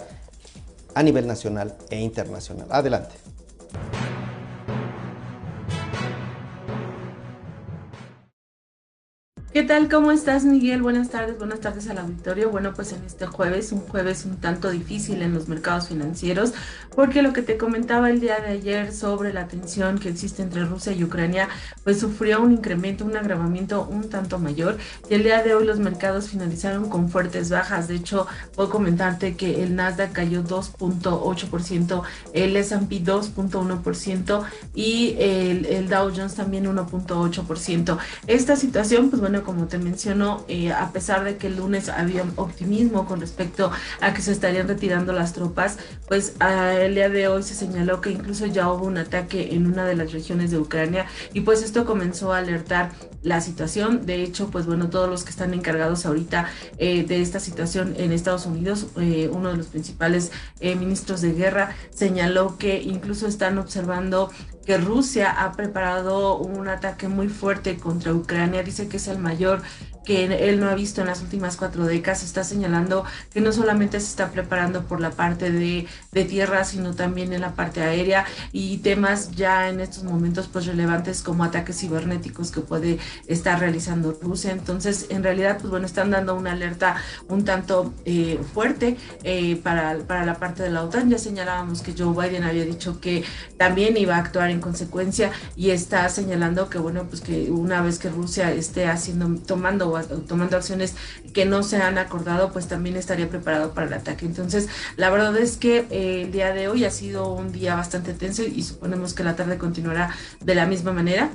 a 0.94 1.02
nivel 1.04 1.28
nacional 1.28 1.76
e 1.90 2.00
internacional. 2.00 2.66
Adelante. 2.70 3.14
¿Qué 9.52 9.64
tal? 9.64 9.88
¿Cómo 9.88 10.12
estás, 10.12 10.44
Miguel? 10.44 10.80
Buenas 10.80 11.10
tardes, 11.10 11.36
buenas 11.36 11.58
tardes 11.58 11.88
al 11.88 11.98
auditorio. 11.98 12.50
Bueno, 12.52 12.72
pues 12.72 12.92
en 12.92 13.02
este 13.04 13.26
jueves, 13.26 13.72
un 13.72 13.80
jueves 13.80 14.24
un 14.24 14.38
tanto 14.38 14.70
difícil 14.70 15.22
en 15.22 15.34
los 15.34 15.48
mercados 15.48 15.88
financieros, 15.88 16.52
porque 16.94 17.20
lo 17.20 17.32
que 17.32 17.42
te 17.42 17.58
comentaba 17.58 18.10
el 18.10 18.20
día 18.20 18.38
de 18.38 18.46
ayer 18.46 18.92
sobre 18.92 19.32
la 19.32 19.48
tensión 19.48 19.98
que 19.98 20.08
existe 20.08 20.42
entre 20.42 20.64
Rusia 20.64 20.92
y 20.92 21.02
Ucrania, 21.02 21.48
pues 21.82 21.98
sufrió 21.98 22.40
un 22.40 22.52
incremento, 22.52 23.04
un 23.04 23.16
agravamiento 23.16 23.88
un 23.90 24.08
tanto 24.08 24.38
mayor. 24.38 24.78
Y 25.08 25.14
el 25.14 25.24
día 25.24 25.42
de 25.42 25.52
hoy 25.52 25.66
los 25.66 25.80
mercados 25.80 26.28
finalizaron 26.28 26.88
con 26.88 27.08
fuertes 27.08 27.50
bajas. 27.50 27.88
De 27.88 27.96
hecho, 27.96 28.28
puedo 28.54 28.70
comentarte 28.70 29.34
que 29.34 29.64
el 29.64 29.74
Nasdaq 29.74 30.12
cayó 30.12 30.44
2.8%, 30.44 32.02
el 32.34 32.56
S&P 32.56 33.02
2.1% 33.02 34.44
y 34.76 35.16
el, 35.18 35.66
el 35.66 35.88
Dow 35.88 36.12
Jones 36.14 36.36
también 36.36 36.66
1.8%. 36.66 37.98
Esta 38.28 38.54
situación, 38.54 39.10
pues 39.10 39.20
bueno, 39.20 39.39
como 39.42 39.66
te 39.66 39.78
menciono, 39.78 40.44
eh, 40.48 40.72
a 40.72 40.90
pesar 40.92 41.24
de 41.24 41.36
que 41.36 41.48
el 41.48 41.56
lunes 41.56 41.88
había 41.88 42.24
optimismo 42.36 43.06
con 43.06 43.20
respecto 43.20 43.70
a 44.00 44.14
que 44.14 44.22
se 44.22 44.32
estarían 44.32 44.68
retirando 44.68 45.12
las 45.12 45.32
tropas, 45.32 45.78
pues 46.08 46.34
el 46.40 46.94
día 46.94 47.08
de 47.08 47.28
hoy 47.28 47.42
se 47.42 47.54
señaló 47.54 48.00
que 48.00 48.10
incluso 48.10 48.46
ya 48.46 48.70
hubo 48.70 48.86
un 48.86 48.98
ataque 48.98 49.54
en 49.54 49.66
una 49.66 49.84
de 49.84 49.96
las 49.96 50.12
regiones 50.12 50.50
de 50.50 50.58
Ucrania 50.58 51.06
y 51.32 51.42
pues 51.42 51.62
esto 51.62 51.84
comenzó 51.84 52.32
a 52.32 52.38
alertar 52.38 52.90
la 53.22 53.40
situación. 53.40 54.06
De 54.06 54.22
hecho, 54.22 54.50
pues 54.50 54.66
bueno, 54.66 54.90
todos 54.90 55.08
los 55.08 55.24
que 55.24 55.30
están 55.30 55.54
encargados 55.54 56.06
ahorita 56.06 56.48
eh, 56.78 57.04
de 57.04 57.20
esta 57.20 57.40
situación 57.40 57.94
en 57.98 58.12
Estados 58.12 58.46
Unidos, 58.46 58.86
eh, 58.96 59.30
uno 59.32 59.50
de 59.50 59.56
los 59.56 59.66
principales 59.66 60.32
ministros 60.60 61.20
de 61.20 61.32
guerra 61.32 61.74
señaló 61.90 62.58
que 62.58 62.82
incluso 62.82 63.26
están 63.26 63.58
observando 63.58 64.30
que 64.70 64.78
Rusia 64.78 65.32
ha 65.32 65.50
preparado 65.50 66.36
un 66.36 66.68
ataque 66.68 67.08
muy 67.08 67.26
fuerte 67.26 67.76
contra 67.76 68.14
Ucrania. 68.14 68.62
Dice 68.62 68.86
que 68.86 68.98
es 68.98 69.08
el 69.08 69.18
mayor 69.18 69.62
que 70.04 70.24
él 70.48 70.60
no 70.60 70.68
ha 70.68 70.74
visto 70.74 71.00
en 71.00 71.06
las 71.06 71.22
últimas 71.22 71.56
cuatro 71.56 71.84
décadas, 71.84 72.22
está 72.22 72.42
señalando 72.42 73.04
que 73.32 73.40
no 73.40 73.52
solamente 73.52 74.00
se 74.00 74.06
está 74.06 74.30
preparando 74.30 74.84
por 74.84 75.00
la 75.00 75.10
parte 75.10 75.50
de, 75.50 75.86
tierra, 76.24 76.64
sino 76.64 76.94
también 76.94 77.32
en 77.32 77.40
la 77.40 77.54
parte 77.54 77.82
aérea 77.82 78.26
y 78.52 78.78
temas 78.78 79.30
ya 79.32 79.68
en 79.68 79.80
estos 79.80 80.04
momentos 80.04 80.48
pues 80.48 80.66
relevantes 80.66 81.22
como 81.22 81.44
ataques 81.44 81.78
cibernéticos 81.78 82.50
que 82.50 82.60
puede 82.60 82.98
estar 83.26 83.58
realizando 83.58 84.18
Rusia. 84.20 84.52
Entonces, 84.52 85.06
en 85.08 85.22
realidad, 85.22 85.58
pues 85.58 85.70
bueno, 85.70 85.86
están 85.86 86.10
dando 86.10 86.34
una 86.34 86.52
alerta 86.52 86.96
un 87.28 87.44
tanto 87.44 87.94
eh, 88.04 88.38
fuerte 88.52 88.96
eh, 89.22 89.56
para, 89.56 89.98
para 90.06 90.26
la 90.26 90.34
parte 90.38 90.62
de 90.62 90.70
la 90.70 90.82
OTAN. 90.84 91.08
Ya 91.08 91.18
señalábamos 91.18 91.82
que 91.82 91.94
Joe 91.96 92.12
Biden 92.14 92.44
había 92.44 92.64
dicho 92.64 93.00
que 93.00 93.24
también 93.56 93.96
iba 93.96 94.16
a 94.16 94.18
actuar 94.18 94.50
en 94.50 94.59
consecuencia 94.60 95.30
y 95.56 95.70
está 95.70 96.08
señalando 96.08 96.68
que, 96.70 96.78
bueno, 96.78 97.04
pues 97.08 97.20
que 97.20 97.50
una 97.50 97.82
vez 97.82 97.98
que 97.98 98.10
Rusia 98.10 98.52
esté 98.52 98.86
haciendo, 98.86 99.40
tomando 99.46 100.00
tomando 100.28 100.56
acciones 100.56 100.94
que 101.32 101.44
no 101.44 101.62
se 101.62 101.76
han 101.76 101.98
acordado, 101.98 102.52
pues 102.52 102.68
también 102.68 102.96
estaría 102.96 103.28
preparado 103.28 103.72
para 103.72 103.86
el 103.86 103.94
ataque. 103.94 104.26
Entonces, 104.26 104.68
la 104.96 105.10
verdad 105.10 105.36
es 105.36 105.56
que 105.56 105.86
eh, 105.90 106.22
el 106.22 106.32
día 106.32 106.52
de 106.52 106.68
hoy 106.68 106.84
ha 106.84 106.90
sido 106.90 107.32
un 107.32 107.52
día 107.52 107.74
bastante 107.74 108.14
tenso 108.14 108.42
y 108.42 108.62
suponemos 108.62 109.14
que 109.14 109.24
la 109.24 109.36
tarde 109.36 109.58
continuará 109.58 110.14
de 110.40 110.54
la 110.54 110.66
misma 110.66 110.92
manera 110.92 111.30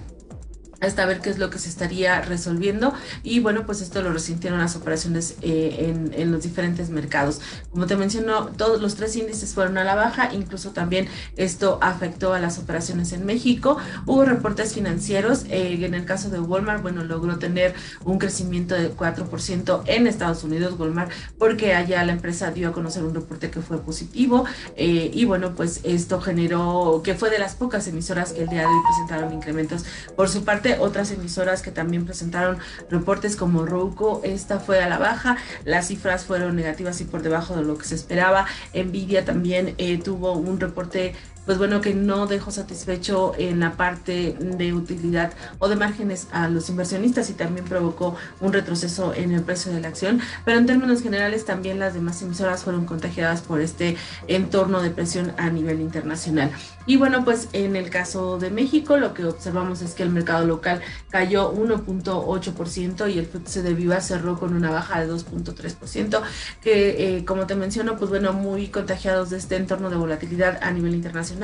hasta 0.85 1.05
ver 1.05 1.21
qué 1.21 1.29
es 1.29 1.37
lo 1.37 1.49
que 1.49 1.59
se 1.59 1.69
estaría 1.69 2.21
resolviendo. 2.21 2.93
Y 3.23 3.39
bueno 3.39 3.65
pues 3.65 3.81
esto 3.81 4.01
lo 4.01 4.11
resintieron 4.11 4.59
las 4.59 4.75
operaciones 4.75 5.35
eh, 5.41 5.93
en, 6.15 6.31
los 6.31 6.43
diferentes 6.43 6.89
mercados. 6.89 7.41
Como 7.71 7.85
te 7.85 7.95
menciono 7.95 8.47
todos 8.47 8.81
los 8.81 8.95
tres 8.95 9.15
índices 9.15 9.53
fueron 9.53 9.77
a 9.77 9.83
la 9.83 9.95
baja. 9.95 10.33
Incluso 10.33 10.71
también 10.71 11.07
esto 11.37 11.79
afectó 11.81 12.33
a 12.33 12.39
las 12.39 12.57
operaciones 12.57 13.13
en 13.13 13.25
México. 13.25 13.77
Hubo 14.05 14.25
reportes 14.25 14.73
financieros 14.73 15.45
eh, 15.49 15.85
en 15.85 15.93
el 15.93 16.05
caso 16.05 16.29
de 16.29 16.39
Walmart 16.39 16.81
bueno 16.81 17.03
logró 17.03 17.37
tener 17.37 17.75
un 18.03 18.17
crecimiento 18.17 18.75
de 18.75 18.95
4% 18.95 19.83
en 19.85 20.07
Estados 20.07 20.43
Unidos 20.43 20.75
Walmart 20.79 21.11
porque 21.37 21.73
allá 21.73 22.03
la 22.03 22.13
empresa 22.13 22.51
dio 22.51 22.69
a 22.69 22.71
conocer 22.71 23.03
un 23.03 23.13
reporte 23.13 23.49
que 23.51 23.61
fue 23.61 23.79
positivo. 23.79 24.45
Eh, 24.75 25.11
y 25.13 25.25
bueno 25.25 25.55
pues 25.55 25.81
esto 25.83 26.21
generó 26.21 27.01
que 27.03 27.15
fue 27.15 27.29
de 27.29 27.39
las 27.39 27.55
pocas 27.55 27.87
emisoras 27.87 28.33
que 28.33 28.43
el 28.43 28.49
día 28.49 28.61
de 28.61 28.65
hoy 28.67 28.81
presentaron 28.87 29.33
incrementos 29.33 29.85
por 30.15 30.29
su 30.29 30.43
parte 30.43 30.74
otras 30.79 31.11
emisoras 31.11 31.61
que 31.61 31.71
también 31.71 32.05
presentaron 32.05 32.57
reportes 32.89 33.35
como 33.35 33.65
Roku, 33.65 34.21
esta 34.23 34.59
fue 34.59 34.83
a 34.83 34.89
la 34.89 34.97
baja, 34.97 35.37
las 35.63 35.87
cifras 35.87 36.25
fueron 36.25 36.55
negativas 36.55 37.01
y 37.01 37.05
por 37.05 37.21
debajo 37.21 37.55
de 37.55 37.63
lo 37.63 37.77
que 37.77 37.85
se 37.85 37.95
esperaba. 37.95 38.45
Nvidia 38.73 39.25
también 39.25 39.75
eh, 39.77 39.97
tuvo 39.97 40.33
un 40.33 40.59
reporte 40.59 41.13
pues 41.45 41.57
bueno, 41.57 41.81
que 41.81 41.93
no 41.93 42.27
dejó 42.27 42.51
satisfecho 42.51 43.33
en 43.37 43.59
la 43.59 43.77
parte 43.77 44.37
de 44.39 44.73
utilidad 44.73 45.33
o 45.59 45.67
de 45.67 45.75
márgenes 45.75 46.27
a 46.31 46.49
los 46.49 46.69
inversionistas 46.69 47.29
y 47.29 47.33
también 47.33 47.65
provocó 47.65 48.15
un 48.41 48.53
retroceso 48.53 49.13
en 49.13 49.31
el 49.31 49.41
precio 49.41 49.71
de 49.71 49.81
la 49.81 49.87
acción. 49.87 50.21
Pero 50.43 50.57
en 50.57 50.65
términos 50.65 51.01
generales 51.01 51.45
también 51.45 51.79
las 51.79 51.93
demás 51.93 52.21
emisoras 52.21 52.63
fueron 52.63 52.85
contagiadas 52.85 53.41
por 53.41 53.61
este 53.61 53.97
entorno 54.27 54.81
de 54.81 54.89
presión 54.89 55.33
a 55.37 55.49
nivel 55.49 55.81
internacional. 55.81 56.51
Y 56.87 56.97
bueno, 56.97 57.23
pues 57.25 57.49
en 57.53 57.75
el 57.75 57.89
caso 57.89 58.37
de 58.37 58.51
México 58.51 58.97
lo 58.97 59.13
que 59.13 59.25
observamos 59.25 59.81
es 59.81 59.93
que 59.93 60.03
el 60.03 60.09
mercado 60.09 60.45
local 60.45 60.81
cayó 61.09 61.53
1.8% 61.53 63.11
y 63.11 63.19
el 63.19 63.25
FTSE 63.25 63.63
de 63.63 63.73
Viva 63.73 64.01
cerró 64.01 64.39
con 64.39 64.53
una 64.53 64.69
baja 64.71 65.01
de 65.01 65.11
2.3%, 65.11 66.21
que 66.61 67.17
eh, 67.17 67.25
como 67.25 67.47
te 67.47 67.55
menciono, 67.55 67.97
pues 67.97 68.09
bueno, 68.09 68.33
muy 68.33 68.67
contagiados 68.67 69.29
de 69.29 69.37
este 69.37 69.55
entorno 69.55 69.89
de 69.89 69.95
volatilidad 69.95 70.59
a 70.61 70.71
nivel 70.71 70.93
internacional. 70.93 71.34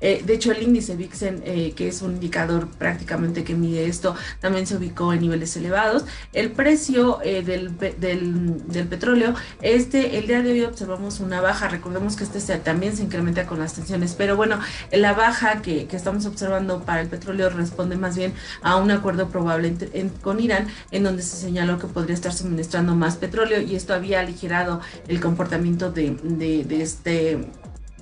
Eh, 0.00 0.22
de 0.24 0.34
hecho, 0.34 0.52
el 0.52 0.62
índice 0.62 0.96
VIXEN, 0.96 1.42
eh, 1.44 1.72
que 1.74 1.88
es 1.88 2.02
un 2.02 2.12
indicador 2.12 2.68
prácticamente 2.68 3.44
que 3.44 3.54
mide 3.54 3.86
esto, 3.86 4.14
también 4.40 4.66
se 4.66 4.76
ubicó 4.76 5.12
en 5.12 5.20
niveles 5.20 5.56
elevados. 5.56 6.04
El 6.32 6.52
precio 6.52 7.18
del, 7.24 7.76
del, 7.78 8.86
petróleo, 8.88 9.34
este, 9.62 10.18
el 10.18 10.26
día 10.26 10.42
de 10.42 10.52
hoy 10.52 10.62
observamos 10.62 11.20
una 11.20 11.40
baja, 11.40 11.68
recordemos 11.68 12.16
que 12.16 12.24
este 12.24 12.40
también 12.58 12.96
se 12.96 13.02
incrementa 13.02 13.46
con 13.46 13.58
las 13.58 13.74
tensiones, 13.74 14.14
pero 14.14 14.36
bueno, 14.36 14.58
la 14.92 15.14
baja 15.14 15.62
que, 15.62 15.88
estamos 15.90 16.26
observando 16.26 16.82
para 16.82 17.00
el 17.00 17.08
petróleo 17.08 17.48
responde 17.50 17.96
más 17.96 18.16
bien 18.16 18.34
a 18.62 18.76
un 18.76 18.90
acuerdo 18.90 19.28
probable 19.28 19.74
con 20.22 20.40
Irán, 20.40 20.66
en 20.90 21.04
donde 21.04 21.22
se 21.22 21.36
señaló 21.36 21.78
que 21.78 21.86
podría 21.86 22.14
estar 22.14 22.32
suministrando 22.32 22.94
más 22.94 23.16
petróleo 23.16 23.60
y 23.60 23.76
esto 23.76 23.94
había 23.94 24.20
aligerado 24.20 24.80
el 25.06 25.20
comportamiento 25.20 25.90
de 25.90 26.66
este 26.70 27.48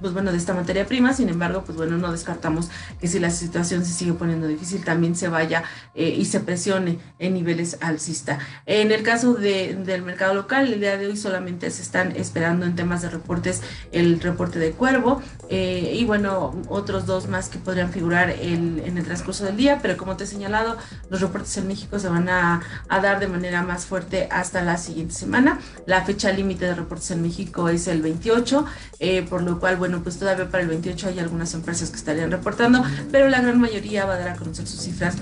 pues 0.02 0.12
bueno, 0.12 0.32
de 0.32 0.38
esta 0.38 0.52
materia 0.52 0.86
prima. 0.86 1.14
Sin 1.14 1.30
embargo, 1.30 1.62
pues 1.64 1.78
bueno, 1.78 1.96
no 1.96 2.12
descartamos 2.12 2.68
que 3.00 3.08
si 3.08 3.18
la 3.18 3.30
situación 3.30 3.84
se 3.84 3.92
sigue 3.92 4.12
poniendo 4.12 4.46
difícil, 4.46 4.84
también 4.84 5.16
se 5.16 5.28
vaya 5.28 5.64
eh, 5.94 6.14
y 6.16 6.26
se 6.26 6.40
presione 6.40 6.98
en 7.18 7.34
niveles 7.34 7.78
alcista. 7.80 8.38
En 8.66 8.92
el 8.92 9.02
caso 9.02 9.34
del 9.34 10.02
mercado 10.02 10.34
local, 10.34 10.72
el 10.72 10.80
día 10.80 10.98
de 10.98 11.06
hoy 11.06 11.16
solamente 11.16 11.70
se 11.70 11.82
están 11.82 12.14
esperando 12.16 12.66
en 12.66 12.76
temas 12.76 13.00
de 13.02 13.08
reportes 13.08 13.62
el 13.92 14.20
reporte 14.20 14.58
de 14.58 14.72
Cuervo 14.72 15.22
eh, 15.48 15.94
y 15.96 16.04
bueno, 16.04 16.60
otros 16.68 17.06
dos 17.06 17.28
más 17.28 17.48
que 17.48 17.58
podrían 17.58 17.90
figurar 17.90 18.30
en 18.30 18.96
el 18.96 19.04
transcurso 19.04 19.44
del 19.44 19.56
día, 19.56 19.78
pero 19.80 19.96
como 19.96 20.16
te 20.16 20.24
he 20.24 20.26
señalado, 20.26 20.76
los 21.10 21.20
reportes 21.20 21.56
en 21.56 21.68
México 21.68 21.98
se 21.98 22.08
van 22.08 22.28
a, 22.28 22.62
dar 22.88 23.20
de 23.20 23.28
manera 23.28 23.62
más 23.62 23.86
fuerte 23.86 24.28
hasta 24.30 24.62
la 24.62 24.76
siguiente 24.76 25.14
semana. 25.14 25.58
La 25.86 26.02
fecha 26.04 26.32
límite 26.32 26.66
de 26.66 26.74
reportes 26.74 27.10
en 27.10 27.22
México 27.22 27.68
es 27.68 27.86
el 27.86 28.02
28, 28.02 28.64
eh, 29.00 29.22
por 29.22 29.42
lo 29.42 29.60
cual, 29.60 29.76
bueno, 29.76 29.91
bueno, 29.92 30.04
pues 30.04 30.18
todavía 30.18 30.48
para 30.48 30.62
el 30.62 30.70
28 30.70 31.08
hay 31.08 31.18
algunas 31.18 31.52
empresas 31.52 31.90
que 31.90 31.96
estarían 31.96 32.30
reportando, 32.30 32.82
pero 33.10 33.28
la 33.28 33.42
gran 33.42 33.60
mayoría 33.60 34.06
va 34.06 34.14
a 34.14 34.18
dar 34.18 34.28
a 34.30 34.36
conocer 34.36 34.66
sus 34.66 34.80
cifras 34.80 35.16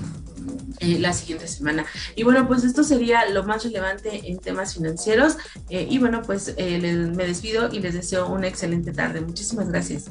eh, 0.79 0.97
la 0.97 1.11
siguiente 1.11 1.45
semana. 1.49 1.85
Y 2.15 2.23
bueno, 2.23 2.47
pues 2.47 2.63
esto 2.63 2.85
sería 2.85 3.29
lo 3.29 3.43
más 3.43 3.65
relevante 3.65 4.31
en 4.31 4.39
temas 4.39 4.75
financieros. 4.75 5.35
Eh, 5.69 5.87
y 5.89 5.99
bueno, 5.99 6.21
pues 6.21 6.53
eh, 6.55 6.79
me 6.79 7.27
despido 7.27 7.67
y 7.69 7.81
les 7.81 7.95
deseo 7.95 8.29
una 8.29 8.47
excelente 8.47 8.93
tarde. 8.93 9.19
Muchísimas 9.19 9.67
gracias. 9.67 10.05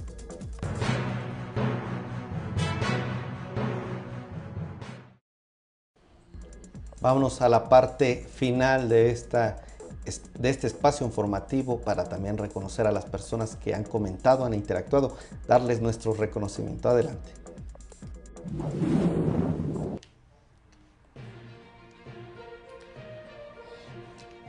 Vámonos 7.00 7.40
a 7.40 7.48
la 7.48 7.70
parte 7.70 8.26
final 8.36 8.90
de 8.90 9.11
esta 9.11 9.62
de 10.05 10.51
este 10.51 10.66
espacio 10.66 11.07
informativo 11.07 11.80
para 11.80 12.05
también 12.05 12.38
reconocer 12.38 12.86
a 12.86 12.92
las 12.92 13.05
personas 13.05 13.57
que 13.57 13.74
han 13.74 13.84
comentado, 13.84 14.44
han 14.44 14.55
interactuado, 14.55 15.16
darles 15.46 15.80
nuestro 15.80 16.14
reconocimiento. 16.14 16.88
Adelante. 16.88 17.32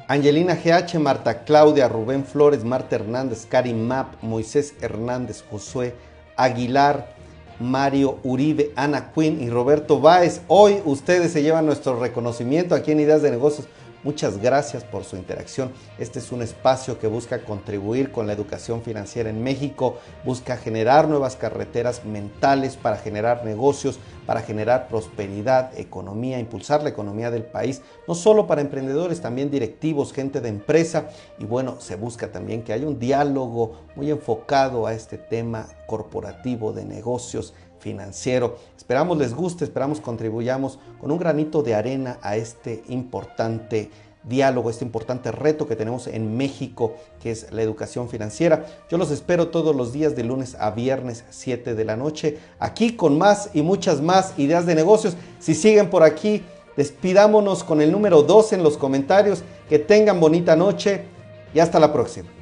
Angelina 0.08 0.56
GH, 0.56 1.00
Marta 1.00 1.46
Claudia, 1.46 1.88
Rubén 1.88 2.26
Flores, 2.26 2.66
Marta 2.66 2.98
Hernández, 2.98 3.46
Karim 3.46 3.88
Map, 3.88 4.22
Moisés 4.22 4.74
Hernández, 4.82 5.42
Josué 5.50 5.96
Aguilar, 6.36 7.16
Mario 7.62 8.20
Uribe, 8.24 8.74
Ana 8.76 9.14
Quinn 9.14 9.42
y 9.42 9.50
Roberto 9.50 10.02
Báez. 10.02 10.42
Hoy 10.48 10.82
ustedes 10.84 11.32
se 11.32 11.44
llevan 11.44 11.66
nuestro 11.66 11.98
reconocimiento 11.98 12.76
aquí 12.76 12.92
en 12.92 13.00
Ideas 13.00 13.22
de 13.22 13.32
Negocios 13.32 13.68
Muchas 14.04 14.42
gracias 14.42 14.84
por 14.84 15.04
su 15.04 15.16
interacción. 15.16 15.72
Este 16.00 16.18
es 16.18 16.32
un 16.32 16.42
espacio 16.42 16.98
que 16.98 17.06
busca 17.06 17.44
contribuir 17.44 18.12
con 18.12 18.26
la 18.26 18.34
educación 18.34 18.82
financiera 18.82 19.30
en 19.30 19.44
México, 19.44 19.98
busca 20.26 20.58
generar 20.58 21.08
nuevas 21.08 21.36
carreteras 21.36 22.04
mentales 22.04 22.78
para 22.78 22.98
generar 22.98 23.46
negocios, 23.46 24.00
para 24.26 24.42
generar 24.42 24.88
prosperidad, 24.88 25.78
economía, 25.78 26.40
impulsar 26.40 26.82
la 26.82 26.90
economía 26.90 27.30
del 27.30 27.44
país, 27.44 27.84
no 28.08 28.16
solo 28.16 28.48
para 28.48 28.62
emprendedores, 28.62 29.22
también 29.22 29.52
directivos, 29.52 30.14
gente 30.14 30.42
de 30.42 30.50
empresa. 30.50 31.10
Y 31.38 31.46
bueno, 31.46 31.80
se 31.80 31.96
busca 31.96 32.32
también 32.32 32.64
que 32.64 32.74
haya 32.74 32.88
un 32.88 32.98
diálogo 32.98 33.82
muy 33.96 34.10
enfocado 34.10 34.88
a 34.88 34.94
este 34.94 35.20
tema 35.20 35.68
corporativo 35.86 36.74
de 36.74 36.86
negocios 36.86 37.54
financiero. 37.82 38.58
Esperamos 38.78 39.18
les 39.18 39.34
guste, 39.34 39.66
esperamos 39.66 40.00
contribuyamos 40.00 40.80
con 41.00 41.12
un 41.12 41.18
granito 41.18 41.64
de 41.64 41.76
arena 41.76 42.20
a 42.22 42.38
este 42.38 42.84
importante 42.88 43.90
diálogo, 44.24 44.70
este 44.70 44.86
importante 44.86 45.32
reto 45.32 45.68
que 45.68 45.76
tenemos 45.76 46.08
en 46.08 46.38
México, 46.38 46.94
que 47.22 47.32
es 47.32 47.52
la 47.52 47.62
educación 47.62 48.08
financiera. 48.08 48.66
Yo 48.90 48.98
los 48.98 49.12
espero 49.12 49.48
todos 49.48 49.76
los 49.76 49.92
días 49.94 50.16
de 50.16 50.24
lunes 50.24 50.56
a 50.60 50.72
viernes 50.72 51.24
7 51.32 51.74
de 51.76 51.86
la 51.86 51.98
noche, 51.98 52.38
aquí 52.60 52.96
con 52.96 53.18
más 53.18 53.50
y 53.54 53.62
muchas 53.62 54.02
más 54.02 54.34
ideas 54.38 54.66
de 54.66 54.76
negocios. 54.76 55.16
Si 55.40 55.56
siguen 55.56 55.90
por 55.90 56.04
aquí, 56.04 56.44
despidámonos 56.78 57.64
con 57.64 57.82
el 57.82 57.92
número 57.92 58.22
2 58.22 58.54
en 58.54 58.64
los 58.64 58.78
comentarios. 58.78 59.44
Que 59.68 59.80
tengan 59.80 60.20
bonita 60.20 60.56
noche 60.56 61.06
y 61.54 61.60
hasta 61.60 61.80
la 61.80 61.94
próxima. 61.94 62.41